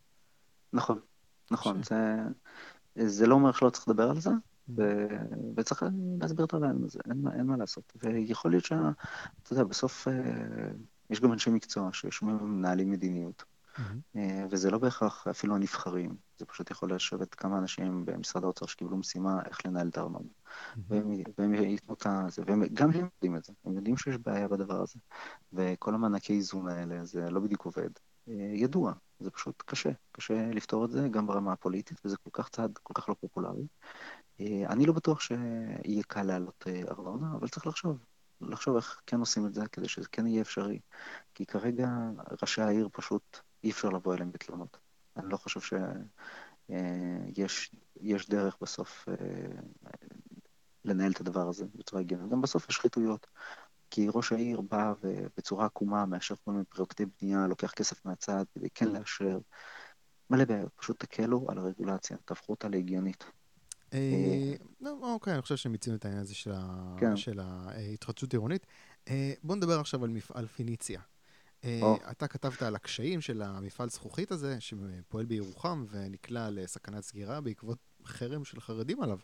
נכון, 0.73 0.99
נכון. 1.51 1.81
זה, 1.83 2.15
זה 2.95 3.27
לא 3.27 3.35
אומר 3.35 3.51
שלא 3.51 3.69
צריך 3.69 3.87
לדבר 3.87 4.09
על 4.09 4.19
זה, 4.19 4.29
mm. 4.29 4.71
ו... 4.77 4.81
וצריך 5.55 5.85
להסביר 6.21 6.45
את 6.45 6.53
הרעיון 6.53 6.83
הזה, 6.83 6.99
אין, 7.09 7.23
אין 7.33 7.45
מה 7.45 7.57
לעשות. 7.57 7.93
ויכול 8.03 8.51
להיות 8.51 8.65
שאתה 8.65 8.93
יודע, 9.51 9.63
בסוף 9.63 10.07
אה, 10.07 10.13
יש 11.09 11.21
גם 11.21 11.33
אנשי 11.33 11.49
מקצוע 11.49 11.89
שיושבים 11.93 12.41
ומנהלים 12.41 12.91
מדיניות. 12.91 13.43
Mm-hmm. 13.75 14.19
וזה 14.49 14.71
לא 14.71 14.77
בהכרח 14.77 15.27
אפילו 15.27 15.55
הנבחרים, 15.55 16.15
זה 16.37 16.45
פשוט 16.45 16.71
יכול 16.71 16.93
לשבת 16.93 17.35
כמה 17.35 17.57
אנשים 17.57 18.05
במשרד 18.05 18.43
האוצר 18.43 18.65
שקיבלו 18.65 18.97
משימה 18.97 19.41
איך 19.45 19.65
לנהל 19.65 19.87
את 19.87 19.97
הארנונה. 19.97 20.25
Mm-hmm. 20.25 20.79
והם, 20.87 21.13
והם 21.37 21.53
ייתנו 21.53 21.93
את 21.93 22.07
זה, 22.31 22.41
וגם 22.47 22.91
הם 22.91 23.09
יודעים 23.15 23.35
את 23.35 23.43
זה, 23.43 23.53
הם 23.65 23.75
יודעים 23.75 23.97
שיש 23.97 24.17
בעיה 24.17 24.47
בדבר 24.47 24.81
הזה. 24.81 24.99
וכל 25.53 25.93
המענקי 25.93 26.33
איזון 26.33 26.67
האלה, 26.67 27.05
זה 27.05 27.29
לא 27.29 27.39
בדיוק 27.39 27.65
עובד. 27.65 27.89
אה, 28.27 28.33
ידוע, 28.53 28.93
זה 29.19 29.31
פשוט 29.31 29.63
קשה, 29.65 29.89
קשה 30.11 30.51
לפתור 30.51 30.85
את 30.85 30.91
זה 30.91 31.07
גם 31.11 31.27
ברמה 31.27 31.53
הפוליטית, 31.53 32.01
וזה 32.05 32.17
כל 32.17 32.29
כך 32.33 32.49
צעד 32.49 32.77
כל 32.83 32.93
כך 32.93 33.09
לא 33.09 33.15
פופולרי. 33.19 33.67
אה, 34.39 34.65
אני 34.69 34.85
לא 34.85 34.93
בטוח 34.93 35.19
שיהיה 35.19 36.03
קל 36.07 36.23
להעלות 36.23 36.67
ארנונה, 36.89 37.35
אבל 37.35 37.47
צריך 37.47 37.67
לחשוב. 37.67 37.97
לחשוב 38.41 38.75
איך 38.75 39.01
כן 39.05 39.19
עושים 39.19 39.45
את 39.45 39.53
זה 39.53 39.67
כדי 39.71 39.87
שזה 39.87 40.07
כן 40.11 40.27
יהיה 40.27 40.41
אפשרי. 40.41 40.79
כי 41.33 41.45
כרגע 41.45 41.89
ראשי 42.41 42.61
העיר 42.61 42.89
פשוט 42.91 43.37
אי 43.63 43.71
אפשר 43.71 43.89
לבוא 43.89 44.13
אליהם 44.13 44.31
בתלונות. 44.31 44.77
אני 45.17 45.29
לא 45.29 45.37
חושב 45.37 45.59
שיש 46.69 47.71
יש 48.01 48.29
דרך 48.29 48.57
בסוף 48.61 49.09
אה, 49.09 49.15
לנהל 50.85 51.11
את 51.11 51.19
הדבר 51.21 51.49
הזה 51.49 51.65
בצורה 51.75 52.01
הגיונית. 52.01 52.31
גם 52.31 52.41
בסוף 52.41 52.69
יש 52.69 52.75
שחיתויות. 52.75 53.27
כי 53.89 54.07
ראש 54.13 54.31
העיר 54.31 54.61
בא 54.61 54.93
ובצורה 55.01 55.65
עקומה 55.65 56.05
מאשר 56.05 56.35
כל 56.45 56.51
מיני 56.51 56.63
פרויקטי 56.65 57.05
בנייה, 57.21 57.47
לוקח 57.47 57.71
כסף 57.71 58.05
מהצד 58.05 58.45
כדי 58.55 58.67
כן 58.73 58.87
לאשר. 58.87 59.39
מלא 60.29 60.45
בעיות, 60.45 60.71
פשוט 60.75 60.99
תקלו 60.99 61.45
על 61.49 61.57
הרגולציה, 61.57 62.17
תהפכו 62.25 62.51
אותה 62.53 62.69
להגיונית. 62.69 63.23
אה, 63.93 63.99
אה, 63.99 64.53
לא, 64.81 64.97
אוקיי, 65.01 65.33
אני 65.33 65.41
חושב 65.41 65.55
שמיצינו 65.55 65.95
את 65.95 66.05
העניין 66.05 66.21
הזה 66.21 66.35
של 67.15 67.39
ההתחדשות 67.39 68.31
כן. 68.31 68.37
עירונית. 68.37 68.67
בואו 69.43 69.57
נדבר 69.57 69.79
עכשיו 69.79 70.03
על 70.03 70.09
מפעל 70.09 70.47
פיניציה. 70.47 71.01
אה, 71.63 72.11
אתה 72.11 72.27
כתבת 72.27 72.61
על 72.61 72.75
הקשיים 72.75 73.21
של 73.21 73.41
המפעל 73.41 73.89
זכוכית 73.89 74.31
הזה, 74.31 74.57
שפועל 74.59 75.25
בירוחם 75.25 75.85
ונקלע 75.89 76.49
לסכנת 76.51 77.03
סגירה 77.03 77.41
בעקבות 77.41 77.77
חרם 78.05 78.45
של 78.45 78.61
חרדים 78.61 79.01
עליו. 79.01 79.19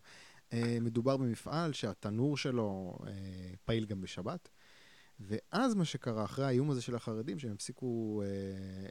אה, 0.54 0.78
מדובר 0.82 1.18
במפעל 1.18 1.74
שהתנור 1.74 2.38
שלו 2.38 2.98
אה, 3.08 3.12
פעיל 3.66 3.86
גם 3.86 4.02
בשבת. 4.02 4.50
ואז 5.20 5.76
מה 5.76 5.86
שקרה, 5.86 6.24
אחרי 6.24 6.46
האיום 6.46 6.72
הזה 6.72 6.82
של 6.82 6.96
החרדים, 6.96 7.40
שהם 7.40 7.52
הפסיקו 7.52 8.22
אה, 8.22 8.28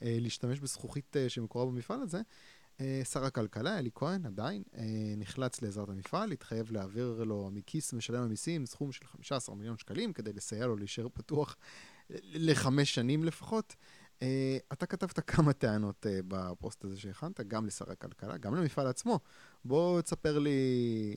אה, 0.09 0.16
להשתמש 0.20 0.61
בזכוכית 0.61 1.16
אה, 1.16 1.28
שמקורה 1.28 1.66
במפעל 1.66 2.03
הזה, 2.03 2.20
אה, 2.80 3.01
שר 3.05 3.24
הכלכלה, 3.24 3.78
אלי 3.78 3.90
כהן, 3.94 4.26
עדיין, 4.26 4.62
אה, 4.76 4.84
נחלץ 5.16 5.62
לעזרת 5.62 5.88
המפעל, 5.88 6.32
התחייב 6.32 6.72
להעביר 6.72 7.24
לו 7.24 7.51
מכיס 7.53 7.92
משלם 7.92 8.22
המיסים 8.22 8.66
סכום 8.66 8.92
של 8.92 9.07
15 9.07 9.55
מיליון 9.55 9.78
שקלים 9.78 10.12
כדי 10.12 10.32
לסייע 10.32 10.66
לו 10.66 10.76
להישאר 10.76 11.09
פתוח 11.14 11.57
לחמש 12.22 12.94
שנים 12.94 13.24
לפחות. 13.24 13.76
אה, 14.22 14.59
אתה 14.72 14.86
כתבת 14.86 15.20
כמה 15.30 15.52
טענות 15.52 16.06
אה, 16.06 16.20
בפוסט 16.28 16.84
הזה 16.84 17.00
שהכנת, 17.00 17.40
גם 17.40 17.66
לשר 17.66 17.90
הכלכלה, 17.90 18.36
גם 18.36 18.54
למפעל 18.54 18.86
עצמו. 18.86 19.20
בוא 19.64 20.00
תספר 20.00 20.38
לי 20.38 21.16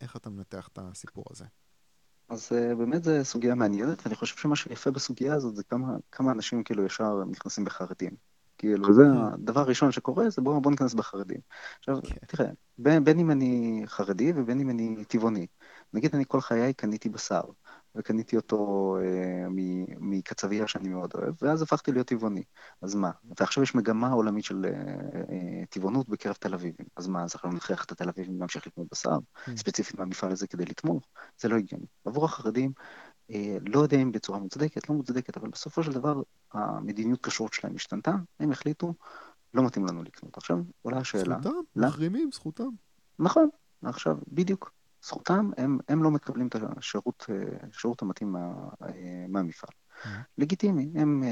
איך 0.00 0.16
אתה 0.16 0.30
מנתח 0.30 0.68
את 0.72 0.78
הסיפור 0.82 1.24
הזה. 1.30 1.44
אז 2.28 2.52
uh, 2.52 2.74
באמת 2.74 3.04
זו 3.04 3.10
סוגיה 3.22 3.54
מעניינת, 3.54 4.02
ואני 4.04 4.14
חושב 4.14 4.36
שמה 4.36 4.56
שיפה 4.56 4.90
בסוגיה 4.90 5.34
הזאת 5.34 5.56
זה 5.56 5.62
כמה, 5.64 5.96
כמה 6.12 6.32
אנשים 6.32 6.64
כאילו 6.64 6.84
ישר 6.86 7.24
נכנסים 7.24 7.64
בחרדים. 7.64 8.10
כאילו, 8.58 8.94
זה 8.94 9.02
כן. 9.02 9.34
הדבר 9.42 9.60
הראשון 9.60 9.92
שקורה, 9.92 10.30
זה 10.30 10.42
בואו 10.42 10.60
בוא 10.60 10.70
ניכנס 10.70 10.94
בחרדים. 10.94 11.40
עכשיו, 11.78 11.98
okay. 11.98 12.06
כן. 12.06 12.26
תראה, 12.26 12.50
בין, 12.78 13.04
בין 13.04 13.18
אם 13.18 13.30
אני 13.30 13.82
חרדי 13.86 14.32
ובין 14.36 14.60
אם 14.60 14.70
אני 14.70 15.04
טבעוני. 15.04 15.46
נגיד 15.94 16.14
אני 16.14 16.24
כל 16.28 16.40
חיי 16.40 16.74
קניתי 16.74 17.08
בשר, 17.08 17.42
וקניתי 17.94 18.36
אותו 18.36 18.96
אה, 19.02 19.46
מקצבייה 20.00 20.66
שאני 20.66 20.88
מאוד 20.88 21.12
אוהב, 21.14 21.34
ואז 21.42 21.62
הפכתי 21.62 21.92
להיות 21.92 22.06
טבעוני. 22.06 22.42
אז 22.82 22.94
מה? 22.94 23.10
ועכשיו 23.38 23.62
יש 23.62 23.74
מגמה 23.74 24.10
עולמית 24.10 24.44
של 24.44 24.64
אה, 24.64 24.70
אה, 24.70 25.66
טבעונות 25.70 26.08
בקרב 26.08 26.34
תל 26.34 26.54
אביבים. 26.54 26.86
אז 26.96 27.08
מה, 27.08 27.24
אז 27.24 27.32
אנחנו 27.34 27.52
נכריח 27.52 27.84
את 27.84 27.92
התל 27.92 28.08
אביבים 28.08 28.40
להמשיך 28.40 28.66
לקנות 28.66 28.86
בשר, 28.92 29.16
mm. 29.16 29.50
ספציפית 29.56 29.98
מהמפעל 29.98 30.32
הזה 30.32 30.46
כדי 30.46 30.64
לתמוך? 30.64 31.02
זה 31.40 31.48
לא 31.48 31.56
הגיוני. 31.56 31.86
עבור 32.04 32.24
החרדים, 32.24 32.72
אה, 33.30 33.56
לא 33.66 33.80
יודע 33.80 33.96
אם 33.96 34.12
בצורה 34.12 34.38
מוצדקת, 34.38 34.88
לא 34.88 34.94
מוצדקת, 34.94 35.36
אבל 35.36 35.48
בסופו 35.48 35.82
של 35.82 35.92
דבר 35.92 36.22
המדיניות 36.52 37.26
כשרות 37.26 37.52
שלהם 37.52 37.74
השתנתה, 37.74 38.12
הם 38.40 38.52
החליטו, 38.52 38.94
לא 39.54 39.62
מתאים 39.62 39.86
לנו 39.86 40.02
לקנות. 40.02 40.36
עכשיו 40.36 40.58
עולה 40.82 40.98
השאלה... 40.98 41.36
זכותם, 41.42 41.58
מחרימים, 41.76 42.30
זכותם. 42.32 42.68
נכון, 43.18 43.48
עכשיו, 43.82 44.16
בדיוק. 44.28 44.72
זכותם, 45.02 45.50
הם, 45.56 45.78
הם 45.88 46.02
לא 46.02 46.10
מקבלים 46.10 46.46
את 46.46 46.56
השירות, 46.76 47.26
אה, 47.30 47.68
השירות 47.72 48.02
המתאים 48.02 48.32
מה, 48.32 48.52
אה, 48.82 49.26
מהמפעל. 49.28 49.70
Mm-hmm. 49.70 50.08
לגיטימי, 50.38 50.90
הם... 50.94 51.22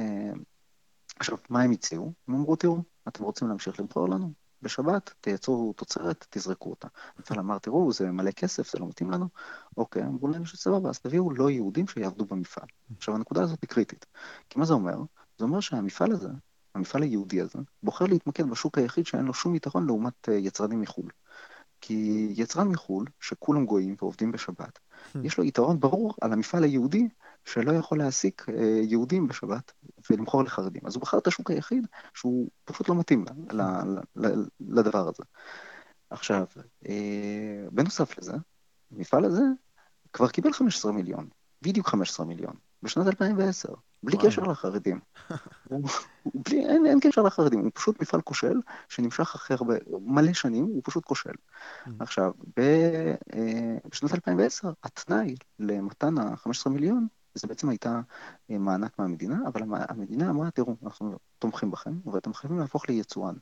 עכשיו, 1.19 1.39
מה 1.49 1.62
הם 1.62 1.71
הציעו? 1.71 2.12
הם 2.29 2.35
אמרו, 2.35 2.57
תראו, 2.57 2.83
אתם 3.09 3.25
רוצים 3.25 3.49
להמשיך 3.49 3.81
למכור 3.81 4.09
לנו? 4.09 4.33
בשבת 4.62 5.14
תייצרו 5.21 5.73
תוצרת, 5.77 6.27
תזרקו 6.31 6.71
אותה. 6.71 6.89
המפעל 7.16 7.39
אמר, 7.39 7.59
תראו, 7.59 7.93
זה 7.93 8.11
מלא 8.11 8.31
כסף, 8.31 8.73
זה 8.73 8.79
לא 8.79 8.89
מתאים 8.89 9.11
לנו. 9.11 9.29
אוקיי, 9.77 10.03
אמרו 10.03 10.29
להם 10.29 10.45
שסבבה, 10.45 10.89
אז 10.89 10.99
תביאו 10.99 11.31
לא 11.31 11.51
יהודים 11.51 11.89
שיעבדו 11.89 12.25
במפעל. 12.25 12.66
עכשיו, 12.97 13.14
הנקודה 13.14 13.43
הזאת 13.43 13.59
היא 13.62 13.69
קריטית. 13.69 14.07
כי 14.51 14.59
מה 14.59 14.64
זה 14.64 14.73
אומר? 14.73 14.97
זה 15.39 15.45
אומר 15.45 15.61
שהמפעל 15.61 16.12
הזה, 16.12 16.29
המפעל 16.75 17.03
היהודי 17.03 17.41
הזה, 17.41 17.59
בוחר 17.83 18.05
להתמקד 18.05 18.51
בשוק 18.51 18.79
היחיד 18.79 19.07
שאין 19.07 19.25
לו 19.25 19.35
שום 19.35 19.55
יתרון 19.55 19.87
לעומת 19.87 20.29
אה, 20.29 20.35
יצרנים 20.35 20.81
מחו"ל. 20.81 21.11
כי 21.81 22.29
יצרן 22.37 22.68
מחו"ל, 22.68 23.05
שכולם 23.20 23.66
גויים 23.66 23.95
ועובדים 23.99 24.33
בשבת, 24.33 24.79
hmm. 24.79 25.18
יש 25.24 25.39
לו 25.39 25.45
יתרון 25.45 25.81
ברור 25.81 26.14
על 26.20 26.33
המפעל 26.33 26.64
היהודי 26.64 27.09
שלא 27.45 27.72
יכול 27.72 27.99
להעסיק 27.99 28.47
אה, 28.49 28.81
יהודים 28.83 29.29
בשבת 29.29 29.72
ולמכור 30.11 30.45
לחרדים. 30.45 30.83
אז 30.87 30.95
הוא 30.95 31.03
בחר 31.03 31.18
את 31.18 31.26
השוק 31.26 31.51
היחיד 31.51 31.87
שהוא 32.14 32.49
פשוט 32.64 32.89
לא 32.89 32.95
מתאים 32.95 33.24
לדבר 34.61 35.09
הזה. 35.09 35.22
עכשיו, 36.11 36.45
אה, 36.89 37.64
בנוסף 37.72 38.18
לזה, 38.18 38.33
המפעל 38.93 39.24
הזה 39.24 39.43
כבר 40.12 40.29
קיבל 40.29 40.53
15 40.53 40.93
מיליון, 40.93 41.29
בדיוק 41.62 41.89
15 41.89 42.26
מיליון, 42.26 42.55
בשנת 42.83 43.07
2010. 43.07 43.68
בלי 44.03 44.16
וואי. 44.16 44.29
קשר 44.29 44.43
לחרדים. 44.43 45.01
בלי, 46.35 46.66
אין, 46.66 46.87
אין 46.87 47.01
קשר 47.01 47.23
לחרדים, 47.23 47.61
הוא 47.61 47.71
פשוט 47.75 48.03
מפעל 48.03 48.21
כושל, 48.21 48.61
שנמשך 48.89 49.35
אחרי 49.35 49.57
הרבה, 49.61 49.75
מלא 50.01 50.33
שנים, 50.33 50.64
הוא 50.64 50.81
פשוט 50.85 51.05
כושל. 51.05 51.31
Mm. 51.31 51.91
עכשיו, 52.01 52.33
ב, 52.57 52.61
אה, 53.35 53.77
בשנת 53.91 54.14
2010, 54.14 54.71
התנאי 54.85 55.35
למתן 55.59 56.19
ה-15 56.19 56.69
מיליון, 56.69 57.07
זה 57.35 57.47
בעצם 57.47 57.69
הייתה 57.69 58.01
אה, 58.51 58.59
מענק 58.59 58.99
מהמדינה, 58.99 59.39
אבל 59.47 59.62
המדינה 59.89 60.31
אמרה, 60.31 60.51
תראו, 60.51 60.77
אנחנו 60.83 61.19
תומכים 61.39 61.71
בכם, 61.71 62.11
ואתם 62.12 62.35
חייבים 62.35 62.59
להפוך 62.59 62.89
ליצואן. 62.89 63.35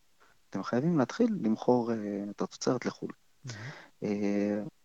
אתם 0.51 0.62
חייבים 0.62 0.99
להתחיל 0.99 1.39
למכור 1.41 1.91
uh, 1.91 1.95
את 2.31 2.43
התוצרת 2.43 2.87
לחו"ל. 2.87 3.11
Mm-hmm. 3.47 4.07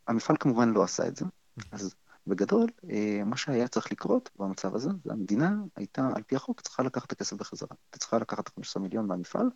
המפעל 0.08 0.36
כמובן 0.40 0.70
לא 0.70 0.84
עשה 0.84 1.08
את 1.08 1.16
זה, 1.16 1.26
mm-hmm. 1.26 1.64
אז 1.72 1.96
בגדול, 2.28 2.70
אה, 2.90 3.22
מה 3.26 3.38
שהיה 3.38 3.68
צריך 3.68 3.92
לקרות 3.92 4.30
במצב 4.40 4.76
הזה, 4.76 4.90
זה 5.06 5.14
המדינה 5.14 5.56
הייתה, 5.76 6.10
על 6.16 6.24
פי 6.24 6.36
החוק, 6.36 6.62
צריכה 6.62 6.84
לקחת 6.84 7.06
את 7.06 7.12
הכסף 7.12 7.36
בחזרה. 7.36 7.70
היא 7.94 8.00
צריכה 8.00 8.18
לקחת 8.18 8.48
15 8.48 8.84
מיליון 8.84 9.08
מהמפעל, 9.08 9.50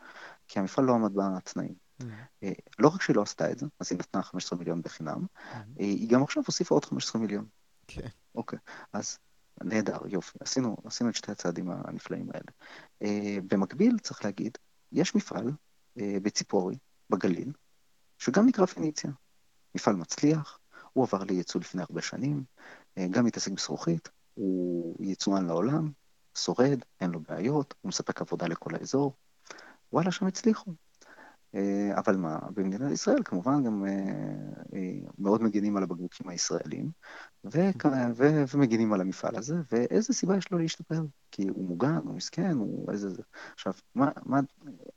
כי 0.47 0.59
המפעל 0.59 0.85
לא 0.85 0.93
עמד 0.93 1.11
בתנאים. 1.13 1.73
Mm-hmm. 2.01 2.45
לא 2.79 2.87
רק 2.87 3.01
שהיא 3.01 3.15
לא 3.15 3.21
עשתה 3.21 3.51
את 3.51 3.59
זה, 3.59 3.65
אז 3.79 3.91
היא 3.91 3.99
נתנה 3.99 4.23
15 4.23 4.59
מיליון 4.59 4.81
בחינם, 4.81 5.25
mm-hmm. 5.25 5.55
היא 5.77 6.09
גם 6.09 6.23
עכשיו 6.23 6.43
הוסיפה 6.47 6.75
עוד 6.75 6.85
15 6.85 7.21
מיליון. 7.21 7.45
כן. 7.87 8.07
אוקיי, 8.35 8.59
אז 8.93 9.17
נהדר, 9.63 9.97
יופי, 10.07 10.37
עשינו, 10.41 10.77
עשינו 10.85 11.09
את 11.09 11.15
שתי 11.15 11.31
הצעדים 11.31 11.71
הנפלאים 11.71 12.29
האלה. 12.33 12.51
במקביל, 13.47 13.99
צריך 13.99 14.25
להגיד, 14.25 14.57
יש 14.91 15.15
מפעל 15.15 15.51
בציפורי, 15.95 16.77
בגליל, 17.09 17.51
שגם 18.17 18.45
נקרא 18.45 18.65
פניציה. 18.65 19.11
מפעל 19.75 19.95
מצליח, 19.95 20.59
הוא 20.95 21.03
עבר 21.03 21.23
לייצוא 21.23 21.61
לפני 21.61 21.81
הרבה 21.81 22.01
שנים, 22.01 22.43
אה, 22.97 23.07
גם 23.11 23.25
מתעסק 23.25 23.51
בזכוכית, 23.51 24.09
הוא 24.33 24.95
יצואן 25.05 25.45
לעולם, 25.45 25.91
שורד, 26.37 26.79
אין 27.01 27.11
לו 27.11 27.19
בעיות, 27.19 27.73
הוא 27.81 27.89
מספק 27.89 28.21
עבודה 28.21 28.47
לכל 28.47 28.75
האזור. 28.75 29.13
וואלה, 29.93 30.11
שם 30.11 30.27
הצליחו. 30.27 30.71
אה, 31.55 31.91
אבל 31.97 32.17
מה, 32.17 32.39
במדינת 32.53 32.91
ישראל 32.91 33.23
כמובן 33.25 33.63
גם 33.63 33.85
אה, 33.85 35.09
מאוד 35.19 35.43
מגינים 35.43 35.77
על 35.77 35.83
הבקבוקים 35.83 36.29
הישראלים, 36.29 36.91
ו- 37.45 37.71
ו- 38.15 38.43
ומגינים 38.53 38.93
על 38.93 39.01
המפעל 39.01 39.35
הזה, 39.35 39.55
ואיזה 39.71 40.13
סיבה 40.13 40.37
יש 40.37 40.51
לו 40.51 40.57
להשתפר? 40.57 41.01
כי 41.31 41.47
הוא 41.47 41.67
מוגן, 41.67 41.99
הוא 42.03 42.15
מסכן, 42.15 42.51
הוא 42.51 42.91
איזה... 42.91 43.09
זה. 43.09 43.21
עכשיו, 43.53 43.73
מה, 43.95 44.11
מה, 44.25 44.39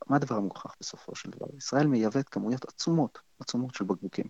מה 0.06 0.16
הדבר 0.16 0.36
המוכח 0.36 0.74
בסופו 0.80 1.14
של 1.14 1.30
דבר? 1.30 1.46
ישראל 1.56 1.86
מייבאת 1.86 2.28
כמויות 2.28 2.64
עצומות, 2.64 3.18
עצומות 3.40 3.74
של 3.74 3.84
בקבוקים. 3.84 4.26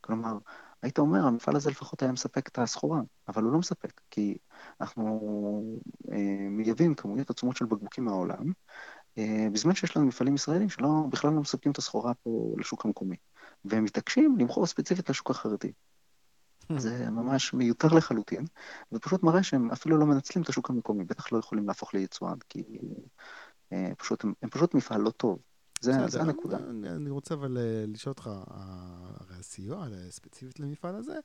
כלומר, 0.00 0.38
היית 0.82 0.98
אומר, 0.98 1.26
המפעל 1.26 1.56
הזה 1.56 1.70
לפחות 1.70 2.02
היה 2.02 2.12
מספק 2.12 2.48
את 2.48 2.58
הסחורה, 2.58 3.00
אבל 3.28 3.42
הוא 3.42 3.52
לא 3.52 3.58
מספק, 3.58 4.00
כי 4.10 4.38
אנחנו 4.80 5.80
אה, 6.12 6.48
מייבאים 6.50 6.94
כמויות 6.94 7.30
עצומות 7.30 7.56
של 7.56 7.64
בקבוקים 7.64 8.04
מהעולם, 8.04 8.52
אה, 9.18 9.46
בזמן 9.52 9.74
שיש 9.74 9.96
לנו 9.96 10.06
מפעלים 10.06 10.34
ישראלים 10.34 10.68
שלא, 10.68 10.88
בכלל 11.10 11.32
לא 11.32 11.40
מספקים 11.40 11.72
את 11.72 11.78
הסחורה 11.78 12.14
פה 12.14 12.54
לשוק 12.58 12.84
המקומי, 12.84 13.16
והם 13.64 13.84
מתעקשים 13.84 14.36
למכור 14.38 14.66
ספציפית 14.66 15.10
לשוק 15.10 15.30
החרדי. 15.30 15.72
Hmm. 16.72 16.78
זה 16.78 17.10
ממש 17.10 17.54
מיותר 17.54 17.88
לחלוטין, 17.88 18.44
ופשוט 18.92 19.22
מראה 19.22 19.42
שהם 19.42 19.70
אפילו 19.70 19.96
לא 19.96 20.06
מנצלים 20.06 20.42
את 20.42 20.48
השוק 20.48 20.70
המקומי, 20.70 21.04
בטח 21.04 21.32
לא 21.32 21.38
יכולים 21.38 21.68
להפוך 21.68 21.94
ליצואן, 21.94 22.36
כי 22.48 22.62
אה, 23.72 23.92
פשוט, 23.98 24.24
הם, 24.24 24.32
הם 24.42 24.50
פשוט 24.50 24.74
מפעל 24.74 25.00
לא 25.00 25.10
טוב. 25.10 25.38
זה, 25.80 25.92
זה 26.06 26.20
הנקודה. 26.20 26.56
אני, 26.56 26.90
אני 26.90 27.10
רוצה 27.10 27.34
אבל 27.34 27.58
אה, 27.58 27.84
לשאול 27.86 28.10
אותך, 28.10 28.30
הרי 28.46 29.36
הסיוע 29.38 29.86
ספציפית 30.10 30.60
למפעל 30.60 30.94
הזה, 30.94 31.18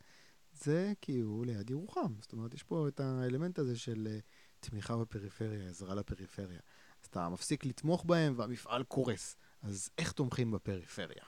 זה 0.53 0.93
כי 1.01 1.19
הוא 1.19 1.45
ליד 1.45 1.69
ירוחם. 1.69 2.13
זאת 2.19 2.33
אומרת, 2.33 2.53
יש 2.53 2.63
פה 2.63 2.87
את 2.87 2.99
האלמנט 2.99 3.59
הזה 3.59 3.77
של 3.77 4.07
אה, 4.11 4.19
תמיכה 4.59 4.97
בפריפריה, 4.97 5.69
עזרה 5.69 5.95
לפריפריה. 5.95 6.59
אז 7.01 7.07
אתה 7.09 7.29
מפסיק 7.29 7.65
לתמוך 7.65 8.05
בהם 8.05 8.33
והמפעל 8.37 8.83
קורס. 8.83 9.35
אז 9.61 9.89
איך 9.97 10.11
תומכים 10.11 10.51
בפריפריה? 10.51 11.23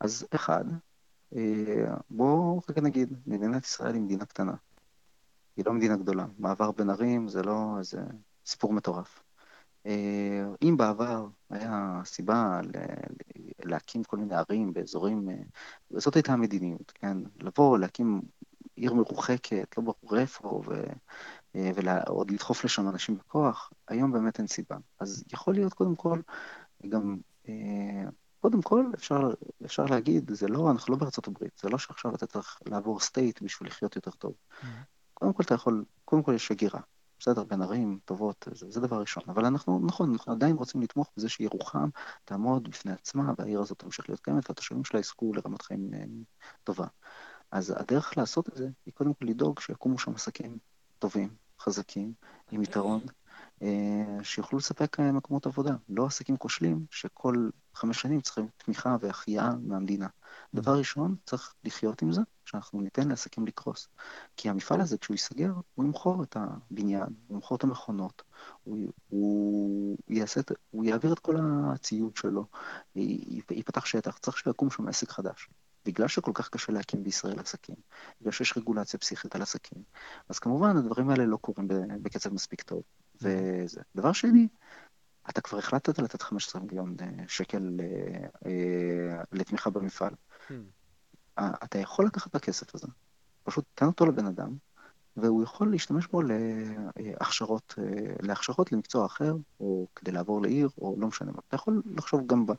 אז 0.00 0.26
אחד, 0.34 0.64
אה, 1.36 1.94
בואו 2.10 2.60
רגע 2.68 2.80
נגיד, 2.80 3.12
מדינת 3.26 3.64
ישראל 3.64 3.94
היא 3.94 4.02
מדינה 4.02 4.24
קטנה. 4.24 4.54
היא 5.56 5.64
לא 5.66 5.72
מדינה 5.72 5.96
גדולה. 5.96 6.26
מעבר 6.38 6.72
בין 6.72 6.90
ערים 6.90 7.28
זה 7.28 7.42
לא 7.42 7.74
איזה 7.78 8.00
סיפור 8.46 8.72
מטורף. 8.72 9.22
אה, 9.86 10.44
אם 10.62 10.76
בעבר 10.76 11.26
היה 11.50 12.00
סיבה 12.04 12.60
להקים 13.64 14.04
כל 14.04 14.16
מיני 14.16 14.34
ערים 14.34 14.72
באזורים, 14.72 15.30
אה, 15.30 15.34
זאת 15.90 16.14
הייתה 16.14 16.32
המדיניות, 16.32 16.92
כן? 16.94 17.16
לבוא, 17.42 17.78
להקים 17.78 18.20
עיר 18.76 18.94
מרוחקת, 18.94 19.76
לא 19.78 19.82
ברור 19.84 20.18
איפה, 20.18 20.62
ו... 20.66 20.82
אה, 21.56 21.70
ועוד 21.74 22.30
לדחוף 22.30 22.64
לשם 22.64 22.88
אנשים 22.88 23.16
בכוח, 23.16 23.72
היום 23.88 24.12
באמת 24.12 24.38
אין 24.38 24.46
סיבה. 24.46 24.76
אז 25.00 25.24
יכול 25.32 25.54
להיות 25.54 25.74
קודם 25.74 25.96
כל, 25.96 26.20
גם, 26.88 27.16
קודם 28.40 28.62
כל 28.62 28.84
אפשר, 28.94 29.30
אפשר 29.64 29.84
להגיד, 29.84 30.30
זה 30.34 30.48
לא, 30.48 30.70
אנחנו 30.70 30.94
לא 30.94 31.00
בארצות 31.00 31.28
הברית, 31.28 31.58
זה 31.62 31.68
לא 31.68 31.78
שעכשיו 31.78 32.14
אתה 32.14 32.26
צריך 32.26 32.58
לעבור 32.66 33.00
סטייט 33.00 33.42
בשביל 33.42 33.68
לחיות 33.68 33.96
יותר 33.96 34.10
טוב. 34.10 34.32
Mm-hmm. 34.32 34.66
קודם 35.14 35.32
כל 35.32 35.42
אתה 35.42 35.54
יכול, 35.54 35.84
קודם 36.04 36.22
כל 36.22 36.34
יש 36.34 36.50
הגירה. 36.50 36.80
בסדר, 37.18 37.44
בין 37.44 37.62
ערים 37.62 37.98
טובות, 38.04 38.48
זה, 38.54 38.66
זה 38.70 38.80
דבר 38.80 39.00
ראשון. 39.00 39.22
אבל 39.28 39.44
אנחנו, 39.44 39.80
נכון, 39.86 40.12
אנחנו 40.12 40.32
עדיין 40.32 40.56
רוצים 40.56 40.82
לתמוך 40.82 41.10
בזה 41.16 41.28
שירוחם 41.28 41.88
תעמוד 42.24 42.68
בפני 42.70 42.92
עצמה, 42.92 43.32
והעיר 43.38 43.60
הזאת 43.60 43.78
תמשיך 43.78 44.08
להיות 44.08 44.20
קיימת, 44.20 44.50
והתושבים 44.50 44.84
שלה 44.84 45.00
יזכו 45.00 45.32
לרמת 45.34 45.62
חיים 45.62 45.90
אה, 45.94 46.04
טובה. 46.64 46.86
אז 47.50 47.74
הדרך 47.76 48.18
לעשות 48.18 48.48
את 48.48 48.56
זה 48.56 48.68
היא 48.86 48.94
קודם 48.94 49.14
כל 49.14 49.24
לדאוג 49.24 49.60
שיקומו 49.60 49.98
שם 49.98 50.14
עסקים 50.14 50.58
טובים, 50.98 51.28
חזקים, 51.60 52.12
עם 52.50 52.62
יתרון, 52.62 53.00
אה, 53.62 54.18
שיוכלו 54.22 54.58
לספק 54.58 55.00
אה, 55.00 55.12
מקומות 55.12 55.46
עבודה. 55.46 55.74
לא 55.88 56.06
עסקים 56.06 56.36
כושלים, 56.36 56.86
שכל 56.90 57.48
חמש 57.76 58.00
שנים 58.00 58.20
צריכים 58.20 58.48
תמיכה 58.56 58.96
והחייאה 59.00 59.50
מהמדינה. 59.62 60.06
דבר 60.54 60.78
ראשון, 60.78 61.16
צריך 61.26 61.54
לחיות 61.64 62.02
עם 62.02 62.12
זה, 62.12 62.20
שאנחנו 62.44 62.80
ניתן 62.80 63.08
לעסקים 63.08 63.46
לקרוס. 63.46 63.88
כי 64.36 64.48
המפעל 64.48 64.80
הזה, 64.80 64.98
כשהוא 64.98 65.14
ייסגר, 65.14 65.52
הוא 65.74 65.84
ימכור 65.84 66.22
את 66.22 66.36
הבניין, 66.40 67.08
הוא 67.26 67.36
ימכור 67.36 67.56
את 67.56 67.64
המכונות, 67.64 68.22
הוא, 68.64 68.92
הוא, 69.08 69.96
יעשה, 70.08 70.40
הוא 70.70 70.84
יעביר 70.84 71.12
את 71.12 71.18
כל 71.18 71.36
הציוד 71.40 72.16
שלו, 72.16 72.46
ייפתח 73.50 73.84
שטח, 73.84 74.18
צריך 74.18 74.38
שיקום 74.38 74.70
שם 74.70 74.88
עסק 74.88 75.10
חדש. 75.10 75.48
בגלל 75.84 76.08
שכל 76.08 76.32
כך 76.34 76.48
קשה 76.48 76.72
להקים 76.72 77.04
בישראל 77.04 77.38
עסקים, 77.40 77.76
בגלל 78.20 78.32
שיש 78.32 78.56
רגולציה 78.56 79.00
פסיכית 79.00 79.34
על 79.34 79.42
עסקים, 79.42 79.82
אז 80.28 80.38
כמובן 80.38 80.76
הדברים 80.76 81.10
האלה 81.10 81.26
לא 81.26 81.36
קורים 81.36 81.68
בקצב 82.02 82.34
מספיק 82.34 82.62
טוב. 82.62 82.82
וזה. 83.22 83.80
דבר 83.96 84.12
שני, 84.12 84.48
אתה 85.30 85.40
כבר 85.40 85.58
החלטת 85.58 85.98
לתת 85.98 86.22
15 86.22 86.62
מיליון 86.62 86.96
אה, 87.00 87.24
שקל 87.28 87.76
אה, 87.80 88.26
אה, 88.46 89.22
לתמיכה 89.32 89.70
במפעל. 89.70 90.12
Hmm. 90.48 90.52
אתה 91.38 91.78
יכול 91.78 92.06
לקחת 92.06 92.30
את 92.30 92.34
הכסף 92.34 92.74
הזה, 92.74 92.86
פשוט 93.44 93.64
תן 93.74 93.86
אותו 93.86 94.06
לבן 94.06 94.26
אדם, 94.26 94.56
והוא 95.16 95.42
יכול 95.42 95.70
להשתמש 95.70 96.06
בו 96.06 96.22
להכשרות, 96.96 97.74
להכשרות 98.20 98.72
למקצוע 98.72 99.06
אחר, 99.06 99.34
או 99.60 99.86
כדי 99.96 100.12
לעבור 100.12 100.42
לעיר, 100.42 100.68
או 100.78 100.96
לא 100.98 101.06
משנה 101.06 101.32
מה. 101.32 101.38
אתה 101.48 101.54
יכול 101.54 101.82
לחשוב 101.96 102.26
גם, 102.26 102.46
ב... 102.46 102.52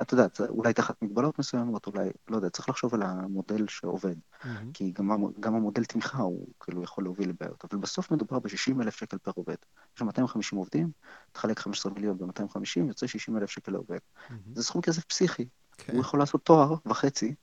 אתה 0.00 0.14
יודע, 0.14 0.26
אולי 0.48 0.72
תחת 0.72 1.02
מגבלות 1.02 1.38
מסוימות, 1.38 1.86
אולי, 1.86 2.10
לא 2.28 2.36
יודע, 2.36 2.48
צריך 2.48 2.68
לחשוב 2.68 2.94
על 2.94 3.02
המודל 3.02 3.68
שעובד. 3.68 4.14
Mm-hmm. 4.14 4.46
כי 4.74 4.90
גם, 4.90 5.10
גם 5.40 5.54
המודל 5.54 5.84
תמיכה 5.84 6.18
הוא 6.18 6.46
כאילו 6.60 6.82
יכול 6.82 7.04
להוביל 7.04 7.28
לבעיות, 7.28 7.64
אבל 7.64 7.80
בסוף 7.80 8.10
מדובר 8.10 8.38
ב-60 8.38 8.82
אלף 8.82 8.96
שקל 8.96 9.18
פר 9.18 9.32
עובד. 9.34 9.56
יש 9.94 9.98
שם 9.98 10.06
250 10.06 10.58
עובדים, 10.58 10.90
תחלק 11.32 11.58
15 11.58 11.92
מיליון 11.92 12.18
ב-250, 12.18 12.80
יוצא 12.88 13.06
60 13.06 13.36
אלף 13.36 13.50
שקל 13.50 13.72
לעובד. 13.72 13.98
Mm-hmm. 13.98 14.32
זה 14.54 14.62
סכום 14.62 14.82
כסף 14.82 15.04
פסיכי. 15.04 15.42
Okay. 15.42 15.46
כן. 15.78 15.92
הוא 15.92 16.00
יכול 16.00 16.18
לעשות 16.18 16.44
תואר 16.44 16.74
וחצי, 16.86 17.34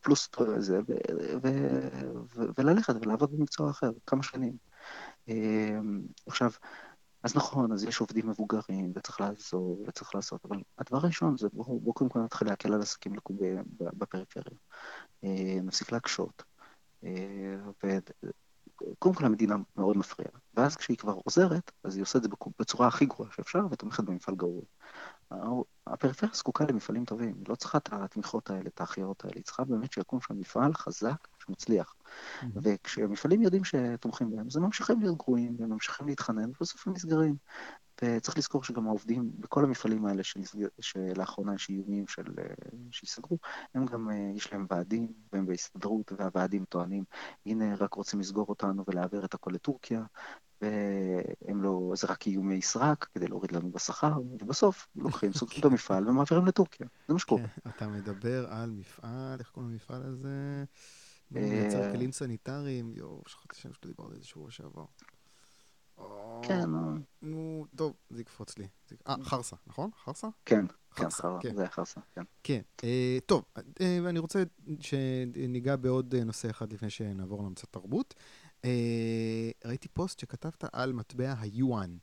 פלוס 0.00 0.28
זה, 0.58 0.80
וללכת 2.58 2.94
ולעבוד 3.00 3.32
במקצוע 3.32 3.70
אחר 3.70 3.90
כמה 4.06 4.22
שנים. 4.22 4.56
אמ, 5.28 6.02
עכשיו, 6.26 6.50
אז 7.22 7.36
נכון, 7.36 7.72
אז 7.72 7.84
יש 7.84 8.00
עובדים 8.00 8.28
מבוגרים, 8.28 8.92
וצריך 8.94 9.20
לעזור, 9.20 9.84
וצריך 9.88 10.14
לעשות, 10.14 10.44
אבל 10.44 10.56
הדבר 10.78 10.96
הראשון 10.96 11.38
זה 11.38 11.48
בואו 11.52 11.80
בוא 11.80 11.94
קודם 11.94 12.10
כל 12.10 12.18
נתחיל 12.18 12.48
להקל 12.48 12.72
על 12.74 12.82
עסקים 12.82 13.12
בפריפריה. 13.80 14.58
אה, 15.24 15.60
נפסיק 15.62 15.92
להקשות. 15.92 16.42
אה, 17.04 17.56
וקודם 17.84 19.14
כל 19.14 19.24
המדינה 19.24 19.56
מאוד 19.76 19.96
מפריעה, 19.96 20.32
ואז 20.54 20.76
כשהיא 20.76 20.96
כבר 20.96 21.12
עוזרת, 21.24 21.72
אז 21.84 21.96
היא 21.96 22.02
עושה 22.02 22.18
את 22.18 22.22
זה 22.22 22.28
בצורה 22.58 22.88
הכי 22.88 23.06
גרועה 23.06 23.32
שאפשר, 23.32 23.60
ותומכת 23.70 24.04
במפעל 24.04 24.34
גרוע. 24.34 24.62
הפריפריה 25.86 26.32
זקוקה 26.34 26.64
למפעלים 26.68 27.04
טובים, 27.04 27.34
היא 27.38 27.44
לא 27.48 27.54
צריכה 27.54 27.78
את 27.78 27.88
התמיכות 27.92 28.50
האלה, 28.50 28.68
את 28.74 28.80
האחיות 28.80 29.24
האלה, 29.24 29.34
היא 29.36 29.44
צריכה 29.44 29.64
באמת 29.64 29.92
שיקום 29.92 30.20
שם 30.20 30.38
מפעל 30.38 30.74
חזק 30.74 31.28
שמצליח. 31.38 31.94
Mm-hmm. 31.94 32.46
וכשמפעלים 32.62 33.42
יודעים 33.42 33.64
שתומכים 33.64 34.30
בהם, 34.30 34.46
אז 34.46 34.56
הם 34.56 34.62
ממשיכים 34.62 35.00
להיות 35.00 35.18
גרועים, 35.18 35.56
והם 35.58 35.70
ממשיכים 35.70 36.06
להתחנן, 36.06 36.50
ובסוף 36.50 36.86
הם 36.86 36.92
נסגרים. 36.92 37.36
וצריך 38.02 38.38
לזכור 38.38 38.64
שגם 38.64 38.86
העובדים 38.86 39.30
בכל 39.38 39.64
המפעלים 39.64 40.06
האלה 40.06 40.24
שנסגר, 40.24 40.66
שלאחרונה 40.80 41.54
יש 41.54 41.68
איומים 41.68 42.06
של, 42.06 42.24
שיסגרו, 42.90 43.38
הם 43.74 43.86
גם, 43.86 44.08
יש 44.34 44.52
להם 44.52 44.66
ועדים, 44.70 45.12
והם 45.32 45.46
בהסתדרות, 45.46 46.12
והוועדים 46.12 46.64
טוענים, 46.64 47.04
הנה 47.46 47.74
רק 47.74 47.94
רוצים 47.94 48.20
לסגור 48.20 48.46
אותנו 48.48 48.84
ולהעביר 48.88 49.24
את 49.24 49.34
הכל 49.34 49.50
לטורקיה, 49.54 50.02
והם 50.60 51.62
לא, 51.62 51.92
זה 51.96 52.06
רק 52.06 52.26
איומי 52.26 52.62
סרק 52.62 53.08
כדי 53.14 53.28
להוריד 53.28 53.52
לנו 53.52 53.72
בשכר, 53.72 54.12
ובסוף 54.40 54.88
לוקחים, 54.96 55.32
סוגרים 55.38 55.60
את 55.60 55.64
המפעל 55.64 56.08
ומעבירים 56.08 56.46
לטורקיה, 56.46 56.86
זה 57.08 57.12
מה 57.12 57.18
שקורה. 57.18 57.42
כן, 57.42 57.70
אתה 57.70 57.88
מדבר 57.88 58.46
על 58.48 58.70
מפעל, 58.70 59.38
איך 59.38 59.50
קוראים 59.50 59.70
למפעל 59.70 60.02
הזה? 60.02 60.64
מייצר 61.30 61.82
אה, 61.82 61.92
כלים 61.92 62.12
סניטריים, 62.12 62.92
יואו, 62.96 63.22
שכחתי 63.26 63.56
שם 63.56 63.72
שאתה 63.72 63.88
דיברת 63.88 64.10
על 64.10 64.18
זה 64.20 64.26
שבוע 64.26 64.50
שעבר. 64.50 64.84
כן. 66.42 66.70
נו, 67.22 67.66
טוב, 67.76 67.94
זה 68.10 68.20
יקפוץ 68.20 68.58
לי. 68.58 68.68
אה, 69.08 69.14
חרסה, 69.22 69.56
נכון? 69.66 69.90
חרסה? 70.04 70.28
כן, 70.44 70.66
כן, 70.94 71.08
כן. 71.40 71.54
זה 71.54 71.60
היה 71.60 71.70
חרסה, 71.70 72.00
כן. 72.14 72.22
כן, 72.42 72.60
אה, 72.84 73.18
טוב, 73.26 73.44
אני 73.80 74.18
רוצה 74.18 74.42
שניגע 74.80 75.76
בעוד 75.76 76.14
נושא 76.14 76.50
אחד 76.50 76.72
לפני 76.72 76.90
שנעבור 76.90 77.42
למצע 77.42 77.66
תרבות. 77.70 78.14
אה, 78.64 79.50
ראיתי 79.64 79.88
פוסט 79.88 80.18
שכתבת 80.18 80.64
על 80.72 80.92
מטבע 80.92 81.34
היואן. 81.40 81.96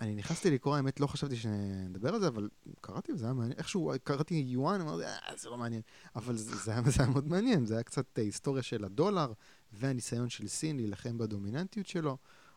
אני 0.00 0.14
נכנסתי 0.14 0.50
לקרוא, 0.50 0.76
האמת 0.76 1.00
לא 1.00 1.06
חשבתי 1.06 1.36
שנדבר 1.36 2.14
על 2.14 2.20
זה, 2.20 2.28
אבל 2.28 2.48
קראתי 2.80 3.12
וזה 3.12 3.24
היה 3.24 3.34
מעניין. 3.34 3.58
איכשהו 3.58 3.92
קראתי 4.04 4.34
יואן, 4.34 4.80
אמרתי, 4.80 5.04
אה, 5.04 5.36
זה 5.36 5.48
לא 5.48 5.58
מעניין. 5.58 5.82
אבל 6.16 6.36
זה, 6.36 6.56
זה, 6.56 6.70
היה, 6.70 6.82
זה 6.86 7.02
היה 7.02 7.10
מאוד 7.10 7.28
מעניין, 7.28 7.66
זה 7.66 7.74
היה 7.74 7.82
קצת 7.82 8.18
היסטוריה 8.18 8.62
של 8.62 8.84
הדולר 8.84 9.32
והניסיון 9.72 10.28
של 10.28 10.48
סין 10.48 10.76
להילחם 10.76 11.18
בדומיננטיות 11.18 11.86
שלו. 11.86 12.16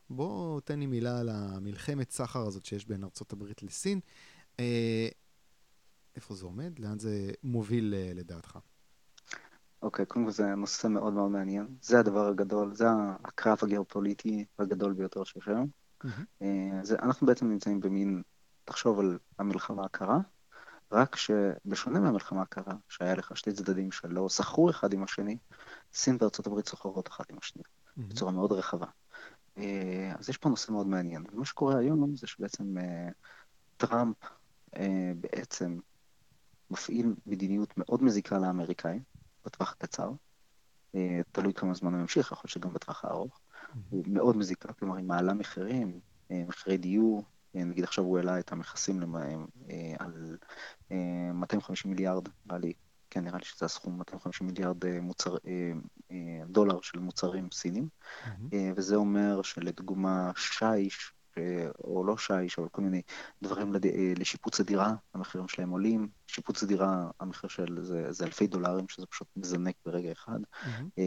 בוא 0.10 0.60
תן 0.60 0.80
לי 0.80 0.86
מילה 0.86 1.20
על 1.20 1.30
המלחמת 1.30 2.12
סחר 2.12 2.48
הזאת 2.48 2.66
שיש 2.66 2.86
בין 2.86 3.04
הברית 3.32 3.64
לסין. 3.64 4.00
אה, 4.60 5.10
איפה 6.16 6.36
זה 6.36 6.46
עומד? 6.46 6.80
לאן 6.80 7.00
זה 7.00 7.32
מוביל 7.44 7.94
אה, 7.98 8.12
לדעתך? 8.14 8.60
אוקיי, 9.82 10.06
קודם 10.06 10.26
כל 10.26 10.32
זה 10.32 10.56
נושא 10.56 10.88
מאוד 10.88 11.14
מאוד 11.14 11.32
מעניין. 11.32 11.68
זה 11.82 12.00
הדבר 12.00 12.28
הגדול, 12.28 12.76
זה 12.76 12.86
הקרב 13.24 13.58
הגיאופוליטי 13.62 14.46
הגדול 14.60 14.94
ביותר 14.94 15.24
שיש 15.24 15.48
היום. 15.48 15.68
Mm-hmm. 16.04 16.44
זה, 16.84 16.96
אנחנו 17.00 17.28
בעצם 17.28 17.50
נמצאים 17.50 17.80
במין, 17.80 18.22
תחשוב 18.66 19.00
על 19.00 19.18
המלחמה 19.40 19.86
הקרה, 19.86 20.20
רק 20.92 21.16
שבשונה 21.16 22.00
מהמלחמה 22.00 22.42
הקרה, 22.42 22.74
שהיה 22.90 23.16
לך 23.16 23.38
שתי 23.38 23.52
צדדים 23.52 23.92
שלא 23.92 24.28
סחרו 24.30 24.70
אחד 24.70 24.94
עם 24.94 25.04
השני, 25.04 25.38
סין 25.94 26.18
וארצות 26.20 26.48
הברית 26.48 26.68
סוחרות 26.68 27.08
אחת 27.08 27.30
עם 27.30 27.38
השני, 27.42 27.64
mm-hmm. 27.64 28.02
בצורה 28.08 28.32
מאוד 28.32 28.52
רחבה. 28.52 28.88
אה, 29.58 30.14
אז 30.20 30.30
יש 30.30 30.38
פה 30.38 30.50
נושא 30.50 30.72
מאוד 30.72 30.88
מעניין. 30.88 31.24
ומה 31.34 31.46
שקורה 31.46 31.78
היום 31.78 32.16
זה 32.16 32.28
שבעצם 32.28 32.78
אה, 32.78 33.10
טראמפ 33.78 34.18
בעצם 35.16 35.78
מפעיל 36.72 37.16
מדיניות 37.26 37.78
מאוד 37.78 38.04
מזיקה 38.04 38.40
לאמריקאים, 38.40 39.02
בטווח 39.46 39.72
הקצר, 39.72 40.12
אה, 40.96 41.22
תלוי 41.32 41.54
כמה 41.54 41.74
זמן 41.74 41.94
הוא 41.94 42.02
ימשיך, 42.02 42.32
יכול 42.32 42.48
להיות 42.48 42.52
שגם 42.54 42.74
בטווח 42.74 43.06
הארוך. 43.06 43.40
הוא 43.90 44.04
מאוד 44.08 44.38
מזיקה, 44.38 44.74
כלומר 44.74 44.96
היא 44.96 45.06
מעלה 45.06 45.34
מחירים, 45.34 46.00
אה, 46.32 46.44
מחירי 46.48 46.78
דיור, 46.78 47.24
אה, 47.56 47.64
נגיד 47.64 47.84
עכשיו 47.84 48.04
הוא 48.04 48.18
העלה 48.18 48.40
את 48.40 48.52
המכסים 48.52 49.16
על 50.00 50.38
250 51.34 51.92
מיליארד, 51.92 52.28
נראה 52.46 52.60
לי, 52.60 52.74
כן, 53.10 53.24
נראה 53.24 53.38
לי 53.38 53.46
שזה 53.46 53.66
הסכום, 53.66 53.98
250 53.98 54.48
מיליארד 54.48 55.00
מוצר, 55.00 55.38
דולר 56.48 56.82
של 56.82 57.00
מוצרים 57.00 57.52
סינים, 57.52 57.90
וזה 58.76 58.96
אומר 58.96 59.42
שלדוגמה 59.42 60.32
שיש, 60.36 61.14
או 61.84 62.04
לא 62.04 62.18
שיש, 62.18 62.60
אבל 62.60 62.68
כל 62.70 62.82
מיני 62.82 63.02
דברים 63.44 63.74
לד... 63.74 63.86
אה, 63.86 64.14
לשיפוץ 64.18 64.60
הדירה, 64.60 64.94
המחירים 65.14 65.48
שלהם 65.48 65.70
עולים. 65.70 66.08
שיפוץ 66.28 66.64
הדירה, 66.64 67.10
המחיר 67.20 67.50
של 67.50 67.78
זה, 67.82 68.12
זה 68.12 68.26
אלפי 68.26 68.48
דולרים, 68.48 68.90
שזה 68.90 69.06
פשוט 69.06 69.28
מזנק 69.36 69.76
ברגע 69.86 70.12
אחד. 70.12 70.40
Mm-hmm. 70.42 71.02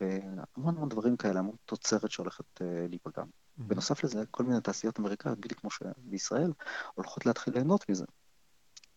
והמון 0.00 0.76
המון 0.76 0.88
דברים 0.88 1.16
כאלה, 1.16 1.38
המון 1.38 1.56
תוצרת 1.64 2.10
שהולכת 2.10 2.62
אה, 2.62 2.86
להיפגע. 2.88 3.22
Mm-hmm. 3.22 3.62
בנוסף 3.62 4.04
לזה, 4.04 4.22
כל 4.30 4.44
מיני 4.44 4.60
תעשיות 4.60 4.98
אמריקאיות, 4.98 5.38
בדיוק 5.40 5.60
כמו 5.60 5.70
שבישראל, 5.70 6.52
הולכות 6.94 7.26
להתחיל 7.26 7.54
ליהנות 7.54 7.90
מזה. 7.90 8.04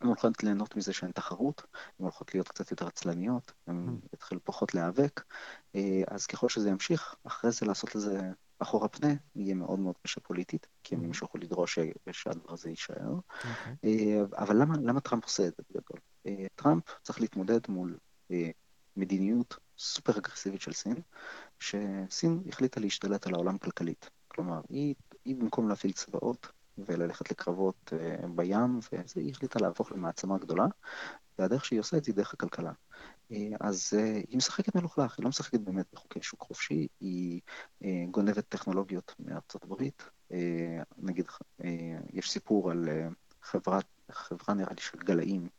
הן 0.01 0.07
הולכות 0.07 0.43
ליהנות 0.43 0.75
מזה 0.75 0.93
שאין 0.93 1.11
תחרות, 1.11 1.63
הן 1.73 2.03
הולכות 2.03 2.33
להיות 2.33 2.47
קצת 2.47 2.71
יותר 2.71 2.87
עצלניות, 2.87 3.51
הן 3.67 3.87
mm. 3.87 4.07
יתחילו 4.13 4.41
פחות 4.43 4.73
להיאבק, 4.73 5.23
אז 6.07 6.27
ככל 6.27 6.49
שזה 6.49 6.69
ימשיך, 6.69 7.15
אחרי 7.23 7.51
זה 7.51 7.65
לעשות 7.65 7.95
לזה 7.95 8.31
אחורה 8.59 8.87
פנה, 8.87 9.13
יהיה 9.35 9.55
מאוד 9.55 9.79
מאוד 9.79 9.95
קשה 10.03 10.21
פוליטית, 10.21 10.67
כי 10.83 10.95
הם 10.95 11.03
ימשיכו 11.03 11.37
לדרוש 11.37 11.79
שהדבר 12.11 12.53
הזה 12.53 12.69
יישאר. 12.69 13.13
אוקיי. 13.13 13.75
אה, 13.83 14.21
אבל 14.37 14.61
למה, 14.61 14.75
למה 14.83 14.99
טראמפ 14.99 15.23
עושה 15.23 15.47
את 15.47 15.55
זה 15.57 15.63
בגדול? 15.69 15.99
אה, 16.25 16.47
טראמפ 16.55 16.83
צריך 17.03 17.21
להתמודד 17.21 17.59
מול 17.69 17.97
אה, 18.31 18.49
מדיניות 18.97 19.57
סופר 19.77 20.17
אגרסיבית 20.17 20.61
של 20.61 20.73
סין, 20.73 20.95
שסין 21.59 22.43
החליטה 22.49 22.79
להשתלט 22.79 23.27
על 23.27 23.33
העולם 23.33 23.57
כלכלית. 23.57 24.09
כלומר, 24.27 24.61
היא, 24.69 24.95
היא 25.25 25.35
במקום 25.35 25.69
להפעיל 25.69 25.91
צבאות 25.91 26.47
וללכת 26.85 27.31
לקרבות 27.31 27.93
בים, 28.35 28.79
וזה, 28.79 29.19
היא 29.21 29.31
החליטה 29.31 29.59
להפוך 29.59 29.91
למעצמה 29.91 30.37
גדולה, 30.37 30.65
והדרך 31.39 31.65
שהיא 31.65 31.79
עושה 31.79 31.97
את 31.97 32.03
זה 32.03 32.11
היא 32.11 32.15
דרך 32.15 32.33
הכלכלה. 32.33 32.71
אה, 33.31 33.37
אז 33.59 33.93
אה, 33.97 34.21
היא 34.27 34.37
משחקת 34.37 34.75
מלוכלך, 34.75 35.17
היא 35.17 35.23
לא 35.23 35.29
משחקת 35.29 35.59
באמת 35.59 35.85
בחוקי 35.93 36.21
שוק 36.21 36.41
חופשי, 36.41 36.87
היא 36.99 37.41
אה, 37.83 38.03
גונבת 38.11 38.45
טכנולוגיות 38.49 39.15
מארצות 39.19 39.63
הברית. 39.63 40.03
נגיד, 40.97 41.25
יש 42.13 42.31
סיפור 42.31 42.71
על 42.71 42.89
חברה, 43.41 43.79
חברה 44.11 44.55
נראה 44.55 44.73
לי 44.73 44.81
של 44.81 44.97
גלאים, 44.97 45.49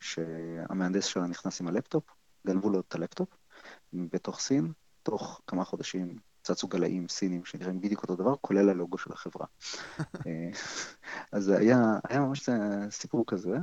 שהמהנדס 0.00 1.04
שלה 1.04 1.26
נכנס 1.26 1.60
עם 1.60 1.68
הלפטופ, 1.68 2.04
גנבו 2.46 2.70
לו 2.70 2.80
את 2.80 2.94
הלפטופ 2.94 3.28
בתוך 3.92 4.40
סין, 4.40 4.72
תוך 5.02 5.40
כמה 5.46 5.64
חודשים 5.64 6.18
צצו 6.42 6.68
גלאים 6.68 7.08
סינים 7.08 7.44
שנראים 7.44 7.80
בדיוק 7.80 8.02
אותו 8.02 8.16
דבר, 8.16 8.34
כולל 8.40 8.68
הלוגו 8.68 8.98
של 8.98 9.12
החברה. 9.12 9.46
אז 11.32 11.48
היה, 11.48 11.98
היה 12.08 12.20
ממש 12.20 12.48
סיפור 12.90 13.24
כזה, 13.26 13.56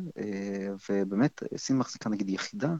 ובאמת, 0.89 1.43
סין 1.57 1.77
מחזיקה 1.77 2.09
נגיד 2.09 2.29
יחידה 2.29 2.73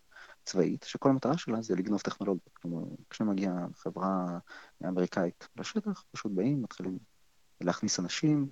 צבאית, 0.46 0.84
שכל 0.84 1.10
המטרה 1.10 1.38
שלה 1.38 1.62
זה 1.62 1.76
לגנוב 1.76 2.02
טכנולוגיות. 2.02 2.60
כלומר, 2.62 2.84
כשמגיעה 3.10 3.66
חברה 3.76 4.40
אמריקאית 4.88 5.48
לשטח, 5.58 6.04
פשוט 6.12 6.32
באים, 6.32 6.62
מתחילים 6.62 6.98
להכניס 7.62 8.00
אנשים 8.00 8.50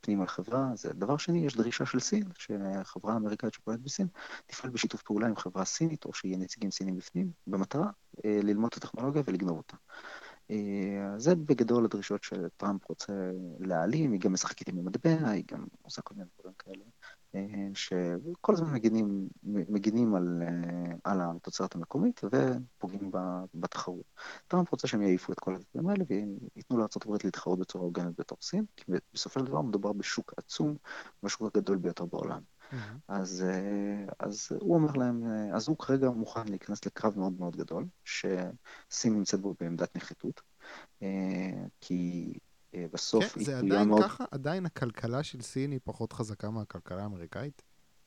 פנימה 0.00 0.24
לחברה. 0.24 0.70
זה 0.74 0.92
דבר 0.92 1.16
שני, 1.16 1.46
יש 1.46 1.56
דרישה 1.56 1.86
של 1.86 2.00
סין, 2.00 2.28
שחברה 2.38 3.16
אמריקאית 3.16 3.54
שפועלת 3.54 3.80
בסין 3.80 4.06
תפעל 4.46 4.70
בשיתוף 4.70 5.02
פעולה 5.02 5.26
עם 5.26 5.36
חברה 5.36 5.64
סינית, 5.64 6.04
או 6.04 6.14
שיהיה 6.14 6.36
נציגים 6.36 6.70
סינים 6.70 6.96
בפנים, 6.96 7.30
במטרה 7.46 7.90
אה, 8.24 8.40
ללמוד 8.42 8.70
את 8.72 8.76
הטכנולוגיה 8.76 9.22
ולגנוב 9.26 9.56
אותה. 9.56 9.76
אה, 10.50 11.18
זה 11.18 11.34
בגדול 11.34 11.84
הדרישות 11.84 12.22
שטראמפ 12.22 12.88
רוצה 12.88 13.12
להעלים, 13.60 14.12
היא 14.12 14.20
גם 14.20 14.32
משחקת 14.32 14.68
עם 14.68 14.78
המטבע, 14.78 15.28
היא 15.28 15.44
גם 15.52 15.64
עושה 15.82 16.02
כל 16.02 16.14
מיני 16.14 16.28
דברים 16.38 16.54
כאלה. 16.58 16.84
אה, 17.34 17.68
שכל 17.74 18.52
הזמן 18.52 18.72
מגינים, 18.72 19.28
מגינים 19.42 20.14
על, 20.14 20.42
אה, 20.42 20.94
על 21.04 21.18
התוצרת 21.20 21.74
המקומית 21.74 22.20
ופוגעים 22.24 23.10
בתחרות. 23.54 24.04
טראמפ 24.48 24.72
רוצה 24.72 24.86
שהם 24.86 25.02
יעיפו 25.02 25.32
את 25.32 25.40
כל 25.40 25.54
הדברים 25.54 25.88
האלה 25.88 26.04
וייתנו 26.08 26.78
לארה"ב 26.78 27.16
להתחרות 27.24 27.58
בצורה 27.58 27.84
הוגנת 27.84 28.20
בתור 28.20 28.38
סין, 28.42 28.64
כי 28.76 28.92
בסופו 29.14 29.40
של 29.40 29.46
דבר 29.46 29.60
מדובר 29.60 29.92
בשוק 29.92 30.34
עצום, 30.36 30.76
בשוק 31.22 31.56
הגדול 31.56 31.76
ביותר 31.76 32.04
בעולם. 32.04 32.40
Mm-hmm. 32.70 32.74
אז, 33.08 33.44
אה, 33.48 34.04
אז 34.18 34.48
הוא 34.60 34.74
אומר 34.74 34.92
להם, 34.92 35.24
אז 35.54 35.68
הוא 35.68 35.78
כרגע 35.78 36.10
מוכן 36.10 36.48
להיכנס 36.48 36.86
לקרב 36.86 37.18
מאוד 37.18 37.32
מאוד 37.40 37.56
גדול, 37.56 37.86
שסין 38.04 39.14
נמצאת 39.14 39.40
בו 39.40 39.54
בעמדת 39.60 39.96
נחיתות, 39.96 40.40
כי 41.80 42.32
אה, 42.74 42.86
בסוף 42.92 43.24
כן, 43.24 43.44
זה 43.44 43.58
עדיין 43.58 43.88
מאוד... 43.88 44.04
ככה? 44.04 44.24
עדיין 44.30 44.66
הכלכלה 44.66 45.22
של 45.22 45.42
סין 45.42 45.70
היא 45.70 45.80
פחות 45.84 46.12
חזקה 46.12 46.50
מהכלכלה 46.50 47.02
האמריקאית? 47.02 47.62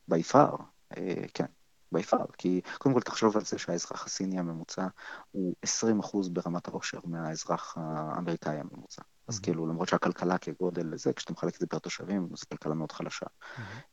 ביפר, 0.07 0.55
אה, 0.97 1.23
כן, 1.33 1.45
ביפר. 1.91 2.25
כי 2.37 2.61
קודם 2.77 2.95
כל 2.95 3.01
תחשוב 3.01 3.37
על 3.37 3.45
זה 3.45 3.57
שהאזרח 3.57 4.05
הסיני 4.05 4.39
הממוצע 4.39 4.87
הוא 5.31 5.55
20% 5.65 6.29
ברמת 6.29 6.67
העושר 6.67 6.99
מהאזרח 7.03 7.77
האמריקאי 7.77 8.59
הממוצע. 8.59 9.01
אז 9.27 9.39
כאילו, 9.39 9.67
למרות 9.67 9.89
שהכלכלה 9.89 10.37
כגודל 10.37 10.85
לזה, 10.85 11.13
כשאתה 11.13 11.33
מחלק 11.33 11.55
את 11.55 11.59
זה 11.59 11.67
פר 11.67 11.79
תושבים, 11.79 12.29
זו 12.35 12.45
כלכלה 12.49 12.73
מאוד 12.73 12.91
חלשה. 12.91 13.25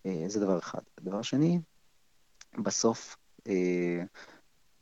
אה, 0.07 0.25
זה 0.27 0.41
דבר 0.41 0.59
אחד. 0.59 0.81
דבר 1.01 1.23
שני, 1.23 1.61
בסוף 2.63 3.17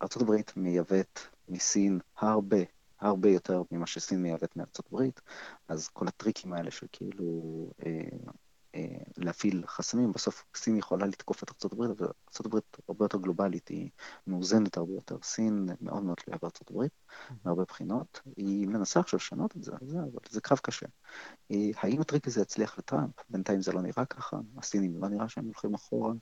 ארה"ב 0.02 0.32
מייבאת 0.56 1.20
מסין 1.48 1.98
הרבה 2.16 2.58
הרבה 3.00 3.28
יותר 3.28 3.62
ממה 3.70 3.86
שסין 3.86 4.22
מייבאת 4.22 4.56
מארצות 4.56 4.86
הברית, 4.86 5.20
אז 5.68 5.88
כל 5.88 6.08
הטריקים 6.08 6.52
האלה 6.52 6.70
של 6.70 6.86
כאילו 6.92 7.70
אה, 7.86 7.90
אה, 7.90 8.32
להפעיל 9.16 9.64
חסמים, 9.66 10.12
בסוף 10.12 10.44
סין 10.54 10.76
יכולה 10.76 11.06
לתקוף 11.06 11.42
את 11.42 11.64
הברית, 11.64 11.90
אבל 11.90 12.08
הברית 12.46 12.76
הרבה 12.88 13.04
יותר 13.04 13.18
גלובלית, 13.18 13.68
היא 13.68 13.90
מאוזנת 14.26 14.76
הרבה 14.76 14.92
יותר. 14.92 15.16
סין 15.22 15.68
מאוד 15.80 16.02
מאוד 16.02 16.16
תלויה 16.16 16.38
הברית, 16.70 16.92
mm-hmm. 16.92 17.32
מהרבה 17.44 17.64
בחינות. 17.64 18.20
היא 18.36 18.68
מנסה 18.68 19.00
עכשיו 19.00 19.16
לשנות 19.16 19.56
את 19.56 19.62
זה, 19.62 19.72
זה 19.80 19.98
אבל 19.98 20.20
זה 20.28 20.40
קרב 20.40 20.58
קשה. 20.58 20.86
אה, 21.50 21.56
האם 21.76 22.00
הטריק 22.00 22.26
הזה 22.26 22.40
יצליח 22.40 22.78
לטראמפ? 22.78 23.14
בינתיים 23.28 23.62
זה 23.62 23.72
לא 23.72 23.82
נראה 23.82 24.04
ככה, 24.04 24.36
הסינים 24.58 25.02
לא 25.02 25.08
נראה 25.08 25.28
שהם 25.28 25.44
הולכים 25.44 25.74
אחורה, 25.74 26.12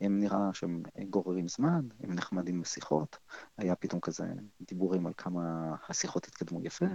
הם 0.00 0.20
נראה 0.20 0.50
שהם 0.52 0.82
גוררים 1.10 1.48
זמן, 1.48 1.88
הם 2.00 2.14
נחמדים 2.14 2.60
בשיחות. 2.60 3.18
היה 3.58 3.76
פתאום 3.76 4.00
כזה 4.00 4.24
דיבורים 4.60 5.06
על 5.06 5.12
כמה 5.16 5.74
השיחות 5.88 6.26
התקדמו 6.26 6.60
יפה, 6.64 6.86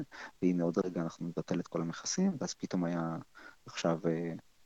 והנה 0.41 0.63
עוד 0.63 0.77
רגע 0.85 1.01
אנחנו 1.01 1.27
נבטל 1.27 1.59
את 1.59 1.67
כל 1.67 1.81
המכסים, 1.81 2.37
ואז 2.39 2.53
פתאום 2.53 2.83
היה 2.83 3.17
עכשיו... 3.65 3.99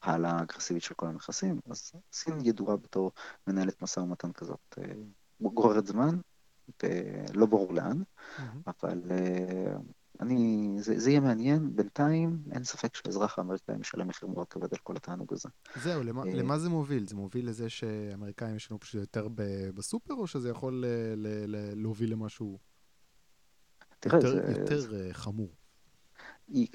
אה, 0.04 0.12
העלאה 0.12 0.42
אגרסיבית 0.42 0.84
של 0.84 0.94
כל 0.94 1.08
המכסים, 1.08 1.60
אז 1.70 1.92
סין 2.14 2.40
ידועה 2.44 2.78
בתור 2.78 3.12
מנהלת 3.48 3.82
משא 3.82 4.00
ומתן 4.00 4.32
כזאת, 4.32 4.78
אה, 4.78 4.94
גוררת 5.42 5.88
זמן, 5.88 6.20
לא 7.34 7.46
ברור 7.46 7.74
לאן, 7.74 8.02
mm-hmm. 8.02 8.42
אבל 8.68 9.02
אה, 9.12 9.76
אני, 10.20 10.68
זה, 10.80 11.00
זה 11.00 11.10
יהיה 11.10 11.20
מעניין, 11.20 11.76
בינתיים 11.76 12.44
אין 12.52 12.64
ספק 12.64 12.96
שהאזרח 12.96 13.40
האמריקאי 13.40 13.76
משלם 13.76 14.08
מחיר 14.08 14.30
מאוד 14.30 14.48
כבד 14.48 14.74
על 14.74 14.80
כל 14.84 14.96
התענוג 14.96 15.34
הזה. 15.34 15.50
זהו, 15.76 16.04
למה, 16.04 16.24
אה, 16.24 16.34
למה 16.34 16.60
זה 16.60 16.70
מוביל? 16.70 17.08
זה 17.08 17.16
מוביל 17.16 17.50
לזה 17.50 17.70
שאמריקאים 17.70 18.56
ישנו 18.56 18.80
פשוט 18.80 19.02
יותר 19.02 19.28
בסופר, 19.76 20.14
או 20.14 20.28
שזה 20.28 20.50
יכול 20.50 20.74
ל, 20.74 20.86
ל, 21.16 21.28
ל, 21.56 21.82
להוביל 21.82 22.12
למשהו 22.12 22.60
תראה, 24.00 24.18
יותר, 24.18 24.30
זה, 24.30 24.60
יותר 24.60 24.80
זה... 24.80 25.10
חמור? 25.12 25.56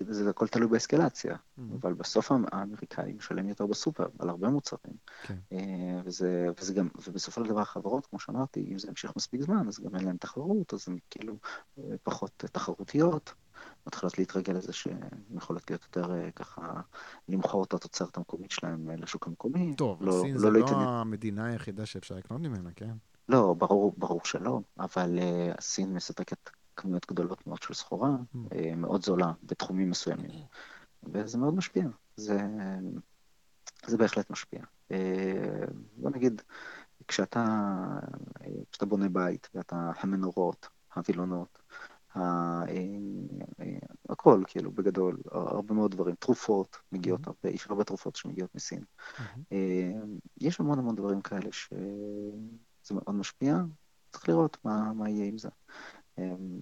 זה 0.08 0.30
הכל 0.30 0.48
תלוי 0.48 0.68
באסקלציה, 0.68 1.34
mm-hmm. 1.34 1.62
אבל 1.80 1.94
בסוף 1.94 2.32
האמריקאי 2.52 3.12
משלם 3.12 3.48
יותר 3.48 3.66
בסופר 3.66 4.06
על 4.18 4.28
הרבה 4.28 4.48
מוצרים. 4.48 4.94
כן. 5.22 5.38
אה, 5.52 6.00
וזה, 6.04 6.46
וזה 6.60 6.74
גם, 6.74 6.88
ובסופו 7.08 7.44
של 7.44 7.50
דבר 7.50 7.60
החברות, 7.60 8.06
כמו 8.06 8.18
שאמרתי, 8.18 8.68
אם 8.72 8.78
זה 8.78 8.88
ימשיך 8.88 9.12
מספיק 9.16 9.42
זמן, 9.42 9.68
אז 9.68 9.80
גם 9.80 9.96
אין 9.96 10.04
להן 10.04 10.16
תחרות, 10.16 10.74
אז 10.74 10.84
הן 10.88 10.98
כאילו 11.10 11.36
אה, 11.78 11.84
פחות 12.02 12.44
תחרותיות, 12.52 13.34
מתחילות 13.86 14.18
להתרגל 14.18 14.52
לזה 14.52 14.72
שהן 14.72 14.98
יכולות 15.36 15.70
להיות 15.70 15.82
יותר 15.82 16.14
אה, 16.14 16.30
ככה, 16.30 16.80
למכור 17.28 17.64
את 17.64 17.74
התוצרת 17.74 18.16
המקומית 18.16 18.50
שלהן 18.50 18.88
לשוק 18.98 19.26
המקומי. 19.26 19.74
טוב, 19.76 20.02
לא, 20.02 20.20
סין 20.22 20.34
לא 20.34 20.40
זה 20.40 20.50
לא, 20.50 20.60
לא 20.60 20.66
המדינה 20.70 21.46
היחידה 21.46 21.86
שאפשר 21.86 22.14
לקנות 22.14 22.40
ממנה, 22.40 22.70
כן? 22.76 22.94
לא, 23.28 23.54
ברור, 23.58 23.94
ברור 23.96 24.20
שלא, 24.24 24.60
אבל 24.78 25.18
uh, 25.18 25.60
סין 25.60 25.94
מספקת 25.94 26.50
כמויות 26.76 27.06
גדולות 27.06 27.46
מאוד 27.46 27.62
של 27.62 27.74
סחורה, 27.74 28.10
mm. 28.10 28.38
אה, 28.54 28.74
מאוד 28.76 29.04
זולה 29.04 29.32
בתחומים 29.42 29.90
מסוימים, 29.90 30.30
וזה 31.02 31.38
מאוד 31.38 31.54
משפיע, 31.54 31.84
זה, 32.16 32.38
זה 33.86 33.96
בהחלט 33.96 34.30
משפיע. 34.30 34.60
אה, 34.90 35.64
בוא 35.96 36.10
נגיד, 36.10 36.42
כשאתה, 37.08 37.44
כשאתה 38.70 38.86
בונה 38.86 39.08
בית 39.08 39.48
ואתה 39.54 39.90
המנורות, 40.00 40.68
הווילונות, 40.94 41.58
אה, 42.16 42.62
הכל, 44.08 44.42
כאילו, 44.46 44.72
בגדול, 44.72 45.18
הרבה 45.30 45.74
מאוד 45.74 45.90
דברים, 45.90 46.14
תרופות 46.14 46.76
מגיעות 46.92 47.20
mm-hmm. 47.20 47.30
הרבה, 47.44 47.54
יש 47.54 47.66
הרבה 47.66 47.84
תרופות 47.84 48.16
שמגיעות 48.16 48.54
מסין. 48.54 48.84
Mm-hmm. 49.16 49.54
יש 50.40 50.60
המון 50.60 50.78
המון 50.78 50.94
דברים 50.94 51.20
כאלה 51.20 51.52
שזה 51.52 52.94
מאוד 52.94 53.14
משפיע, 53.14 53.56
צריך 54.14 54.28
לראות 54.28 54.58
מה, 54.64 54.92
מה 54.92 55.10
יהיה 55.10 55.26
עם 55.26 55.38
זה. 55.38 55.48
אמ, 56.18 56.60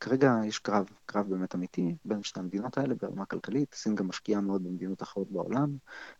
כרגע 0.00 0.34
יש 0.46 0.58
קרב, 0.58 0.86
קרב 1.06 1.26
באמת 1.28 1.54
אמיתי 1.54 1.96
בין 2.04 2.22
שתי 2.22 2.40
המדינות 2.40 2.78
האלה 2.78 2.94
ברמה 2.94 3.26
כלכלית. 3.26 3.74
סין 3.74 3.94
גם 3.94 4.08
משקיעה 4.08 4.40
מאוד 4.40 4.64
במדינות 4.64 5.02
אחרות 5.02 5.30
בעולם, 5.30 5.76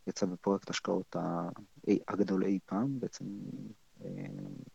יצא 0.06 0.26
בפרויקט 0.26 0.70
השקעות 0.70 1.16
הגדול 2.08 2.44
אי 2.44 2.58
פעם, 2.66 3.00
בעצם 3.00 3.24
אמ, 4.04 4.08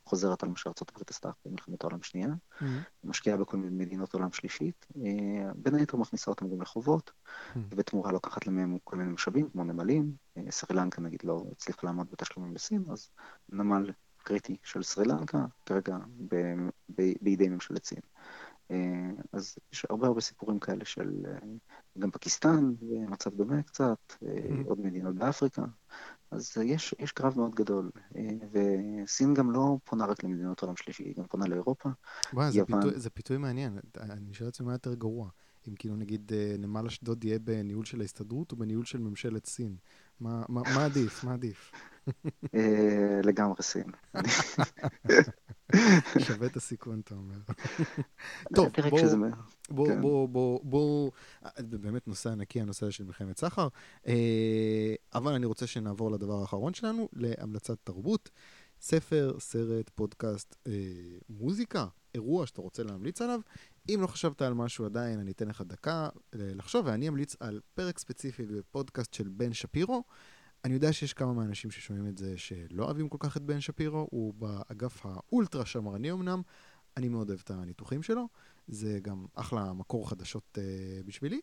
חוזרת 0.06 0.44
על 0.44 0.50
מה 0.50 0.58
שארצות 0.58 0.90
הברית 0.90 1.10
עשתה 1.10 1.30
במלחמת 1.46 1.84
העולם 1.84 2.00
השנייה, 2.02 2.30
mm-hmm. 2.30 2.66
משקיעה 3.04 3.38
בכל 3.38 3.58
מיני 3.58 3.86
מדינות 3.86 4.14
עולם 4.14 4.32
שלישית, 4.32 4.86
אה, 4.98 5.54
בין 5.56 5.76
היתר 5.76 5.98
מכניסה 5.98 6.32
אותם 6.32 6.50
גם 6.50 6.62
לחובות, 6.62 7.12
mm-hmm. 7.12 7.60
ובתמורה 7.70 8.12
לוקחת 8.12 8.48
להם 8.48 8.78
כל 8.84 8.96
מיני 8.96 9.12
משאבים, 9.12 9.50
כמו 9.50 9.64
נמלים, 9.64 10.12
אה, 10.38 10.52
סרילנקה 10.52 11.02
נגיד 11.02 11.20
לא 11.24 11.44
הצליחה 11.52 11.88
לעמוד 11.88 12.08
בתשלומים 12.12 12.54
בסין, 12.54 12.84
אז 12.92 13.10
נמל 13.50 13.92
קריטי 14.28 14.56
של 14.64 14.84
סרי 14.84 15.06
לנקה, 15.06 15.46
כרגע 15.66 15.98
ב, 16.28 16.36
ב, 16.96 17.14
בידי 17.22 17.50
ממשלת 17.50 17.86
סין. 17.86 18.00
אה, 18.72 19.10
אז 19.34 19.58
יש 19.72 19.86
הרבה 19.90 20.08
הרבה 20.08 20.22
סיפורים 20.22 20.60
כאלה 20.60 20.86
של 20.86 21.26
אה, 21.28 21.38
גם 22.00 22.12
פקיסטן, 22.12 22.74
מצב 23.10 23.36
דומה 23.36 23.64
קצת, 23.64 23.98
אה, 24.24 24.28
mm-hmm. 24.28 24.68
עוד 24.68 24.80
מדינות 24.80 25.16
באפריקה. 25.16 25.62
אז 26.32 26.58
יש, 26.64 26.96
יש 27.00 27.12
קרב 27.12 27.38
מאוד 27.38 27.56
גדול, 27.56 27.92
וסין 28.52 29.34
גם 29.34 29.52
לא 29.52 29.78
פונה 29.84 30.06
רק 30.06 30.24
למדינות 30.24 30.62
עולם 30.62 30.76
שלישי, 30.76 31.04
היא 31.04 31.16
גם 31.18 31.28
פונה 31.28 31.48
לאירופה. 31.48 31.90
וואי, 32.34 32.52
זה, 32.52 32.66
פיתוי, 32.66 33.00
זה 33.00 33.10
פיתוי 33.10 33.38
מעניין, 33.38 33.80
אני 34.00 34.34
שואל 34.34 34.48
לעצמי 34.48 34.66
מה 34.66 34.74
יותר 34.74 34.94
גרוע. 34.94 35.30
אם 35.68 35.76
כאילו 35.76 35.96
נגיד 35.96 36.32
נמל 36.60 36.86
אשדוד 36.86 37.24
יהיה 37.24 37.40
בניהול 37.40 37.86
של 37.86 38.02
ההסתדרות 38.02 38.52
או 38.52 38.58
בניהול 38.58 38.86
של 38.86 38.98
ממשלת 38.98 39.46
סין. 39.46 39.76
מה, 40.20 40.44
מה, 40.50 40.62
מה 40.76 40.86
עדיף? 40.86 41.24
מה 41.24 41.34
עדיף? 41.34 41.72
אה, 42.56 43.22
לגמרי 43.24 43.64
סין. 43.64 43.92
שווה 46.28 46.48
את 46.48 46.56
הסיכון, 46.56 47.00
אתה 47.00 47.16
אומר. 47.16 47.38
טוב, 48.56 48.68
בואו, 49.70 49.88
כן. 49.88 50.02
בואו, 50.02 50.28
בואו, 50.28 50.62
בואו, 50.64 51.12
זה 51.58 51.78
באמת 51.78 52.08
נושא 52.08 52.30
ענקי, 52.30 52.62
הנושא 52.62 52.90
של 52.90 53.04
מלחמת 53.04 53.38
סחר, 53.38 53.68
אה, 54.08 54.96
אבל 55.16 55.34
אני 55.34 55.46
רוצה 55.46 55.68
שנעבור 55.68 56.12
לדבר 56.12 56.42
האחרון 56.42 56.74
שלנו, 56.74 57.10
להמלצת 57.14 57.78
תרבות. 57.84 58.30
ספר, 58.82 59.36
סרט, 59.40 59.90
פודקאסט, 59.90 60.56
אה, 60.68 60.72
מוזיקה, 61.30 61.86
אירוע 62.16 62.48
שאתה 62.48 62.62
רוצה 62.62 62.84
להמליץ 62.84 63.22
עליו. 63.22 63.40
אם 63.90 64.00
לא 64.02 64.08
חשבת 64.08 64.42
על 64.42 64.54
משהו 64.54 64.86
עדיין, 64.86 65.20
אני 65.20 65.32
אתן 65.32 65.48
לך 65.48 65.62
דקה 65.62 66.10
לחשוב, 66.34 66.86
ואני 66.86 67.08
אמליץ 67.08 67.36
על 67.40 67.62
פרק 67.76 68.00
ספציפי 68.00 68.46
בפודקאסט 68.46 69.14
של 69.14 69.28
בן 69.28 69.54
שפירו. 69.54 70.04
אני 70.68 70.74
יודע 70.74 70.94
שיש 70.94 71.14
כמה 71.14 71.34
מהאנשים 71.34 71.72
ששומעים 71.72 72.08
את 72.08 72.18
זה 72.18 72.38
שלא 72.38 72.84
אוהבים 72.84 73.10
כל 73.10 73.18
כך 73.20 73.38
את 73.38 73.42
בן 73.42 73.60
שפירו, 73.60 74.08
הוא 74.12 74.34
באגף 74.34 75.06
האולטרה 75.06 75.66
שמרני 75.66 76.12
אמנם, 76.12 76.42
אני 76.98 77.10
מאוד 77.10 77.30
אוהב 77.30 77.40
את 77.44 77.52
הניתוחים 77.52 78.04
שלו, 78.04 78.28
זה 78.68 79.00
גם 79.02 79.26
אחלה 79.34 79.74
מקור 79.74 80.10
חדשות 80.10 80.58
uh, 80.58 81.08
בשבילי. 81.08 81.42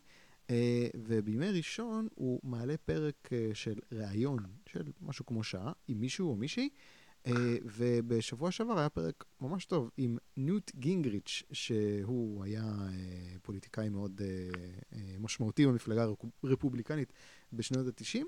ובימי 0.95 1.51
ראשון 1.51 2.09
הוא 2.15 2.41
מעלה 2.43 2.77
פרק 2.77 3.29
של 3.55 3.79
ראיון 3.93 4.39
של 4.67 4.83
משהו 5.01 5.27
כמו 5.27 5.45
שעה 5.45 5.73
עם 5.89 6.01
מישהו 6.01 6.31
או 6.31 6.37
מישהי. 6.37 6.69
Uh, 7.25 7.31
ובשבוע 7.65 8.51
שעבר 8.51 8.79
היה 8.79 8.89
פרק 8.89 9.25
ממש 9.41 9.65
טוב 9.65 9.91
עם 9.97 10.19
ניוט 10.37 10.71
גינגריץ', 10.75 11.43
שהוא 11.53 12.45
היה 12.45 12.63
uh, 12.63 13.39
פוליטיקאי 13.43 13.89
מאוד 13.89 14.21
uh, 14.21 14.57
uh, 14.93 14.97
משמעותי 15.19 15.67
במפלגה 15.67 16.07
הרפובליקנית 16.43 17.13
בשנות 17.53 17.87
ה-90, 17.87 18.23
uh, 18.23 18.27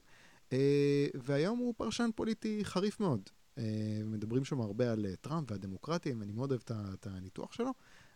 והיום 1.15 1.59
הוא 1.59 1.75
פרשן 1.77 2.11
פוליטי 2.15 2.65
חריף 2.65 3.01
מאוד. 3.01 3.31
אה, 3.59 3.61
מדברים 4.05 4.45
שם 4.45 4.61
הרבה 4.61 4.93
על 4.93 5.07
אה, 5.13 5.17
טראמפ 5.17 5.51
והדמוקרטים, 5.51 6.23
אני 6.23 6.33
מאוד 6.33 6.51
אוהב 6.51 6.63
את 6.95 7.07
הניתוח 7.07 7.53
שלו, 7.53 7.71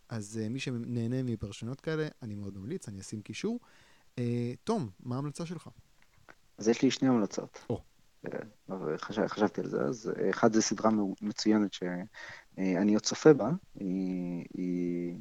אז 0.08 0.40
מי 0.50 0.60
שנהנה 0.60 1.22
מפרשנויות 1.22 1.80
כאלה, 1.80 2.08
אני 2.22 2.34
מאוד 2.34 2.58
ממליץ, 2.58 2.88
אני 2.88 3.00
אשים 3.00 3.22
קישור. 3.22 3.60
תום, 4.64 4.90
מה 5.00 5.14
ההמלצה 5.14 5.46
שלך? 5.46 5.68
אז 6.58 6.68
יש 6.68 6.82
לי 6.82 6.90
שני 6.90 7.08
המלצות. 7.08 7.58
Oh. 7.72 7.80
חשב, 8.98 9.26
חשבתי 9.26 9.60
על 9.60 9.68
זה, 9.68 9.82
אז 9.82 10.12
אחד 10.30 10.52
זה 10.52 10.62
סדרה 10.62 10.90
מצוינת 11.20 11.72
שאני 11.72 12.94
עוד 12.94 13.02
צופה 13.02 13.32
בה, 13.32 13.50
היא, 13.74 14.44
היא 14.54 15.18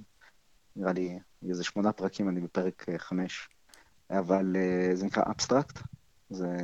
נראה 0.75 0.93
לי 0.93 1.19
איזה 1.49 1.63
שמונה 1.63 1.91
פרקים, 1.91 2.29
אני 2.29 2.41
בפרק 2.41 2.85
חמש, 2.97 3.49
אבל 4.09 4.55
אה, 4.55 4.95
זה 4.95 5.05
נקרא 5.05 5.23
Abstract, 5.27 5.79
זה 6.29 6.57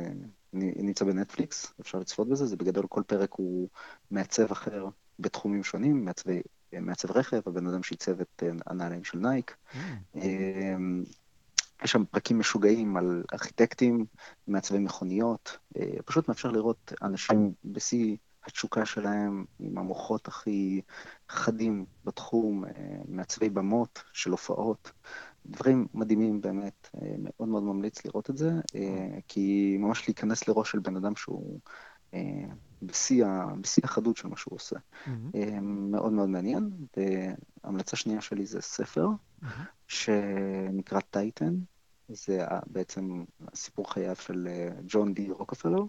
נמצא 0.52 1.04
בנטפליקס, 1.04 1.72
אפשר 1.80 1.98
לצפות 1.98 2.28
בזה, 2.28 2.46
זה 2.46 2.56
בגדול 2.56 2.86
כל 2.88 3.02
פרק 3.06 3.32
הוא 3.32 3.68
מעצב 4.10 4.52
אחר 4.52 4.86
בתחומים 5.18 5.64
שונים, 5.64 6.04
מעצב, 6.04 6.30
מעצב 6.72 7.10
רכב, 7.10 7.40
הבן 7.46 7.66
אדם 7.66 7.82
שעיצב 7.82 8.20
את 8.20 8.42
אה, 8.42 8.50
הנעליים 8.66 9.04
של 9.04 9.18
נייק. 9.18 9.56
Mm. 9.72 9.76
אמ, 10.14 11.04
יש 11.84 11.92
שם 11.92 12.04
פרקים 12.04 12.38
משוגעים 12.38 12.96
על 12.96 13.22
ארכיטקטים, 13.32 14.06
מעצבי 14.46 14.78
מכוניות, 14.78 15.58
אה, 15.76 16.02
פשוט 16.04 16.28
מאפשר 16.28 16.50
לראות 16.50 16.92
אנשים 17.02 17.52
בשיא 17.64 18.16
התשוקה 18.46 18.86
שלהם, 18.86 19.44
עם 19.58 19.78
המוחות 19.78 20.28
הכי 20.28 20.80
חדים 21.28 21.84
בתחום, 22.04 22.64
אה, 22.64 22.70
מעצבי 23.08 23.48
במות 23.48 24.02
של 24.12 24.30
הופעות, 24.30 24.92
דברים 25.50 25.86
מדהימים 25.94 26.40
באמת, 26.40 26.88
אה, 26.94 27.14
מאוד 27.18 27.48
מאוד 27.48 27.62
ממליץ 27.62 28.04
לראות 28.04 28.30
את 28.30 28.36
זה, 28.36 28.50
כי 29.28 29.76
ממש 29.80 30.08
להיכנס 30.08 30.48
לראש 30.48 30.70
של 30.70 30.78
בן 30.78 30.96
אדם 30.96 31.16
שהוא 31.16 31.60
בשיא, 32.82 33.24
החדות 33.84 34.16
של 34.16 34.28
מה 34.28 34.36
שהוא 34.36 34.54
עושה. 34.54 34.76
Mm-hmm. 34.76 35.60
מאוד 35.62 36.12
מאוד 36.12 36.28
מעניין. 36.28 36.70
והמלצה 36.96 37.96
שנייה 37.96 38.20
שלי 38.20 38.46
זה 38.46 38.60
ספר, 38.60 39.08
mm-hmm. 39.42 39.46
שנקרא 39.88 41.00
טייטן. 41.00 41.54
זה 42.08 42.44
בעצם 42.66 43.24
סיפור 43.54 43.92
חייו 43.92 44.16
של 44.16 44.48
אה, 44.50 44.68
ג'ון 44.86 45.14
די 45.14 45.30
רוקפלו, 45.30 45.88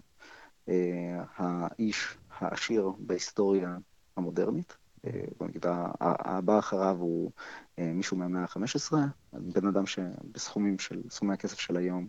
אה, 0.68 1.22
האיש 1.36 2.18
העשיר 2.38 2.92
בהיסטוריה 2.98 3.76
המודרנית. 4.16 4.76
אה, 5.04 5.24
בוא 5.38 5.46
נגיד, 5.46 5.64
הבא 6.00 6.58
אחריו 6.58 6.96
הוא 6.98 7.30
מישהו 7.78 8.16
מהמאה 8.16 8.42
ה-15, 8.42 8.92
בן 9.32 9.66
אדם 9.66 9.86
שבסכומים 9.86 10.78
של, 10.78 11.02
סכומי 11.10 11.34
הכסף 11.34 11.58
של 11.58 11.76
היום, 11.76 12.08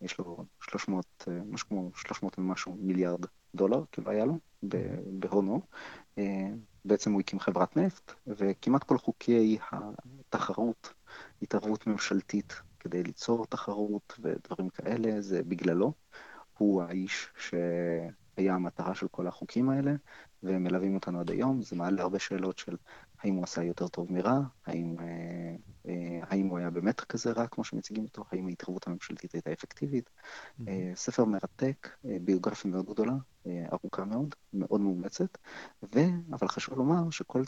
יש 0.00 0.18
לו 0.18 0.44
300, 0.60 1.28
משהו 1.46 1.68
כמו 1.68 1.90
300 1.94 2.38
ומשהו 2.38 2.76
מיליארד 2.80 3.20
דולר, 3.54 3.84
כאילו 3.92 4.10
היה 4.10 4.24
לו, 4.24 4.38
בהונו. 5.06 5.60
בעצם 6.84 7.12
הוא 7.12 7.20
הקים 7.20 7.40
חברת 7.40 7.76
נפט, 7.76 8.12
וכמעט 8.26 8.84
כל 8.84 8.98
חוקי 8.98 9.58
התחרות, 10.28 10.92
התערבות 11.42 11.86
ממשלתית 11.86 12.54
כדי 12.80 13.02
ליצור 13.02 13.46
תחרות 13.46 14.18
ודברים 14.22 14.68
כאלה, 14.68 15.20
זה 15.20 15.42
בגללו. 15.42 15.92
הוא 16.58 16.82
האיש 16.82 17.28
שהיה 17.38 18.54
המטרה 18.54 18.94
של 18.94 19.08
כל 19.08 19.26
החוקים 19.26 19.70
האלה, 19.70 19.92
והם 20.42 20.64
מלווים 20.64 20.94
אותנו 20.94 21.20
עד 21.20 21.30
היום. 21.30 21.62
זה 21.62 21.76
מעלה 21.76 22.02
הרבה 22.02 22.18
שאלות 22.18 22.58
של 22.58 22.76
האם 23.22 23.34
הוא 23.34 23.44
עשה 23.44 23.62
יותר 23.62 23.88
טוב 23.88 24.12
מרע, 24.12 24.40
האם, 24.66 24.96
אה, 25.00 25.54
אה, 25.88 26.20
האם 26.22 26.46
הוא 26.46 26.58
היה 26.58 26.70
באמת 26.70 27.00
כזה 27.00 27.32
רע 27.32 27.46
כמו 27.46 27.64
שמציגים 27.64 28.04
אותו, 28.04 28.24
האם 28.32 28.46
ההתערבות 28.46 28.86
הממשלתית 28.86 29.32
הייתה 29.32 29.52
אפקטיבית. 29.52 30.10
Mm-hmm. 30.10 30.64
ספר 30.94 31.24
מרתק, 31.24 31.88
ביוגרפיה 32.04 32.70
מאוד 32.70 32.86
גדולה, 32.86 33.14
ארוכה 33.72 34.04
מאוד, 34.04 34.34
מאוד 34.52 34.80
מאומצת, 34.80 35.38
ו... 35.94 36.00
אבל 36.32 36.48
חשוב 36.48 36.78
לומר 36.78 37.10
שכל 37.10 37.42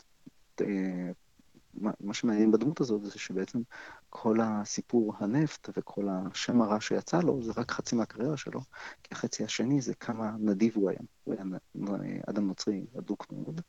מה 2.00 2.14
שמעניין 2.14 2.52
בדמות 2.52 2.80
הזאת 2.80 3.04
זה 3.04 3.18
שבעצם 3.18 3.62
כל 4.10 4.38
הסיפור 4.42 5.14
הנפט 5.18 5.68
וכל 5.76 6.08
השם 6.08 6.62
הרע 6.62 6.80
שיצא 6.80 7.20
לו 7.20 7.42
זה 7.42 7.52
רק 7.56 7.70
חצי 7.70 7.96
מהקריירה 7.96 8.36
שלו, 8.36 8.60
כי 9.02 9.08
החצי 9.12 9.44
השני 9.44 9.80
זה 9.80 9.94
כמה 9.94 10.36
נדיב 10.38 10.76
הוא 10.76 10.90
היה. 10.90 10.98
הוא 11.24 11.34
היה 11.34 11.44
אדם 12.30 12.46
נוצרי 12.46 12.86
אדוק 12.98 13.26
מאוד, 13.32 13.60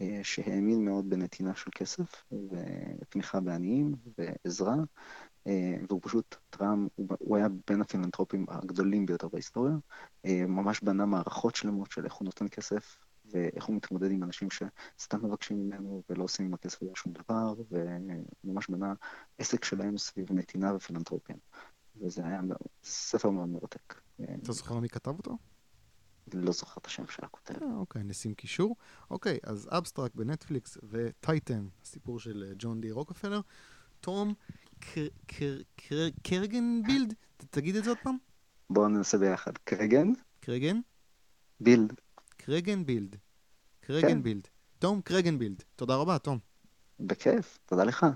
אה, 0.00 0.20
שהאמין 0.22 0.84
מאוד 0.84 1.10
בנתינה 1.10 1.54
של 1.54 1.70
כסף 1.74 2.24
ותמיכה 2.32 3.40
בעניים 3.40 3.94
ועזרה, 4.18 4.74
אה, 5.46 5.76
והוא 5.88 6.00
פשוט 6.02 6.36
תרם, 6.50 6.88
הוא 6.96 7.36
היה 7.36 7.48
בין 7.70 7.80
הפילנטרופים 7.80 8.46
הגדולים 8.48 9.06
ביותר 9.06 9.28
בהיסטוריה, 9.28 9.74
אה, 10.26 10.46
ממש 10.46 10.80
בנה 10.80 11.06
מערכות 11.06 11.56
שלמות 11.56 11.90
של 11.90 12.04
איך 12.04 12.14
הוא 12.14 12.24
נותן 12.24 12.48
כסף 12.48 12.98
ואיך 13.30 13.64
הוא 13.64 13.76
מתמודד 13.76 14.10
עם 14.10 14.22
אנשים 14.22 14.48
שסתם 14.50 15.26
מבקשים 15.26 15.66
ממנו 15.66 16.02
ולא 16.10 16.24
עושים 16.24 16.46
עם 16.46 16.54
הכסף 16.54 16.82
הזה 16.82 16.90
שום 16.94 17.12
דבר, 17.12 17.54
וממש 18.44 18.68
בנה 18.68 18.94
עסק 19.38 19.64
שלהם 19.64 19.98
סביב 19.98 20.32
נתינה 20.32 20.74
ופילנטרופיה. 20.74 21.36
וזה 21.96 22.26
היה 22.26 22.40
ספר 22.84 23.30
מאוד 23.30 23.48
מרתק. 23.48 24.00
אתה 24.42 24.52
זוכר 24.52 24.78
מי 24.78 24.88
כתב 24.88 25.14
אותו? 25.18 25.36
לא 26.34 26.52
זוכר 26.52 26.80
את 26.80 26.86
השם 26.86 27.06
של 27.06 27.24
הכותב. 27.24 27.62
אה, 27.62 27.76
אוקיי, 27.76 28.02
נשים 28.02 28.34
קישור. 28.34 28.76
אוקיי, 29.10 29.38
אז 29.42 29.68
Abstract 29.70 30.14
בנטפליקס 30.14 30.78
ו 30.90 31.01
Titan, 31.01 31.66
הסיפור 31.82 32.20
של 32.20 32.44
אה, 32.48 32.52
ג'ון 32.58 32.80
די 32.80 32.90
רוקפלר. 32.90 33.40
תום 34.00 34.34
קרגנבילד, 36.22 37.14
תגיד 37.50 37.76
את 37.76 37.84
זה 37.84 37.90
עוד 37.90 37.98
פעם. 38.02 38.16
בואו 38.70 38.88
ננסה 38.88 39.18
ביחד. 39.18 39.58
קרגן? 39.64 40.08
קרגן? 40.40 40.80
בילד. 41.60 41.92
קרגנבילד. 42.44 43.16
קרגנבילד. 43.80 44.48
תום 44.78 45.00
קרגנבילד. 45.00 45.62
תודה 45.76 45.96
רבה, 45.96 46.18
תום. 46.18 46.38
בכיף, 47.00 47.58
תודה 47.66 47.84
לך. 47.84 48.06